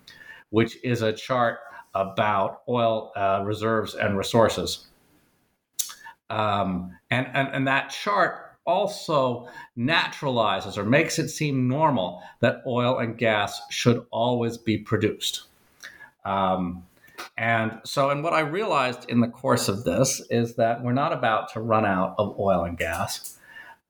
which 0.49 0.77
is 0.83 1.01
a 1.03 1.13
chart 1.13 1.59
about 1.93 2.63
oil 2.67 3.11
uh, 3.15 3.41
reserves 3.45 3.93
and 3.95 4.17
resources. 4.17 4.87
Um, 6.29 6.97
and, 7.11 7.27
and, 7.33 7.49
and 7.49 7.67
that 7.67 7.89
chart 7.89 8.57
also 8.65 9.47
naturalizes 9.77 10.77
or 10.77 10.83
makes 10.83 11.19
it 11.19 11.29
seem 11.29 11.67
normal 11.67 12.21
that 12.39 12.63
oil 12.65 12.97
and 12.97 13.17
gas 13.17 13.61
should 13.69 14.05
always 14.09 14.57
be 14.57 14.77
produced. 14.77 15.43
Um, 16.25 16.83
And 17.37 17.81
so, 17.83 18.09
and 18.09 18.23
what 18.23 18.33
I 18.33 18.39
realized 18.39 19.09
in 19.09 19.19
the 19.19 19.27
course 19.27 19.67
of 19.67 19.83
this 19.83 20.21
is 20.29 20.55
that 20.55 20.83
we're 20.83 20.93
not 20.93 21.11
about 21.11 21.51
to 21.53 21.59
run 21.59 21.85
out 21.85 22.15
of 22.17 22.39
oil 22.39 22.63
and 22.63 22.77
gas. 22.77 23.37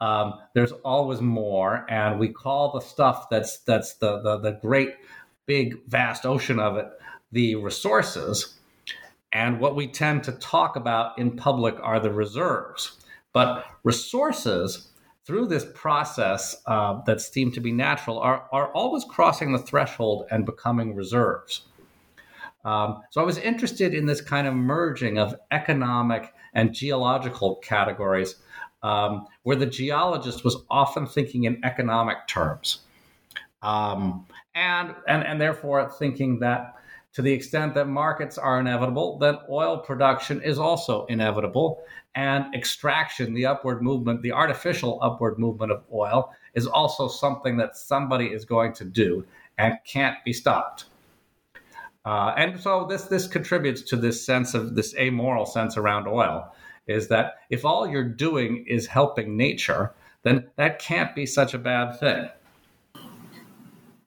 Um, 0.01 0.33
there's 0.53 0.71
always 0.83 1.21
more, 1.21 1.85
and 1.89 2.19
we 2.19 2.29
call 2.29 2.71
the 2.71 2.81
stuff 2.81 3.27
that's 3.29 3.59
that's 3.59 3.93
the, 3.95 4.19
the 4.21 4.37
the 4.39 4.51
great, 4.51 4.95
big, 5.45 5.87
vast 5.87 6.25
ocean 6.25 6.59
of 6.59 6.77
it 6.77 6.87
the 7.31 7.55
resources. 7.55 8.55
And 9.31 9.59
what 9.59 9.75
we 9.75 9.87
tend 9.87 10.23
to 10.23 10.31
talk 10.31 10.75
about 10.75 11.19
in 11.19 11.35
public 11.35 11.75
are 11.81 11.99
the 11.99 12.11
reserves. 12.11 12.97
But 13.33 13.65
resources, 13.83 14.91
through 15.25 15.47
this 15.47 15.65
process 15.75 16.55
uh, 16.65 17.01
that 17.05 17.19
seem 17.19 17.51
to 17.51 17.59
be 17.59 17.73
natural, 17.73 18.19
are, 18.19 18.47
are 18.53 18.69
always 18.69 19.03
crossing 19.03 19.51
the 19.51 19.59
threshold 19.59 20.25
and 20.31 20.45
becoming 20.45 20.95
reserves. 20.95 21.65
Um, 22.65 23.03
so 23.11 23.21
I 23.21 23.23
was 23.23 23.37
interested 23.37 23.93
in 23.93 24.07
this 24.07 24.21
kind 24.21 24.47
of 24.47 24.55
merging 24.55 25.19
of 25.19 25.35
economic 25.51 26.33
and 26.53 26.73
geological 26.73 27.57
categories, 27.57 28.35
um, 28.81 29.27
where 29.43 29.55
the 29.55 29.67
geologist 29.67 30.43
was 30.43 30.57
often 30.69 31.05
thinking 31.05 31.43
in 31.43 31.63
economic 31.63 32.27
terms, 32.27 32.79
um, 33.61 34.25
and, 34.55 34.95
and 35.07 35.23
and 35.23 35.39
therefore 35.39 35.91
thinking 35.99 36.39
that 36.39 36.75
to 37.13 37.21
the 37.21 37.31
extent 37.31 37.73
that 37.75 37.87
markets 37.87 38.37
are 38.37 38.59
inevitable, 38.59 39.17
then 39.19 39.37
oil 39.49 39.77
production 39.77 40.41
is 40.41 40.59
also 40.59 41.05
inevitable. 41.05 41.81
And 42.13 42.53
extraction, 42.55 43.33
the 43.33 43.45
upward 43.45 43.81
movement, 43.81 44.21
the 44.21 44.31
artificial 44.31 44.99
upward 45.01 45.37
movement 45.37 45.71
of 45.71 45.83
oil, 45.93 46.33
is 46.55 46.67
also 46.67 47.07
something 47.07 47.57
that 47.57 47.77
somebody 47.77 48.27
is 48.27 48.43
going 48.43 48.73
to 48.73 48.85
do 48.85 49.25
and 49.57 49.77
can't 49.85 50.17
be 50.25 50.33
stopped. 50.33 50.85
Uh, 52.05 52.33
and 52.37 52.59
so 52.59 52.85
this 52.85 53.03
this 53.05 53.27
contributes 53.27 53.81
to 53.81 53.95
this 53.95 54.23
sense 54.23 54.53
of 54.53 54.75
this 54.75 54.95
amoral 54.95 55.45
sense 55.45 55.75
around 55.75 56.07
oil 56.07 56.53
is 56.87 57.07
that 57.07 57.35
if 57.49 57.65
all 57.65 57.87
you're 57.87 58.03
doing 58.07 58.63
is 58.67 58.85
helping 58.85 59.35
nature, 59.35 59.91
then 60.23 60.45
that 60.55 60.77
can't 60.77 61.15
be 61.15 61.25
such 61.25 61.53
a 61.53 61.57
bad 61.57 61.99
thing. 61.99 62.29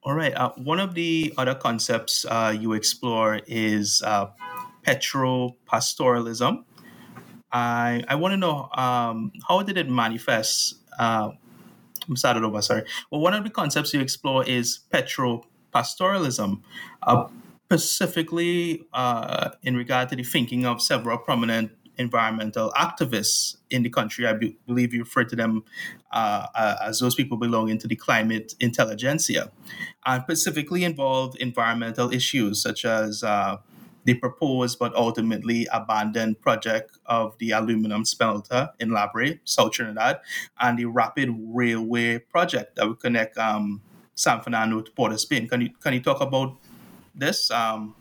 All 0.05 0.15
right. 0.15 0.33
Uh, 0.35 0.53
one 0.57 0.79
of 0.79 0.95
the 0.95 1.35
other 1.37 1.55
concepts 1.55 2.25
uh, 2.25 2.57
you 2.59 2.73
explore 2.73 3.41
is 3.47 4.01
uh, 4.07 4.27
petropastoralism. 4.87 6.65
I 7.53 8.05
I 8.09 8.15
want 8.15 8.33
to 8.33 8.37
know 8.37 8.69
um, 8.75 9.33
how 9.49 9.63
did 9.63 9.77
it 9.77 9.89
manifest. 9.91 10.77
Uh, 10.99 11.31
I'm 12.09 12.17
started 12.17 12.45
over. 12.45 12.63
Sorry. 12.63 12.85
Well, 13.11 13.21
one 13.21 13.35
of 13.35 13.45
the 13.45 13.51
concepts 13.51 13.93
you 13.93 14.01
explore 14.01 14.45
is 14.45 14.81
petropastoralism, 14.93 16.63
uh, 17.03 17.27
specifically 17.71 18.87
uh, 18.95 19.51
in 19.62 19.77
regard 19.77 20.09
to 20.09 20.16
the 20.16 20.23
thinking 20.23 20.64
of 20.64 20.81
several 20.81 21.19
prominent 21.19 21.71
environmental 21.99 22.73
activists 22.79 23.57
in 23.69 23.83
the 23.83 23.91
country. 23.91 24.27
I 24.27 24.33
be- 24.33 24.57
believe 24.66 24.95
you 24.95 25.01
refer 25.01 25.25
to 25.25 25.37
them 25.37 25.64
uh, 26.11 26.47
uh, 26.55 26.77
as 26.83 27.01
those 27.01 27.14
people 27.14 27.37
belonging 27.37 27.77
to 27.81 27.89
the 27.89 27.97
climate 27.97 28.55
intelligentsia, 28.59 29.51
and 30.07 30.23
specifically 30.23 30.85
involved 30.85 31.37
environmental 31.41 32.11
issues 32.11 32.62
such 32.62 32.87
as 32.87 33.23
uh, 33.23 33.59
the 34.05 34.14
proposed 34.14 34.79
but 34.79 34.95
ultimately 34.95 35.69
abandoned 35.71 36.41
project 36.41 36.97
of 37.05 37.37
the 37.37 37.51
aluminum 37.51 38.07
smelter 38.07 38.71
in 38.81 38.89
La 38.91 39.12
Brea, 39.12 39.41
South 39.45 39.73
Trinidad, 39.73 40.21
and 40.59 40.79
the 40.79 40.87
rapid 40.87 41.29
railway 41.39 42.19
project 42.19 42.77
that 42.77 42.89
would 42.89 43.01
connect 43.01 43.37
um, 43.37 43.83
San 44.14 44.41
Fernando 44.41 44.81
to 44.81 44.91
Port 44.93 45.12
of 45.12 45.21
Spain. 45.21 45.47
Can 45.47 45.61
you 45.61 45.71
can 45.83 45.93
you 45.93 46.01
talk 46.01 46.23
about 46.23 46.57
this? 47.19 47.51
Um, 47.51 47.95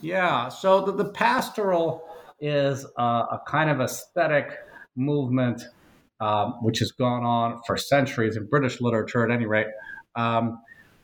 yeah. 0.00 0.48
So 0.48 0.84
the, 0.84 0.92
the 0.92 1.10
pastoral 1.10 2.08
is 2.40 2.84
a, 2.96 3.02
a 3.02 3.42
kind 3.46 3.70
of 3.70 3.80
aesthetic 3.80 4.58
movement 4.96 5.62
um, 6.22 6.54
which 6.62 6.78
has 6.78 6.92
gone 6.92 7.24
on 7.24 7.60
for 7.66 7.76
centuries 7.76 8.36
in 8.36 8.46
British 8.46 8.80
literature, 8.80 9.24
at 9.24 9.34
any 9.34 9.44
rate, 9.44 9.66
um, 10.14 10.62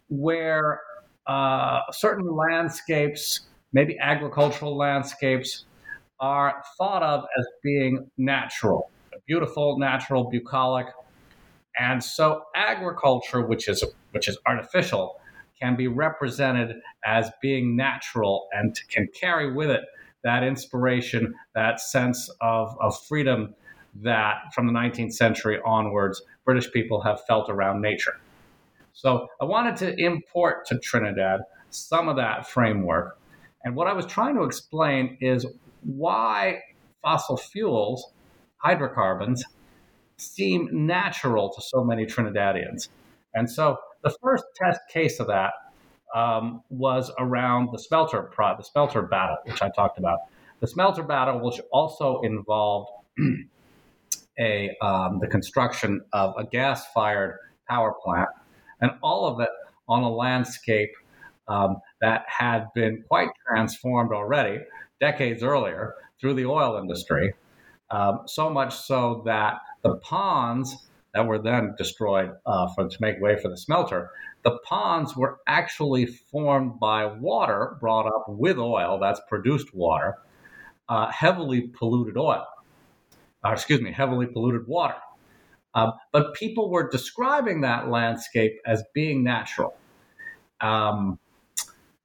where 0.08 0.80
uh, 1.26 1.80
certain 1.90 2.30
landscapes, 2.34 3.40
maybe 3.72 3.98
agricultural 3.98 4.76
landscapes, 4.76 5.64
are 6.20 6.62
thought 6.76 7.02
of 7.02 7.24
as 7.36 7.46
being 7.64 8.08
natural, 8.16 8.90
beautiful, 9.26 9.76
natural, 9.78 10.30
bucolic, 10.30 10.86
and 11.78 12.02
so 12.02 12.44
agriculture, 12.54 13.42
which 13.42 13.68
is 13.68 13.84
which 14.12 14.28
is 14.28 14.38
artificial, 14.46 15.20
can 15.60 15.76
be 15.76 15.88
represented 15.88 16.76
as 17.04 17.30
being 17.42 17.76
natural 17.76 18.48
and 18.52 18.78
can 18.88 19.08
carry 19.18 19.52
with 19.52 19.70
it 19.70 19.82
that 20.24 20.42
inspiration, 20.42 21.34
that 21.54 21.80
sense 21.80 22.28
of, 22.40 22.76
of 22.80 22.98
freedom 23.06 23.54
that 24.02 24.52
from 24.54 24.66
the 24.66 24.72
19th 24.72 25.12
century 25.12 25.58
onwards, 25.64 26.22
British 26.44 26.70
people 26.72 27.00
have 27.02 27.24
felt 27.26 27.48
around 27.48 27.80
nature. 27.80 28.18
So 28.92 29.28
I 29.40 29.44
wanted 29.44 29.76
to 29.76 29.96
import 29.96 30.66
to 30.66 30.78
Trinidad 30.78 31.40
some 31.70 32.08
of 32.08 32.16
that 32.16 32.48
framework. 32.48 33.18
And 33.64 33.76
what 33.76 33.86
I 33.86 33.92
was 33.92 34.06
trying 34.06 34.34
to 34.36 34.42
explain 34.42 35.16
is 35.20 35.46
why 35.82 36.60
fossil 37.02 37.36
fuels, 37.36 38.12
hydrocarbons, 38.56 39.44
seem 40.16 40.68
natural 40.72 41.52
to 41.52 41.62
so 41.62 41.84
many 41.84 42.06
Trinidadians. 42.06 42.88
And 43.34 43.48
so 43.48 43.76
the 44.02 44.14
first 44.22 44.44
test 44.56 44.80
case 44.92 45.20
of 45.20 45.26
that 45.28 45.52
um, 46.14 46.62
was 46.70 47.10
around 47.18 47.68
the 47.72 47.78
smelter 47.78 48.22
pro- 48.22 48.56
the 48.56 48.62
smelter 48.62 49.02
battle, 49.02 49.36
which 49.44 49.62
I 49.62 49.70
talked 49.70 49.98
about. 49.98 50.18
The 50.60 50.66
smelter 50.66 51.02
battle, 51.02 51.40
which 51.40 51.60
also 51.72 52.20
involved 52.22 52.90
a 54.38 54.76
um, 54.80 55.18
the 55.20 55.26
construction 55.26 56.02
of 56.12 56.34
a 56.38 56.44
gas-fired 56.44 57.38
power 57.68 57.94
plant, 58.04 58.28
and 58.80 58.92
all 59.02 59.26
of 59.26 59.40
it 59.40 59.50
on 59.88 60.02
a 60.02 60.10
landscape 60.10 60.90
um, 61.48 61.76
that 62.00 62.24
had 62.26 62.66
been 62.74 63.04
quite 63.08 63.28
transformed 63.46 64.12
already 64.12 64.58
decades 65.00 65.42
earlier 65.42 65.94
through 66.20 66.34
the 66.34 66.46
oil 66.46 66.78
industry. 66.78 67.32
Um, 67.90 68.20
so 68.26 68.50
much 68.50 68.76
so 68.76 69.22
that 69.24 69.60
the 69.82 69.96
ponds 69.96 70.87
that 71.14 71.26
were 71.26 71.38
then 71.38 71.74
destroyed 71.78 72.32
uh, 72.46 72.68
for, 72.74 72.88
to 72.88 72.96
make 73.00 73.20
way 73.20 73.36
for 73.40 73.48
the 73.48 73.56
smelter 73.56 74.10
the 74.42 74.58
ponds 74.64 75.16
were 75.16 75.38
actually 75.46 76.06
formed 76.06 76.78
by 76.78 77.06
water 77.06 77.76
brought 77.80 78.06
up 78.06 78.26
with 78.28 78.58
oil, 78.58 78.98
that's 79.00 79.20
produced 79.28 79.74
water, 79.74 80.16
uh, 80.88 81.10
heavily 81.10 81.62
polluted 81.62 82.16
oil, 82.16 82.46
uh, 83.44 83.50
excuse 83.50 83.80
me, 83.80 83.92
heavily 83.92 84.26
polluted 84.26 84.66
water. 84.66 84.96
Um, 85.74 85.92
but 86.12 86.34
people 86.34 86.70
were 86.70 86.88
describing 86.88 87.62
that 87.62 87.88
landscape 87.88 88.58
as 88.64 88.82
being 88.94 89.22
natural. 89.22 89.76
Um, 90.60 91.18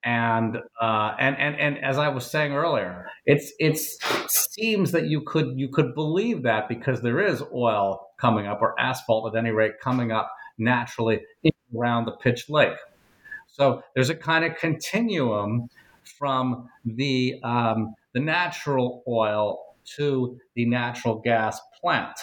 and, 0.04 0.58
uh, 0.78 1.14
and 1.18 1.38
and 1.38 1.58
and 1.58 1.78
as 1.82 1.96
I 1.96 2.08
was 2.08 2.30
saying 2.30 2.52
earlier, 2.52 3.08
it's 3.24 3.54
it's 3.58 3.96
it 4.22 4.30
seems 4.30 4.92
that 4.92 5.06
you 5.06 5.22
could 5.22 5.58
you 5.58 5.68
could 5.68 5.94
believe 5.94 6.42
that 6.42 6.68
because 6.68 7.00
there 7.00 7.20
is 7.20 7.42
oil 7.54 8.06
coming 8.24 8.46
up 8.46 8.62
or 8.62 8.74
asphalt 8.80 9.34
at 9.34 9.38
any 9.38 9.50
rate 9.50 9.74
coming 9.82 10.10
up 10.10 10.32
naturally 10.56 11.20
around 11.76 12.06
the 12.06 12.12
pitch 12.12 12.48
lake. 12.48 12.78
So 13.46 13.82
there's 13.94 14.08
a 14.08 14.14
kind 14.14 14.46
of 14.46 14.56
continuum 14.56 15.68
from 16.18 16.70
the 16.86 17.38
um, 17.44 17.94
the 18.14 18.20
natural 18.20 19.02
oil 19.06 19.58
to 19.96 20.38
the 20.54 20.64
natural 20.64 21.16
gas 21.16 21.60
plant, 21.78 22.18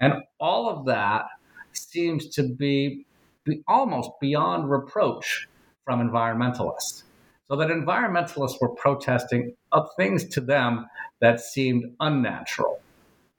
and 0.00 0.14
all 0.40 0.68
of 0.68 0.86
that 0.86 1.26
seems 1.72 2.28
to 2.30 2.42
be, 2.42 3.06
be 3.44 3.62
almost 3.68 4.10
beyond 4.20 4.68
reproach 4.68 5.46
from 5.84 6.00
environmentalists. 6.00 7.04
So 7.46 7.54
that 7.56 7.68
environmentalists 7.68 8.60
were 8.60 8.70
protesting 8.70 9.54
of 9.70 9.88
things 9.96 10.24
to 10.30 10.40
them 10.40 10.86
that 11.20 11.38
seemed 11.40 11.84
unnatural 12.00 12.80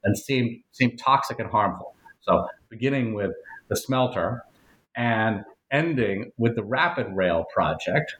and 0.04 0.18
seemed 0.18 0.62
seemed 0.72 0.99
toxic 0.99 1.39
and 1.39 1.49
harmful. 1.49 1.95
So 2.22 2.47
beginning 2.70 3.14
with 3.14 3.32
the 3.68 3.76
smelter, 3.76 4.43
and 4.95 5.43
ending 5.72 6.32
with 6.38 6.56
the 6.56 6.64
Rapid 6.64 7.08
Rail 7.16 7.45
project. 7.54 8.16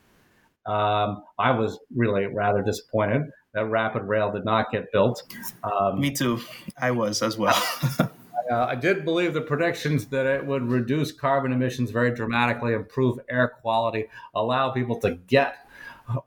Um, 0.66 1.24
I 1.40 1.52
was 1.52 1.80
really 1.96 2.28
rather 2.28 2.62
disappointed 2.62 3.32
that 3.54 3.66
Rapid 3.66 4.04
Rail 4.04 4.32
did 4.32 4.46
not 4.46 4.72
get 4.72 4.92
built. 4.92 5.24
Um, 5.64 6.00
Me 6.00 6.12
too. 6.12 6.40
I 6.80 6.92
was 6.92 7.22
as 7.22 7.38
well. 7.38 7.62
uh, 8.00 8.08
I 8.52 8.76
did 8.76 9.04
believe 9.04 9.34
the 9.34 9.42
predictions 9.42 10.06
that 10.08 10.26
it 10.26 10.46
would 10.46 10.64
reduce 10.64 11.12
carbon 11.12 11.52
emissions 11.52 11.92
very 11.92 12.14
dramatically, 12.14 12.74
improve 12.74 13.20
air 13.30 13.50
quality, 13.62 14.08
allow 14.34 14.72
people 14.72 15.00
to 15.00 15.12
get 15.12 15.56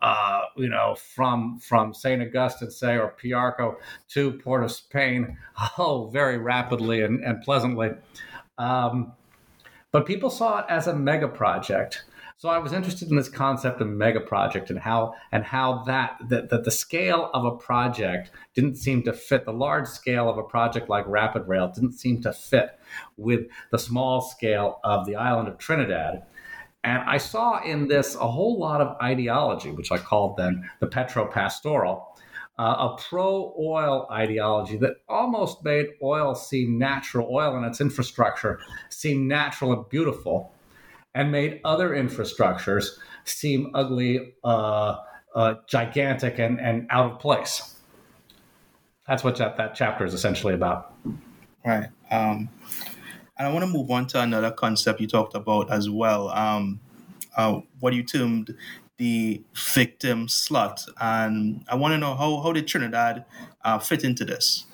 uh, 0.02 0.42
you 0.56 0.68
know, 0.68 0.94
from 0.94 1.58
from 1.58 1.94
St. 1.94 2.22
Augustine, 2.22 2.70
say, 2.70 2.96
or 2.96 3.14
Piarco 3.22 3.76
to 4.10 4.32
Port 4.32 4.64
of 4.64 4.72
Spain, 4.72 5.36
oh, 5.78 6.10
very 6.12 6.38
rapidly 6.38 7.02
and, 7.02 7.22
and 7.24 7.42
pleasantly. 7.42 7.90
Um, 8.58 9.12
but 9.90 10.06
people 10.06 10.30
saw 10.30 10.60
it 10.60 10.66
as 10.68 10.86
a 10.86 10.94
mega 10.94 11.28
project 11.28 12.04
So 12.36 12.48
I 12.48 12.58
was 12.58 12.72
interested 12.72 13.08
in 13.10 13.16
this 13.16 13.28
concept 13.28 13.80
of 13.80 13.88
mega 13.88 14.20
project 14.20 14.68
and 14.70 14.78
how 14.78 15.14
and 15.30 15.44
how 15.44 15.84
that 15.84 16.18
that, 16.28 16.50
that 16.50 16.64
the 16.64 16.70
scale 16.70 17.30
of 17.32 17.44
a 17.44 17.56
project 17.56 18.30
didn't 18.54 18.76
seem 18.76 19.02
to 19.04 19.12
fit 19.12 19.44
the 19.44 19.52
large 19.52 19.86
scale 19.86 20.28
of 20.28 20.36
a 20.36 20.42
project 20.42 20.88
like 20.88 21.06
Rapid 21.06 21.46
Rail 21.46 21.68
didn't 21.68 21.92
seem 21.92 22.20
to 22.22 22.32
fit 22.32 22.78
with 23.16 23.46
the 23.70 23.78
small 23.78 24.20
scale 24.20 24.80
of 24.82 25.06
the 25.06 25.16
island 25.16 25.48
of 25.48 25.58
Trinidad. 25.58 26.24
And 26.84 27.02
I 27.06 27.16
saw 27.16 27.62
in 27.64 27.88
this 27.88 28.14
a 28.14 28.30
whole 28.30 28.58
lot 28.58 28.82
of 28.82 28.96
ideology, 29.00 29.70
which 29.70 29.90
I 29.90 29.96
called 29.96 30.36
then 30.36 30.68
the 30.80 30.86
petropastoral, 30.86 32.04
uh, 32.58 32.62
a 32.90 32.96
pro 33.08 33.54
oil 33.58 34.06
ideology 34.12 34.76
that 34.76 34.96
almost 35.08 35.64
made 35.64 35.86
oil 36.02 36.34
seem 36.34 36.78
natural, 36.78 37.34
oil 37.34 37.56
and 37.56 37.64
its 37.64 37.80
infrastructure 37.80 38.60
seem 38.90 39.26
natural 39.26 39.72
and 39.72 39.88
beautiful, 39.88 40.52
and 41.14 41.32
made 41.32 41.60
other 41.64 41.90
infrastructures 41.90 42.90
seem 43.24 43.70
ugly, 43.74 44.34
uh, 44.44 44.98
uh, 45.34 45.54
gigantic, 45.66 46.38
and, 46.38 46.60
and 46.60 46.86
out 46.90 47.12
of 47.12 47.18
place. 47.18 47.76
That's 49.08 49.24
what 49.24 49.36
that, 49.36 49.56
that 49.56 49.74
chapter 49.74 50.04
is 50.04 50.12
essentially 50.12 50.54
about. 50.54 50.94
Right. 51.64 51.88
Um, 52.10 52.50
and 53.36 53.48
I 53.48 53.52
want 53.52 53.64
to 53.64 53.70
move 53.70 53.90
on 53.90 54.06
to 54.08 54.20
another 54.20 54.50
concept 54.50 55.00
you 55.00 55.06
talked 55.06 55.34
about 55.34 55.70
as 55.70 55.90
well. 55.90 56.28
Um, 56.28 56.80
uh, 57.36 57.60
what 57.80 57.92
you 57.94 58.02
termed 58.02 58.54
the 58.96 59.42
victim 59.74 60.28
slot. 60.28 60.84
And 61.00 61.64
I 61.68 61.74
want 61.74 61.92
to 61.92 61.98
know 61.98 62.14
how, 62.14 62.40
how 62.40 62.52
did 62.52 62.66
Trinidad 62.66 63.24
uh, 63.64 63.78
fit 63.78 64.04
into 64.04 64.24
this? 64.24 64.66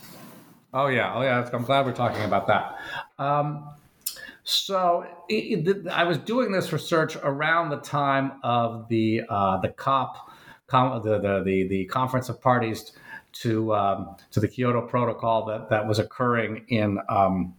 Oh, 0.73 0.87
yeah. 0.87 1.13
Oh, 1.15 1.23
yeah. 1.23 1.49
I'm 1.53 1.65
glad 1.65 1.87
we're 1.87 1.93
talking 1.93 2.23
about 2.23 2.47
that. 2.47 2.77
Um, 3.19 3.69
so 4.45 5.07
it, 5.29 5.67
it, 5.67 5.89
I 5.89 6.05
was 6.05 6.19
doing 6.19 6.53
this 6.53 6.73
research 6.73 7.17
around 7.17 7.71
the 7.71 7.79
time 7.79 8.33
of 8.43 8.89
the 8.89 9.23
uh, 9.29 9.59
the 9.59 9.69
COP, 9.69 10.31
com, 10.67 11.03
the, 11.03 11.19
the, 11.19 11.43
the 11.45 11.69
the 11.69 11.85
conference 11.87 12.29
of 12.29 12.41
parties 12.41 12.93
to 13.33 13.75
um, 13.75 14.17
to 14.33 14.41
the 14.41 14.49
Kyoto 14.49 14.87
Protocol 14.87 15.45
that 15.47 15.71
that 15.71 15.87
was 15.87 15.99
occurring 15.99 16.65
in 16.69 16.99
um, 17.09 17.55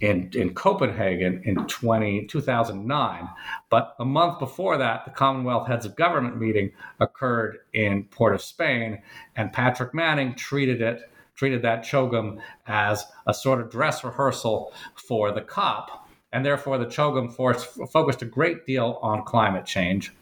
in, 0.00 0.30
in 0.34 0.54
Copenhagen 0.54 1.42
in 1.44 1.66
20, 1.66 2.26
2009. 2.26 3.28
But 3.70 3.94
a 3.98 4.04
month 4.04 4.38
before 4.38 4.78
that, 4.78 5.04
the 5.04 5.10
Commonwealth 5.10 5.68
Heads 5.68 5.86
of 5.86 5.96
Government 5.96 6.38
meeting 6.38 6.72
occurred 7.00 7.58
in 7.72 8.04
Port 8.04 8.34
of 8.34 8.42
Spain, 8.42 9.02
and 9.36 9.52
Patrick 9.52 9.94
Manning 9.94 10.34
treated 10.34 10.80
it 10.80 11.10
treated 11.36 11.62
that 11.62 11.84
CHOGM 11.84 12.40
as 12.66 13.04
a 13.26 13.34
sort 13.34 13.60
of 13.60 13.70
dress 13.70 14.02
rehearsal 14.02 14.72
for 14.94 15.30
the 15.30 15.42
COP. 15.42 16.08
And 16.32 16.44
therefore, 16.44 16.78
the 16.78 16.86
CHOGM 16.86 17.34
force 17.34 17.64
focused 17.92 18.22
a 18.22 18.26
great 18.26 18.66
deal 18.66 18.98
on 19.02 19.24
climate 19.24 19.66
change. 19.66 20.12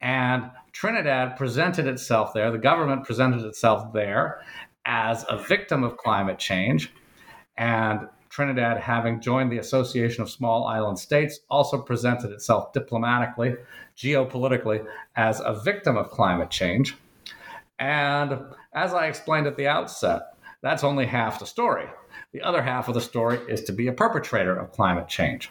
And 0.00 0.50
Trinidad 0.72 1.36
presented 1.36 1.86
itself 1.86 2.32
there, 2.34 2.50
the 2.50 2.58
government 2.58 3.04
presented 3.04 3.44
itself 3.44 3.92
there 3.92 4.42
as 4.84 5.24
a 5.28 5.36
victim 5.36 5.84
of 5.84 5.96
climate 5.96 6.38
change. 6.38 6.92
And 7.56 8.08
Trinidad, 8.30 8.78
having 8.78 9.20
joined 9.20 9.50
the 9.50 9.58
Association 9.58 10.22
of 10.22 10.30
Small 10.30 10.64
Island 10.64 10.98
States, 10.98 11.40
also 11.50 11.82
presented 11.82 12.30
itself 12.30 12.72
diplomatically, 12.72 13.56
geopolitically, 13.96 14.86
as 15.16 15.40
a 15.40 15.60
victim 15.64 15.96
of 15.96 16.10
climate 16.10 16.48
change. 16.48 16.96
And 17.80 18.38
as 18.72 18.94
I 18.94 19.08
explained 19.08 19.48
at 19.48 19.56
the 19.56 19.66
outset, 19.66 20.22
that's 20.62 20.84
only 20.84 21.06
half 21.06 21.40
the 21.40 21.46
story. 21.46 21.86
The 22.32 22.42
other 22.42 22.62
half 22.62 22.86
of 22.86 22.94
the 22.94 23.00
story 23.00 23.38
is 23.48 23.64
to 23.64 23.72
be 23.72 23.88
a 23.88 23.92
perpetrator 23.92 24.56
of 24.56 24.70
climate 24.70 25.08
change. 25.08 25.50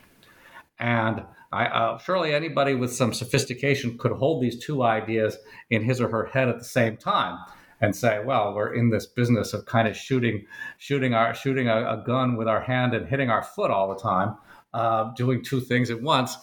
And 0.80 1.26
I, 1.52 1.66
uh, 1.66 1.98
surely 1.98 2.34
anybody 2.34 2.76
with 2.76 2.94
some 2.94 3.14
sophistication 3.14 3.98
could 3.98 4.14
hold 4.14 4.42
these 4.42 4.64
two 4.64 4.84
ideas 4.84 5.38
in 5.70 5.84
his 5.84 6.00
or 6.00 6.08
her 6.10 6.28
head 6.28 6.48
at 6.48 6.60
the 6.60 6.66
same 6.66 6.96
time 6.96 7.40
and 7.82 7.96
say, 7.96 8.22
well, 8.24 8.54
we're 8.54 8.74
in 8.74 8.90
this 8.90 9.06
business 9.06 9.54
of 9.54 9.66
kind 9.66 9.88
of 9.88 9.96
shooting, 9.96 10.46
shooting 10.78 11.14
our 11.14 11.34
shooting 11.34 11.68
a, 11.68 11.78
a 11.78 12.04
gun 12.06 12.36
with 12.36 12.48
our 12.48 12.62
hand 12.62 12.94
and 12.94 13.08
hitting 13.08 13.30
our 13.30 13.44
foot 13.44 13.72
all 13.72 13.90
the 13.90 14.00
time, 14.00 14.36
uh, 14.74 15.12
doing 15.16 15.44
two 15.44 15.62
things 15.62 15.90
at 15.90 16.02
once. 16.02 16.36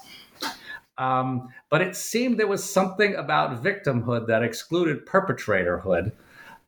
Um, 0.99 1.49
but 1.69 1.83
it 1.83 1.95
seemed 1.95 2.39
there 2.39 2.47
was 2.47 2.65
something 2.65 3.15
about 3.17 3.63
victimhood 3.63 4.27
that 4.29 4.43
excluded 4.43 5.05
perpetratorhood 5.07 6.13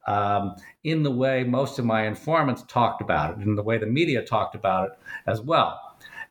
um, 0.07 0.57
in 0.85 1.03
the 1.03 1.11
way 1.11 1.45
most 1.45 1.79
of 1.79 1.85
my 1.85 2.07
informants 2.07 2.63
talked 2.69 3.01
about 3.01 3.39
it, 3.39 3.43
in 3.43 3.55
the 3.55 3.63
way 3.63 3.79
the 3.79 3.87
media 3.87 4.23
talked 4.23 4.55
about 4.55 4.91
it 4.91 4.99
as 5.27 5.41
well. 5.41 5.81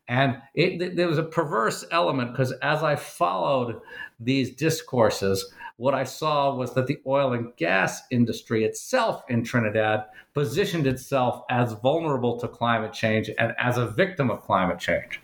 And 0.07 0.41
it, 0.53 0.95
there 0.95 1.07
was 1.07 1.17
a 1.17 1.23
perverse 1.23 1.85
element 1.91 2.31
because 2.31 2.53
as 2.61 2.81
I 2.81 2.95
followed 2.95 3.81
these 4.19 4.55
discourses, 4.55 5.53
what 5.78 5.93
I 5.93 6.03
saw 6.03 6.53
was 6.53 6.73
that 6.73 6.88
the 6.88 6.99
oil 7.05 7.34
and 7.34 7.55
gas 7.55 8.01
industry 8.11 8.65
itself 8.65 9.23
in 9.30 9.43
Trinidad 9.43 10.05
positioned 10.34 10.88
itself 10.88 11.43
as 11.49 11.73
vulnerable 11.73 12.39
to 12.39 12.47
climate 12.47 12.93
change 12.93 13.30
and 13.38 13.53
as 13.59 13.78
a 13.78 13.88
victim 13.88 14.30
of 14.30 14.41
climate 14.41 14.80
change. 14.80 15.21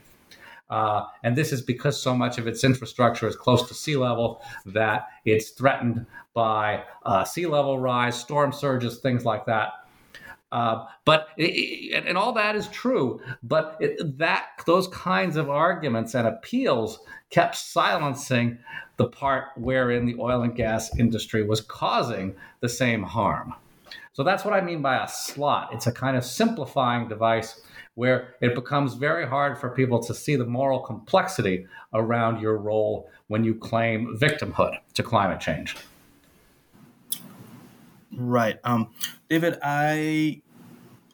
Uh, 0.70 1.06
and 1.24 1.36
this 1.36 1.52
is 1.52 1.62
because 1.62 2.02
so 2.02 2.16
much 2.16 2.38
of 2.38 2.48
its 2.48 2.64
infrastructure 2.64 3.28
is 3.28 3.36
close 3.36 3.68
to 3.68 3.74
sea 3.74 3.96
level 3.96 4.42
that 4.66 5.08
it's 5.26 5.52
threatened 5.52 6.06
by 6.34 6.84
uh, 7.06 7.24
sea 7.24 7.46
level 7.46 7.80
rise, 7.80 8.20
storm 8.20 8.52
surges, 8.52 9.00
things 9.00 9.26
like 9.26 9.46
that. 9.46 9.74
Uh, 10.54 10.86
but 11.04 11.30
it, 11.36 12.06
and 12.06 12.16
all 12.16 12.32
that 12.32 12.56
is 12.56 12.68
true, 12.68 13.20
but 13.42 13.76
it, 13.80 14.20
that 14.20 14.50
those 14.68 14.88
kinds 14.90 15.36
of 15.36 15.50
arguments 15.50 16.14
and 16.14 16.28
appeals 16.28 17.00
kept 17.32 17.56
silencing 17.56 18.60
the 18.98 19.08
part 19.08 19.46
wherein 19.58 20.06
the 20.06 20.16
oil 20.20 20.44
and 20.44 20.56
gas 20.56 20.96
industry 21.00 21.42
was 21.42 21.60
causing 21.60 22.36
the 22.60 22.70
same 22.70 23.02
harm. 23.02 23.56
So 24.14 24.24
that's 24.24 24.46
what 24.46 24.54
I 24.54 24.62
mean 24.62 24.84
by 24.84 25.04
a 25.04 25.08
slot. 25.08 25.70
It's 25.74 25.88
a 25.88 25.92
kind 25.92 26.16
of 26.16 26.24
simplifying 26.24 27.08
device 27.08 27.60
where 27.96 28.36
it 28.40 28.54
becomes 28.54 28.94
very 28.94 29.28
hard 29.28 29.58
for 29.58 29.72
people 29.72 30.04
to 30.04 30.14
see 30.14 30.36
the 30.36 30.46
moral 30.46 30.82
complexity 30.82 31.66
around 31.96 32.42
your 32.42 32.58
role 32.60 33.10
when 33.26 33.44
you 33.44 33.56
claim 33.56 34.16
victimhood 34.20 34.78
to 34.94 35.02
climate 35.02 35.40
change. 35.40 35.76
Right. 38.16 38.60
Um, 38.64 38.90
David, 39.30 39.58
I 39.62 40.42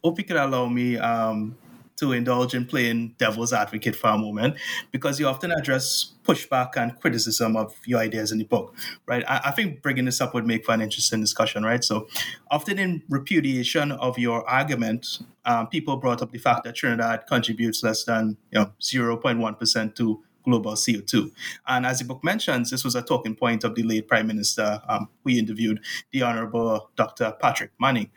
hope 0.03 0.17
you 0.17 0.25
could 0.25 0.37
allow 0.37 0.67
me 0.67 0.97
um, 0.97 1.57
to 1.97 2.13
indulge 2.13 2.53
in 2.53 2.65
playing 2.65 3.15
devil's 3.17 3.51
advocate 3.51 3.95
for 3.95 4.09
a 4.09 4.17
moment 4.17 4.55
because 4.91 5.19
you 5.19 5.27
often 5.27 5.51
address 5.51 6.13
pushback 6.23 6.77
and 6.77 6.97
criticism 6.99 7.57
of 7.57 7.75
your 7.85 7.99
ideas 7.99 8.31
in 8.31 8.37
the 8.37 8.45
book, 8.45 8.73
right? 9.05 9.23
I, 9.27 9.41
I, 9.45 9.51
think 9.51 9.81
bringing 9.81 10.05
this 10.05 10.21
up 10.21 10.33
would 10.33 10.47
make 10.47 10.65
for 10.65 10.73
an 10.73 10.81
interesting 10.81 11.19
discussion, 11.19 11.63
right? 11.63 11.83
So, 11.83 12.07
often 12.51 12.79
in 12.79 13.03
repudiation 13.09 13.91
of 13.91 14.17
your 14.17 14.47
argument, 14.49 15.19
um, 15.45 15.67
people 15.67 15.97
brought 15.97 16.21
up 16.21 16.31
the 16.31 16.37
fact 16.37 16.63
that 16.63 16.75
Trinidad 16.75 17.27
contributes 17.27 17.83
less 17.83 18.03
than 18.05 18.37
you 18.51 18.59
know 18.59 18.71
0.1% 18.81 19.95
to 19.95 20.23
global 20.49 20.73
CO2. 20.73 21.31
And 21.67 21.85
as 21.85 21.99
the 21.99 22.05
book 22.05 22.23
mentions, 22.23 22.71
this 22.71 22.83
was 22.83 22.95
a 22.95 23.01
talking 23.01 23.35
point 23.35 23.63
of 23.63 23.75
the 23.75 23.83
late 23.83 24.07
Prime 24.07 24.27
Minister 24.27 24.81
um, 24.87 25.09
we 25.23 25.37
interviewed, 25.37 25.79
the 26.11 26.23
Honorable 26.23 26.89
Dr. 26.95 27.35
Patrick 27.39 27.71
Manning. 27.79 28.09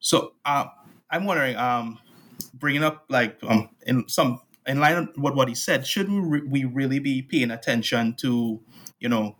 So 0.00 0.34
uh, 0.44 0.66
I'm 1.10 1.24
wondering, 1.24 1.56
um, 1.56 1.98
bringing 2.54 2.82
up 2.82 3.04
like 3.08 3.38
um, 3.44 3.68
in 3.86 4.08
some 4.08 4.40
in 4.66 4.80
line 4.80 5.08
with 5.16 5.34
what 5.34 5.48
he 5.48 5.54
said, 5.54 5.86
should 5.86 6.08
we, 6.10 6.18
re- 6.18 6.42
we 6.46 6.64
really 6.64 6.98
be 6.98 7.22
paying 7.22 7.50
attention 7.50 8.14
to, 8.14 8.60
you 9.00 9.08
know, 9.08 9.36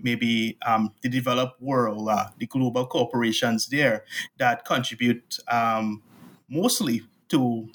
maybe 0.00 0.56
um, 0.66 0.92
the 1.02 1.08
developed 1.08 1.60
world, 1.60 2.08
uh, 2.08 2.26
the 2.38 2.46
global 2.46 2.86
corporations 2.86 3.66
there 3.68 4.04
that 4.38 4.64
contribute 4.64 5.38
um, 5.48 6.02
mostly 6.48 7.02
to 7.28 7.68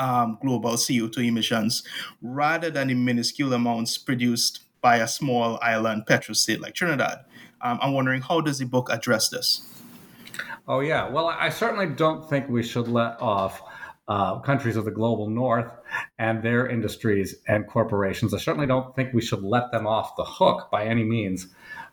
um, 0.00 0.38
global 0.40 0.72
CO2 0.72 1.28
emissions 1.28 1.84
rather 2.22 2.70
than 2.70 2.88
the 2.88 2.94
minuscule 2.94 3.52
amounts 3.52 3.98
produced 3.98 4.60
by 4.80 4.96
a 4.96 5.06
small 5.06 5.58
island 5.60 6.04
petrostate 6.06 6.60
like 6.60 6.74
Trinidad. 6.74 7.18
Um, 7.60 7.78
I'm 7.82 7.92
wondering 7.92 8.22
how 8.22 8.40
does 8.40 8.58
the 8.58 8.64
book 8.64 8.88
address 8.90 9.28
this? 9.28 9.66
Oh 10.66 10.80
yeah, 10.80 11.08
well, 11.08 11.26
I 11.26 11.50
certainly 11.50 11.86
don't 11.86 12.28
think 12.28 12.48
we 12.48 12.62
should 12.62 12.88
let 12.88 13.20
off 13.20 13.60
uh, 14.08 14.38
countries 14.40 14.76
of 14.76 14.86
the 14.86 14.90
global 14.90 15.28
north 15.28 15.70
and 16.18 16.42
their 16.42 16.66
industries 16.66 17.36
and 17.46 17.66
corporations. 17.66 18.32
I 18.32 18.38
certainly 18.38 18.66
don't 18.66 18.94
think 18.96 19.12
we 19.12 19.20
should 19.20 19.42
let 19.42 19.70
them 19.70 19.86
off 19.86 20.16
the 20.16 20.24
hook 20.24 20.70
by 20.72 20.86
any 20.86 21.04
means. 21.04 21.48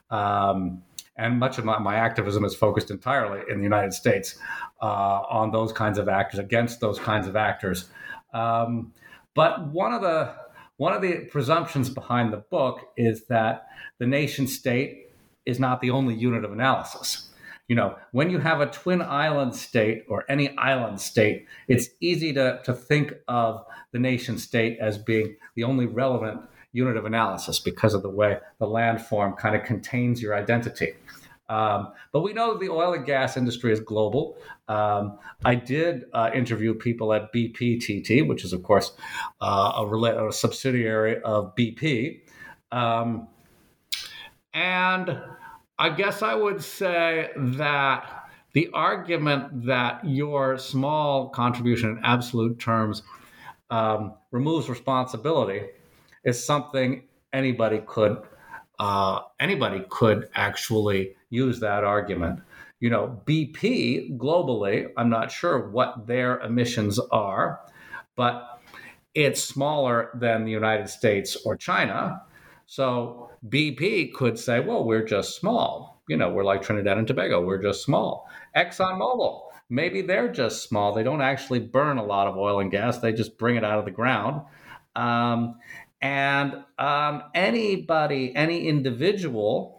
Um, 0.10 0.84
and 1.18 1.40
much 1.40 1.58
of 1.58 1.66
my, 1.66 1.80
my, 1.80 1.96
activism 1.96 2.46
is 2.46 2.56
focused 2.56 2.92
entirely 2.92 3.42
in 3.50 3.58
the 3.58 3.64
United 3.64 3.94
States 3.94 4.38
uh, 4.82 4.86
on 5.30 5.52
those 5.52 5.72
kinds 5.72 5.98
of 5.98 6.08
actors, 6.08 6.40
against 6.40 6.80
those 6.80 7.00
kinds 7.00 7.28
of 7.28 7.36
actors. 7.36 7.90
Um, 8.34 8.94
but 9.34 9.68
one 9.68 9.94
of 9.94 10.02
the 10.02 10.34
one 10.78 10.94
of 10.94 11.02
the 11.02 11.28
presumptions 11.32 11.90
behind 11.90 12.32
the 12.32 12.38
book 12.38 12.82
is 12.96 13.26
that 13.28 13.68
the 13.98 14.06
nation 14.06 14.46
state 14.46 15.08
is 15.46 15.60
not 15.60 15.82
the 15.82 15.90
only 15.90 16.14
unit 16.14 16.46
of 16.46 16.52
analysis. 16.52 17.30
You 17.68 17.76
know, 17.76 17.98
when 18.12 18.30
you 18.30 18.38
have 18.40 18.62
a 18.62 18.68
twin 18.68 19.02
island 19.02 19.56
state 19.56 20.06
or 20.08 20.24
any 20.30 20.56
island 20.58 21.02
state, 21.02 21.48
it's 21.68 21.90
easy 22.00 22.32
to, 22.34 22.62
to 22.64 22.74
think 22.74 23.14
of 23.28 23.66
the 23.92 24.00
nation 24.00 24.38
state 24.38 24.78
as 24.80 24.98
being 24.98 25.36
the 25.56 25.64
only 25.64 25.86
relevant 25.86 26.42
unit 26.72 26.96
of 26.96 27.06
analysis 27.06 27.60
because 27.60 27.94
of 27.94 28.04
the 28.04 28.10
way 28.10 28.38
the 28.60 28.68
landform 28.68 29.36
kind 29.38 29.56
of 29.56 29.64
contains 29.64 30.22
your 30.22 30.36
identity. 30.36 30.94
Um, 31.50 31.94
but 32.12 32.22
we 32.22 32.34
know 32.34 32.58
the 32.58 32.70
oil 32.70 32.94
and 32.94 33.06
gas 33.06 33.38
industry 33.38 33.72
is 33.72 33.80
global. 33.80 34.38
Um, 34.68 35.18
I 35.46 35.56
did 35.56 36.06
uh, 36.14 36.30
interview 36.34 36.74
people 36.74 37.14
at 37.14 37.32
BPTT, 37.34 38.28
which 38.28 38.44
is, 38.44 38.54
of 38.54 38.64
course, 38.64 38.92
uh, 39.40 39.74
a, 39.78 40.28
a, 40.28 40.34
subsidiary 40.34 41.22
of 41.22 41.56
BP. 41.56 42.22
Um, 42.72 43.28
and 44.54 45.18
I 45.80 45.90
guess 45.90 46.22
I 46.22 46.34
would 46.36 46.62
say 46.62 47.30
that 47.36 48.30
the 48.54 48.70
argument 48.74 49.66
that 49.68 50.04
your 50.04 50.58
small 50.58 51.30
contribution 51.30 51.92
in 51.92 52.00
absolute 52.04 52.60
terms 52.60 53.04
um, 53.70 54.16
removes 54.32 54.70
responsibility 54.70 55.68
is 56.24 56.44
something 56.44 57.04
anybody 57.32 57.82
could 57.86 58.18
uh, 58.80 59.22
anybody 59.40 59.84
could 59.90 60.30
actually 60.36 61.16
use 61.30 61.60
that 61.60 61.84
argument. 61.84 62.42
You 62.80 62.90
know, 62.90 63.22
BP 63.26 64.18
globally, 64.18 64.90
I'm 64.98 65.10
not 65.10 65.32
sure 65.32 65.70
what 65.70 66.06
their 66.08 66.40
emissions 66.40 67.00
are, 67.12 67.60
but 68.16 68.60
it's 69.16 69.44
smaller 69.44 70.12
than 70.14 70.46
the 70.46 70.52
United 70.52 70.90
States 70.90 71.36
or 71.44 71.56
China. 71.56 72.22
So 72.68 73.32
BP 73.50 74.14
could 74.14 74.38
say, 74.38 74.60
well, 74.60 74.84
we're 74.84 75.06
just 75.06 75.36
small. 75.36 76.04
You 76.08 76.18
know, 76.18 76.30
we're 76.30 76.44
like 76.44 76.62
Trinidad 76.62 76.98
and 76.98 77.08
Tobago, 77.08 77.44
we're 77.44 77.62
just 77.62 77.84
small. 77.84 78.30
ExxonMobil, 78.56 79.42
maybe 79.70 80.02
they're 80.02 80.32
just 80.32 80.64
small. 80.68 80.94
They 80.94 81.04
don't 81.04 81.22
actually 81.22 81.60
burn 81.60 81.98
a 81.98 82.06
lot 82.06 82.28
of 82.28 82.38
oil 82.38 82.60
and 82.60 82.72
gas, 82.72 83.00
they 83.00 83.12
just 83.12 83.38
bring 83.38 83.56
it 83.56 83.64
out 83.64 83.80
of 83.80 83.86
the 83.86 83.92
ground. 83.92 84.42
Um, 84.96 85.56
and 86.02 86.64
um, 86.78 87.24
anybody, 87.34 88.36
any 88.36 88.68
individual 88.68 89.77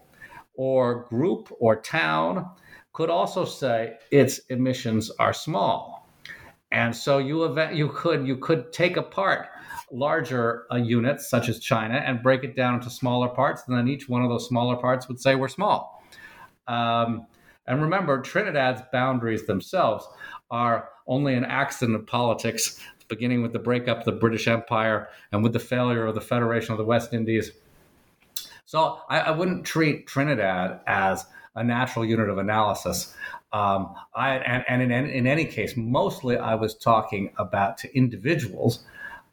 or 0.59 1.05
group 1.09 1.51
or 1.61 1.81
town 1.81 2.51
could 2.93 3.09
also 3.09 3.45
say 3.45 3.95
its 4.11 4.41
emissions 4.51 5.11
are 5.19 5.33
small. 5.33 6.11
And 6.73 6.95
so 6.95 7.19
you, 7.19 7.59
you, 7.73 7.89
could, 7.89 8.27
you 8.27 8.37
could 8.37 8.73
take 8.73 8.97
apart 8.99 9.47
larger 9.91 10.67
uh, 10.71 10.77
units, 10.77 11.31
such 11.31 11.49
as 11.49 11.61
China, 11.61 11.95
and 11.95 12.23
break 12.23 12.45
it 12.45 12.57
down 12.57 12.75
into 12.75 12.91
smaller 12.91 13.29
parts. 13.29 13.63
And 13.67 13.79
then 13.79 13.89
each 13.89 14.09
one 14.09 14.23
of 14.23 14.29
those 14.29 14.49
smaller 14.49 14.77
parts 14.77 15.09
would 15.09 15.21
say 15.21 15.37
we're 15.37 15.49
small. 15.49 16.03
Um, 16.67 17.27
and 17.67 17.81
remember, 17.81 18.21
Trinidad's 18.21 18.83
boundaries 18.93 19.47
themselves 19.47 20.07
are 20.51 20.91
only 21.07 21.35
an 21.35 21.45
accident 21.45 21.97
of 21.97 22.07
politics 22.07 22.81
beginning 23.07 23.43
with 23.43 23.53
the 23.53 23.59
breakup 23.59 24.01
of 24.01 24.05
the 24.05 24.13
British 24.13 24.49
Empire 24.49 25.09
and 25.33 25.43
with 25.43 25.53
the 25.53 25.59
failure 25.59 26.07
of 26.07 26.15
the 26.15 26.21
Federation 26.21 26.73
of 26.73 26.79
the 26.79 26.85
West 26.85 27.15
Indies. 27.15 27.53
So 28.69 29.01
I, 29.09 29.21
I 29.21 29.31
wouldn't 29.31 29.65
treat 29.65 30.07
Trinidad 30.07 30.81
as 30.87 31.25
a 31.55 31.65
natural 31.65 32.05
unit 32.05 32.29
of 32.29 32.37
analysis. 32.37 33.15
Um, 33.51 33.95
I, 34.15 34.37
and, 34.37 34.63
and 34.69 34.83
in, 34.83 35.09
in, 35.09 35.27
any 35.27 35.47
case, 35.47 35.73
mostly 35.75 36.37
I 36.37 36.55
was 36.55 36.75
talking 36.75 37.33
about 37.39 37.79
to 37.79 37.97
individuals 37.97 38.85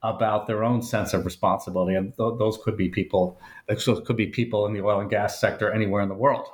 about 0.02 0.48
their 0.48 0.64
own 0.64 0.82
sense 0.82 1.14
of 1.14 1.26
responsibility, 1.26 1.96
and 1.96 2.16
th- 2.16 2.36
those 2.40 2.58
could 2.64 2.78
be 2.78 2.88
people. 2.88 3.38
Those 3.68 4.00
could 4.06 4.16
be 4.16 4.28
people 4.28 4.68
in 4.68 4.74
the 4.74 4.82
oil 4.82 5.02
and 5.02 5.10
gas 5.10 5.38
sector 5.38 5.70
anywhere 5.70 6.02
in 6.02 6.08
the 6.08 6.16
world. 6.16 6.48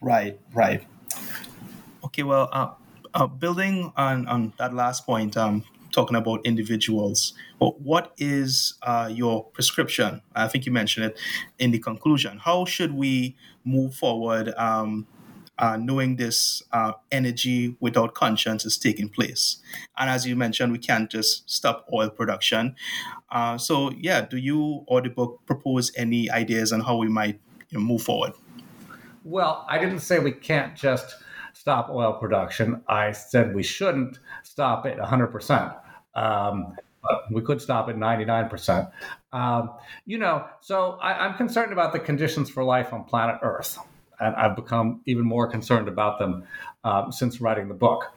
Right, 0.00 0.40
right. 0.52 0.84
Okay, 2.02 2.24
well, 2.24 2.48
uh, 2.50 2.70
uh, 3.14 3.28
building 3.28 3.92
on, 3.96 4.26
on 4.26 4.54
that 4.58 4.74
last 4.74 5.06
point, 5.06 5.36
um, 5.36 5.62
talking 5.92 6.16
about 6.16 6.44
individuals, 6.44 7.34
well, 7.60 7.76
what 7.78 8.12
is 8.18 8.74
uh, 8.82 9.08
your 9.12 9.44
prescription? 9.44 10.20
I 10.34 10.48
think 10.48 10.66
you 10.66 10.72
mentioned 10.72 11.06
it 11.06 11.18
in 11.58 11.70
the 11.70 11.78
conclusion. 11.78 12.38
How 12.38 12.64
should 12.64 12.94
we 12.94 13.36
move 13.64 13.94
forward 13.94 14.52
um, 14.56 15.06
uh, 15.58 15.76
knowing 15.76 16.16
this 16.16 16.62
uh, 16.72 16.92
energy 17.12 17.76
without 17.80 18.14
conscience 18.14 18.64
is 18.64 18.76
taking 18.76 19.08
place? 19.08 19.58
And 19.96 20.10
as 20.10 20.26
you 20.26 20.34
mentioned, 20.34 20.72
we 20.72 20.78
can't 20.78 21.10
just 21.10 21.48
stop 21.48 21.88
oil 21.92 22.10
production. 22.10 22.74
Uh, 23.30 23.58
so, 23.58 23.92
yeah, 23.92 24.22
do 24.22 24.36
you 24.36 24.84
or 24.86 25.00
the 25.00 25.10
book 25.10 25.40
propose 25.46 25.92
any 25.96 26.30
ideas 26.30 26.72
on 26.72 26.80
how 26.80 26.96
we 26.96 27.08
might 27.08 27.38
you 27.70 27.78
know, 27.78 27.84
move 27.84 28.02
forward? 28.02 28.32
Well, 29.24 29.64
I 29.68 29.78
didn't 29.78 30.00
say 30.00 30.18
we 30.18 30.32
can't 30.32 30.74
just 30.74 31.16
stop 31.52 31.90
oil 31.90 32.14
production. 32.14 32.82
I 32.88 33.12
said 33.12 33.54
we 33.54 33.62
shouldn't 33.62 34.18
stop 34.42 34.86
it 34.86 34.98
100%. 34.98 35.76
Um, 36.14 36.76
we 37.30 37.42
could 37.42 37.60
stop 37.60 37.88
at 37.88 37.96
99%. 37.96 38.90
Um, 39.32 39.70
you 40.06 40.18
know, 40.18 40.46
so 40.60 40.98
I, 41.02 41.26
am 41.26 41.34
concerned 41.34 41.72
about 41.72 41.92
the 41.92 41.98
conditions 41.98 42.50
for 42.50 42.62
life 42.62 42.92
on 42.92 43.04
planet 43.04 43.38
Earth. 43.42 43.78
And 44.20 44.36
I've 44.36 44.54
become 44.54 45.00
even 45.06 45.24
more 45.24 45.48
concerned 45.48 45.88
about 45.88 46.18
them 46.18 46.44
um, 46.84 47.10
since 47.10 47.40
writing 47.40 47.68
the 47.68 47.74
book. 47.74 48.12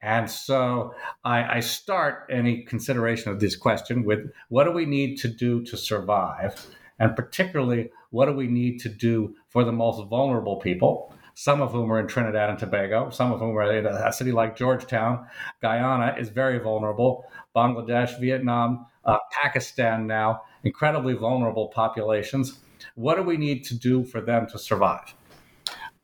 And 0.00 0.28
so 0.30 0.94
I, 1.24 1.56
I, 1.56 1.60
start 1.60 2.26
any 2.28 2.62
consideration 2.62 3.30
of 3.30 3.38
this 3.38 3.54
question 3.54 4.04
with 4.04 4.32
what 4.48 4.64
do 4.64 4.72
we 4.72 4.84
need 4.84 5.18
to 5.18 5.28
do 5.28 5.62
to 5.64 5.76
survive? 5.76 6.66
And 6.98 7.14
particularly, 7.14 7.90
what 8.10 8.26
do 8.26 8.32
we 8.32 8.48
need 8.48 8.80
to 8.80 8.88
do 8.88 9.36
for 9.48 9.62
the 9.62 9.72
most 9.72 10.08
vulnerable 10.08 10.56
people? 10.56 11.14
Some 11.34 11.60
of 11.60 11.72
whom 11.72 11.90
are 11.92 12.00
in 12.00 12.06
Trinidad 12.06 12.50
and 12.50 12.58
Tobago, 12.58 13.10
some 13.10 13.32
of 13.32 13.40
whom 13.40 13.56
are 13.56 13.72
in 13.72 13.86
a 13.86 14.12
city 14.12 14.32
like 14.32 14.56
Georgetown. 14.56 15.26
Guyana 15.60 16.16
is 16.18 16.28
very 16.28 16.58
vulnerable. 16.58 17.24
Bangladesh, 17.54 18.18
Vietnam, 18.20 18.86
uh, 19.04 19.18
Pakistan 19.42 20.06
now, 20.06 20.42
incredibly 20.64 21.14
vulnerable 21.14 21.68
populations. 21.68 22.58
What 22.94 23.16
do 23.16 23.22
we 23.22 23.36
need 23.36 23.64
to 23.64 23.74
do 23.74 24.04
for 24.04 24.20
them 24.20 24.46
to 24.48 24.58
survive? 24.58 25.14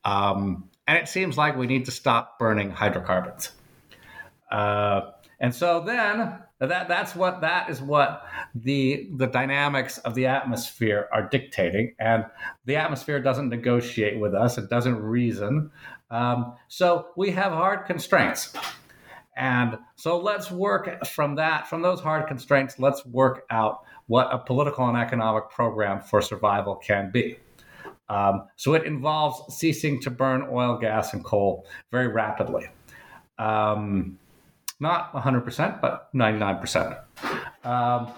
Um, 0.04 0.68
and 0.86 0.96
it 0.96 1.08
seems 1.08 1.36
like 1.36 1.56
we 1.56 1.66
need 1.66 1.84
to 1.84 1.90
stop 1.90 2.38
burning 2.38 2.70
hydrocarbons. 2.70 3.52
Uh, 4.50 5.12
and 5.40 5.54
so 5.54 5.80
then 5.80 6.38
that 6.66 6.88
that's 6.88 7.14
what 7.14 7.40
that 7.42 7.70
is 7.70 7.80
what 7.80 8.26
the 8.54 9.08
the 9.16 9.26
dynamics 9.26 9.98
of 9.98 10.14
the 10.14 10.26
atmosphere 10.26 11.08
are 11.12 11.28
dictating, 11.28 11.94
and 12.00 12.24
the 12.64 12.76
atmosphere 12.76 13.20
doesn't 13.20 13.48
negotiate 13.48 14.18
with 14.18 14.34
us; 14.34 14.58
it 14.58 14.68
doesn't 14.68 15.00
reason. 15.00 15.70
Um, 16.10 16.54
so 16.66 17.08
we 17.16 17.30
have 17.30 17.52
hard 17.52 17.86
constraints, 17.86 18.52
and 19.36 19.78
so 19.94 20.18
let's 20.18 20.50
work 20.50 21.06
from 21.06 21.36
that 21.36 21.68
from 21.68 21.82
those 21.82 22.00
hard 22.00 22.26
constraints. 22.26 22.78
Let's 22.78 23.06
work 23.06 23.44
out 23.50 23.84
what 24.08 24.28
a 24.32 24.38
political 24.38 24.88
and 24.88 24.98
economic 24.98 25.50
program 25.50 26.00
for 26.00 26.20
survival 26.20 26.74
can 26.74 27.10
be. 27.12 27.38
Um, 28.08 28.48
so 28.56 28.74
it 28.74 28.84
involves 28.84 29.54
ceasing 29.54 30.00
to 30.00 30.10
burn 30.10 30.48
oil, 30.50 30.78
gas, 30.78 31.12
and 31.12 31.22
coal 31.22 31.66
very 31.90 32.08
rapidly. 32.08 32.66
Um, 33.38 34.18
not 34.80 35.12
100%, 35.12 35.80
but 35.80 36.12
99%. 36.14 37.00
Um, 37.64 38.12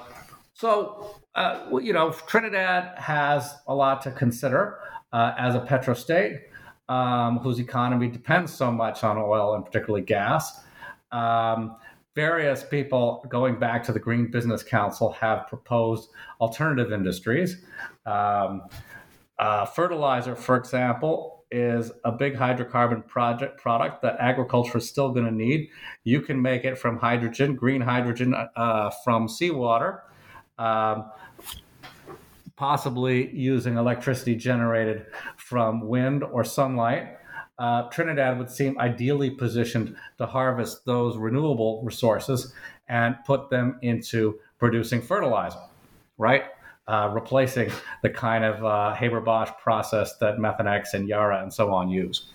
so, 0.53 1.17
uh, 1.35 1.67
you 1.81 1.93
know, 1.93 2.13
Trinidad 2.13 2.99
has 2.99 3.55
a 3.67 3.75
lot 3.75 4.03
to 4.03 4.11
consider 4.11 4.79
uh, 5.13 5.33
as 5.39 5.55
a 5.55 5.61
petrostate 5.61 6.41
um, 6.89 7.39
whose 7.39 7.59
economy 7.59 8.09
depends 8.09 8.53
so 8.53 8.71
much 8.71 9.05
on 9.05 9.17
oil 9.17 9.55
and 9.55 9.65
particularly 9.65 10.05
gas. 10.05 10.61
Um, 11.13 11.77
various 12.15 12.63
people, 12.65 13.25
going 13.29 13.59
back 13.59 13.83
to 13.85 13.93
the 13.93 13.99
Green 13.99 14.31
Business 14.31 14.63
Council, 14.63 15.13
have 15.13 15.47
proposed 15.47 16.11
alternative 16.41 16.93
industries. 16.93 17.65
Um, 18.05 18.63
uh, 19.39 19.65
fertilizer, 19.65 20.37
for 20.37 20.57
example, 20.57 21.40
is 21.51 21.91
a 22.05 22.13
big 22.13 22.35
hydrocarbon 22.37 23.07
project 23.07 23.61
product 23.61 24.03
that 24.03 24.17
agriculture 24.21 24.79
is 24.79 24.89
still 24.89 25.11
going 25.11 25.27
to 25.27 25.33
need. 25.33 25.69
You 26.05 26.21
can 26.21 26.41
make 26.41 26.65
it 26.65 26.79
from 26.79 26.99
hydrogen, 26.99 27.57
green 27.57 27.81
hydrogen 27.81 28.35
uh, 28.35 28.91
from 29.05 29.29
seawater, 29.29 30.03
um, 30.59 31.11
possibly 32.57 33.35
using 33.35 33.77
electricity 33.77 34.37
generated 34.37 35.07
from 35.37 35.89
wind 35.89 36.23
or 36.23 36.45
sunlight. 36.45 37.17
Uh, 37.59 37.89
Trinidad 37.91 38.39
would 38.39 38.51
seem 38.51 38.79
ideally 38.79 39.31
positioned 39.31 39.95
to 40.19 40.27
harvest 40.27 40.85
those 40.87 41.17
renewable 41.17 41.83
resources 41.85 42.55
and 42.89 43.17
put 43.27 43.51
them 43.51 43.79
into 43.83 44.39
producing 44.59 45.03
fertilizer, 45.03 45.59
right? 46.17 46.45
Uh, 46.91 47.09
replacing 47.15 47.71
the 48.03 48.11
kind 48.11 48.45
of 48.45 48.65
uh, 48.65 48.93
Haber-Bosch 48.95 49.51
process 49.63 50.17
that 50.17 50.39
Methanex 50.39 50.93
and 50.93 51.09
Yara 51.09 51.41
and 51.41 51.55
so 51.55 51.73
on 51.73 51.89
use. 51.89 52.27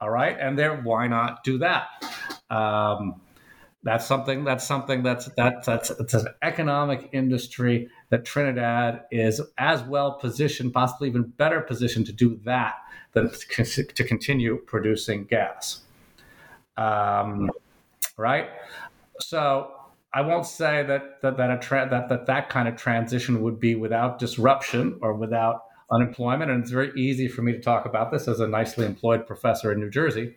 All 0.00 0.10
right, 0.10 0.36
and 0.38 0.58
there, 0.58 0.76
why 0.82 1.06
not 1.06 1.44
do 1.44 1.58
that? 1.58 1.86
Um, 2.50 3.20
that's 3.84 4.04
something. 4.04 4.42
That's 4.42 4.66
something. 4.66 5.04
That's 5.04 5.26
that, 5.36 5.64
that's 5.64 5.90
it's 5.90 6.14
an 6.14 6.26
economic 6.42 7.10
industry 7.12 7.88
that 8.10 8.24
Trinidad 8.24 9.02
is 9.12 9.40
as 9.58 9.82
well 9.84 10.14
positioned, 10.14 10.72
possibly 10.72 11.08
even 11.08 11.22
better 11.22 11.60
positioned 11.60 12.06
to 12.06 12.12
do 12.12 12.40
that 12.44 12.74
than 13.12 13.30
to 13.30 14.04
continue 14.04 14.56
producing 14.66 15.24
gas. 15.24 15.82
Um, 16.76 17.48
right. 18.16 18.48
So 19.20 19.70
I 20.14 20.20
won't 20.20 20.46
say 20.46 20.84
that 20.84 21.20
that 21.22 21.36
that, 21.36 21.60
tra- 21.60 21.88
that 21.90 22.08
that 22.08 22.26
that 22.26 22.48
kind 22.48 22.68
of 22.68 22.76
transition 22.76 23.42
would 23.42 23.58
be 23.58 23.74
without 23.74 24.20
disruption 24.20 24.98
or 25.02 25.12
without 25.14 25.64
unemployment. 25.90 26.50
And 26.50 26.62
it's 26.62 26.70
very 26.70 26.92
easy 26.96 27.26
for 27.26 27.42
me 27.42 27.52
to 27.52 27.60
talk 27.60 27.84
about 27.84 28.12
this 28.12 28.28
as 28.28 28.38
a 28.38 28.46
nicely 28.46 28.86
employed 28.86 29.26
professor 29.26 29.72
in 29.72 29.80
New 29.80 29.90
Jersey. 29.90 30.36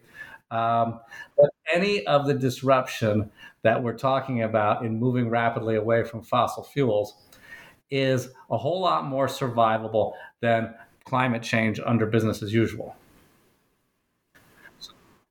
Um, 0.49 0.99
but 1.38 1.49
any 1.71 2.05
of 2.07 2.25
the 2.25 2.34
disruption 2.34 3.30
that 3.61 3.84
we're 3.84 3.97
talking 3.97 4.41
about 4.43 4.84
in 4.84 4.99
moving 4.99 5.30
rapidly 5.30 5.75
away 5.75 6.03
from 6.03 6.23
fossil 6.23 6.63
fuels 6.63 7.13
is 7.91 8.30
a 8.49 8.57
whole 8.57 8.82
lot 8.82 9.05
more 9.05 9.28
survivable 9.28 10.13
than 10.41 10.73
climate 11.05 11.43
change 11.43 11.80
under 11.86 12.05
business 12.05 12.41
as 12.41 12.53
usual. 12.53 12.95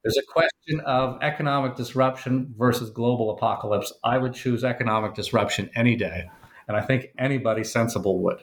There's 0.07 0.17
a 0.19 0.23
question 0.23 0.79
of 0.87 1.19
economic 1.21 1.75
disruption 1.75 2.55
versus 2.57 2.91
global 2.91 3.31
apocalypse. 3.31 3.93
I 4.05 4.19
would 4.19 4.35
choose 4.35 4.63
economic 4.63 5.15
disruption 5.15 5.69
any 5.75 5.97
day, 5.97 6.31
and 6.69 6.77
I 6.77 6.81
think 6.81 7.07
anybody 7.19 7.65
sensible 7.65 8.21
would. 8.21 8.41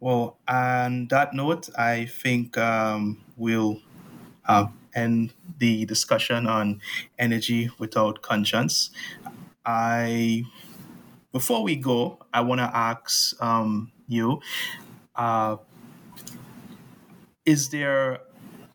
Well, 0.00 0.38
on 0.48 1.08
that 1.08 1.34
note, 1.34 1.68
I 1.76 2.06
think 2.06 2.56
um, 2.56 3.22
we'll 3.36 3.82
uh, 4.46 4.68
end 4.94 5.34
the 5.58 5.84
discussion 5.84 6.46
on 6.46 6.80
energy 7.18 7.70
without 7.78 8.22
conscience. 8.22 8.88
I 9.66 10.44
before 11.30 11.62
we 11.62 11.76
go, 11.76 12.20
I 12.32 12.40
want 12.40 12.60
to 12.60 12.70
ask 12.74 13.40
um, 13.42 13.92
you: 14.08 14.40
uh, 15.14 15.58
Is 17.44 17.68
there 17.68 18.20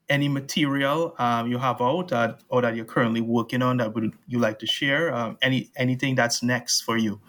any 0.10 0.28
material 0.28 1.16
um, 1.20 1.48
you 1.48 1.58
have 1.58 1.82
out 1.82 2.12
or 2.50 2.62
that 2.62 2.76
you're 2.76 2.86
currently 2.86 3.22
working 3.22 3.62
on 3.62 3.78
that 3.78 3.94
would 3.94 4.14
you 4.28 4.40
like 4.40 4.60
to 4.60 4.68
share? 4.68 5.14
Um, 5.14 5.38
any 5.42 5.72
anything 5.76 6.16
that's 6.16 6.42
next 6.42 6.82
for 6.82 6.98
you? 6.98 7.22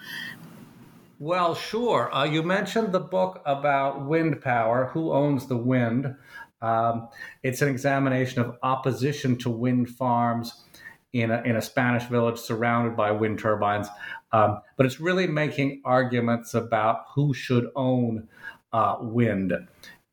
Well, 1.18 1.54
sure. 1.54 2.12
Uh, 2.14 2.24
you 2.24 2.42
mentioned 2.42 2.92
the 2.92 3.00
book 3.00 3.42
about 3.44 4.06
wind 4.06 4.40
power. 4.40 4.86
Who 4.86 5.12
owns 5.12 5.46
the 5.46 5.56
wind? 5.56 6.16
Um, 6.62 7.08
it's 7.42 7.60
an 7.60 7.68
examination 7.68 8.40
of 8.40 8.56
opposition 8.62 9.36
to 9.38 9.50
wind 9.50 9.90
farms 9.90 10.64
in 11.12 11.30
a, 11.30 11.42
in 11.42 11.56
a 11.56 11.62
Spanish 11.62 12.04
village 12.04 12.38
surrounded 12.38 12.96
by 12.96 13.10
wind 13.10 13.38
turbines. 13.38 13.88
Um, 14.32 14.60
but 14.76 14.86
it's 14.86 15.00
really 15.00 15.26
making 15.26 15.82
arguments 15.84 16.54
about 16.54 17.04
who 17.14 17.34
should 17.34 17.68
own 17.74 18.28
uh, 18.72 18.96
wind 19.00 19.52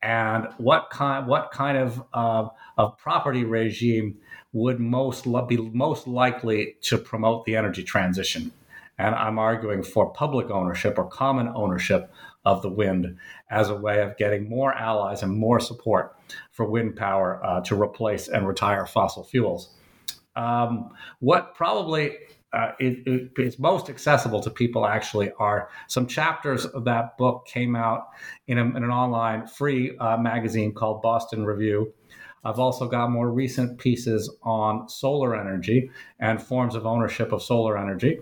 and 0.02 0.48
what 0.58 0.90
kind 0.90 1.28
what 1.28 1.52
kind 1.52 1.78
of 1.78 2.04
uh, 2.14 2.48
of 2.78 2.98
property 2.98 3.44
regime 3.44 4.18
would 4.54 4.80
most 4.80 5.26
be 5.48 5.58
most 5.58 6.08
likely 6.08 6.76
to 6.82 6.98
promote 6.98 7.46
the 7.46 7.56
energy 7.56 7.84
transition. 7.84 8.52
And 9.00 9.14
I'm 9.14 9.38
arguing 9.38 9.84
for 9.84 10.12
public 10.12 10.50
ownership 10.50 10.98
or 10.98 11.06
common 11.06 11.50
ownership 11.50 12.12
of 12.46 12.62
the 12.62 12.70
wind 12.70 13.18
as 13.52 13.70
a 13.70 13.76
way 13.76 14.02
of 14.02 14.18
getting 14.18 14.50
more 14.50 14.74
allies 14.74 15.22
and 15.22 15.38
more 15.38 15.60
support 15.60 16.16
for 16.52 16.66
wind 16.66 16.96
power 16.96 17.40
uh, 17.44 17.62
to 17.62 17.80
replace 17.80 18.28
and 18.28 18.48
retire 18.48 18.86
fossil 18.86 19.24
fuels. 19.24 19.70
Um, 20.36 20.92
what 21.20 21.56
probably 21.56 22.16
uh, 22.54 22.72
it, 22.80 23.00
it, 23.06 23.32
it's 23.38 23.60
most 23.60 23.90
accessible 23.90 24.42
to 24.42 24.50
people 24.50 24.86
actually 24.86 25.32
are 25.38 25.70
some 25.88 26.08
chapters 26.08 26.66
of 26.66 26.86
that 26.86 27.18
book 27.18 27.46
came 27.46 27.76
out 27.76 28.08
in, 28.48 28.58
a, 28.58 28.64
in 28.64 28.84
an 28.84 28.90
online 28.90 29.46
free 29.46 29.98
uh, 29.98 30.18
magazine 30.18 30.74
called 30.74 31.02
Boston 31.02 31.46
Review. 31.46 31.94
I've 32.44 32.60
also 32.60 32.88
got 32.88 33.12
more 33.12 33.30
recent 33.30 33.78
pieces 33.78 34.34
on 34.44 34.88
solar 34.88 35.36
energy 35.36 35.90
and 36.20 36.42
forms 36.42 36.76
of 36.76 36.86
ownership 36.86 37.34
of 37.34 37.44
solar 37.44 37.78
energy. 37.78 38.20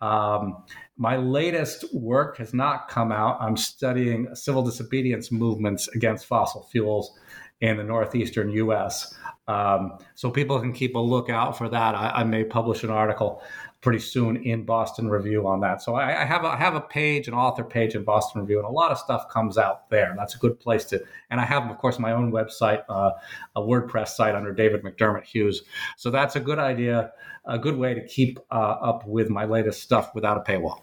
Um, 0.00 0.62
my 0.96 1.16
latest 1.16 1.92
work 1.92 2.38
has 2.38 2.54
not 2.54 2.88
come 2.88 3.12
out. 3.12 3.36
I'm 3.40 3.56
studying 3.56 4.34
civil 4.34 4.62
disobedience 4.62 5.30
movements 5.30 5.88
against 5.88 6.26
fossil 6.26 6.62
fuels 6.70 7.18
in 7.60 7.76
the 7.76 7.84
northeastern 7.84 8.50
U.S. 8.50 9.14
Um, 9.48 9.98
so 10.14 10.30
people 10.30 10.60
can 10.60 10.72
keep 10.72 10.94
a 10.94 10.98
lookout 10.98 11.56
for 11.56 11.68
that. 11.68 11.94
I, 11.94 12.10
I, 12.16 12.24
may 12.24 12.44
publish 12.44 12.84
an 12.84 12.90
article 12.90 13.42
pretty 13.80 13.98
soon 13.98 14.36
in 14.44 14.64
Boston 14.64 15.08
Review 15.08 15.46
on 15.46 15.60
that. 15.60 15.80
So 15.82 15.94
I, 15.94 16.22
I, 16.22 16.24
have 16.24 16.44
a, 16.44 16.48
I 16.48 16.56
have 16.56 16.74
a 16.74 16.80
page, 16.80 17.28
an 17.28 17.34
author 17.34 17.64
page 17.64 17.94
in 17.94 18.04
Boston 18.04 18.42
Review, 18.42 18.58
and 18.58 18.66
a 18.66 18.70
lot 18.70 18.90
of 18.90 18.98
stuff 18.98 19.28
comes 19.30 19.56
out 19.56 19.88
there. 19.88 20.14
That's 20.16 20.34
a 20.34 20.38
good 20.38 20.60
place 20.60 20.84
to. 20.86 21.02
And 21.30 21.40
I 21.40 21.44
have, 21.44 21.70
of 21.70 21.78
course, 21.78 21.98
my 21.98 22.12
own 22.12 22.30
website, 22.30 22.82
uh, 22.88 23.12
a 23.56 23.60
WordPress 23.60 24.08
site 24.08 24.34
under 24.34 24.52
David 24.52 24.82
McDermott 24.82 25.24
Hughes. 25.24 25.62
So 25.96 26.10
that's 26.10 26.36
a 26.36 26.40
good 26.40 26.58
idea, 26.58 27.12
a 27.44 27.58
good 27.58 27.76
way 27.76 27.94
to 27.94 28.06
keep 28.06 28.38
uh, 28.50 28.54
up 28.54 29.06
with 29.06 29.30
my 29.30 29.44
latest 29.44 29.82
stuff 29.82 30.14
without 30.14 30.36
a 30.36 30.40
paywall. 30.40 30.82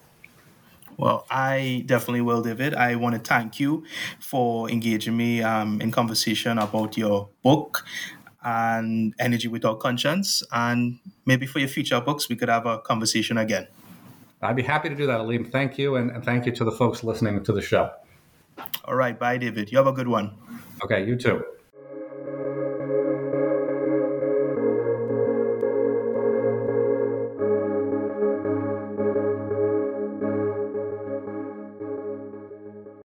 Well, 0.98 1.26
I 1.30 1.84
definitely 1.86 2.22
will, 2.22 2.42
David. 2.42 2.74
I 2.74 2.94
want 2.96 3.14
to 3.14 3.20
thank 3.20 3.60
you 3.60 3.84
for 4.18 4.70
engaging 4.70 5.16
me 5.16 5.42
um, 5.42 5.80
in 5.80 5.90
conversation 5.90 6.58
about 6.58 6.96
your 6.96 7.28
book 7.42 7.84
and 8.42 9.14
Energy 9.18 9.48
Without 9.48 9.80
Conscience. 9.80 10.42
And 10.52 10.98
maybe 11.26 11.46
for 11.46 11.58
your 11.58 11.68
future 11.68 12.00
books, 12.00 12.28
we 12.28 12.36
could 12.36 12.48
have 12.48 12.64
a 12.64 12.78
conversation 12.78 13.36
again. 13.36 13.66
I'd 14.42 14.56
be 14.56 14.62
happy 14.62 14.88
to 14.88 14.94
do 14.94 15.06
that, 15.06 15.20
Aleem. 15.20 15.50
Thank 15.50 15.78
you. 15.78 15.96
And, 15.96 16.10
and 16.10 16.24
thank 16.24 16.46
you 16.46 16.52
to 16.52 16.64
the 16.64 16.72
folks 16.72 17.02
listening 17.02 17.42
to 17.42 17.52
the 17.52 17.62
show. 17.62 17.90
All 18.84 18.94
right. 18.94 19.18
Bye, 19.18 19.38
David. 19.38 19.72
You 19.72 19.78
have 19.78 19.86
a 19.86 19.92
good 19.92 20.08
one. 20.08 20.32
Okay. 20.82 21.04
You 21.04 21.16
too. 21.16 21.44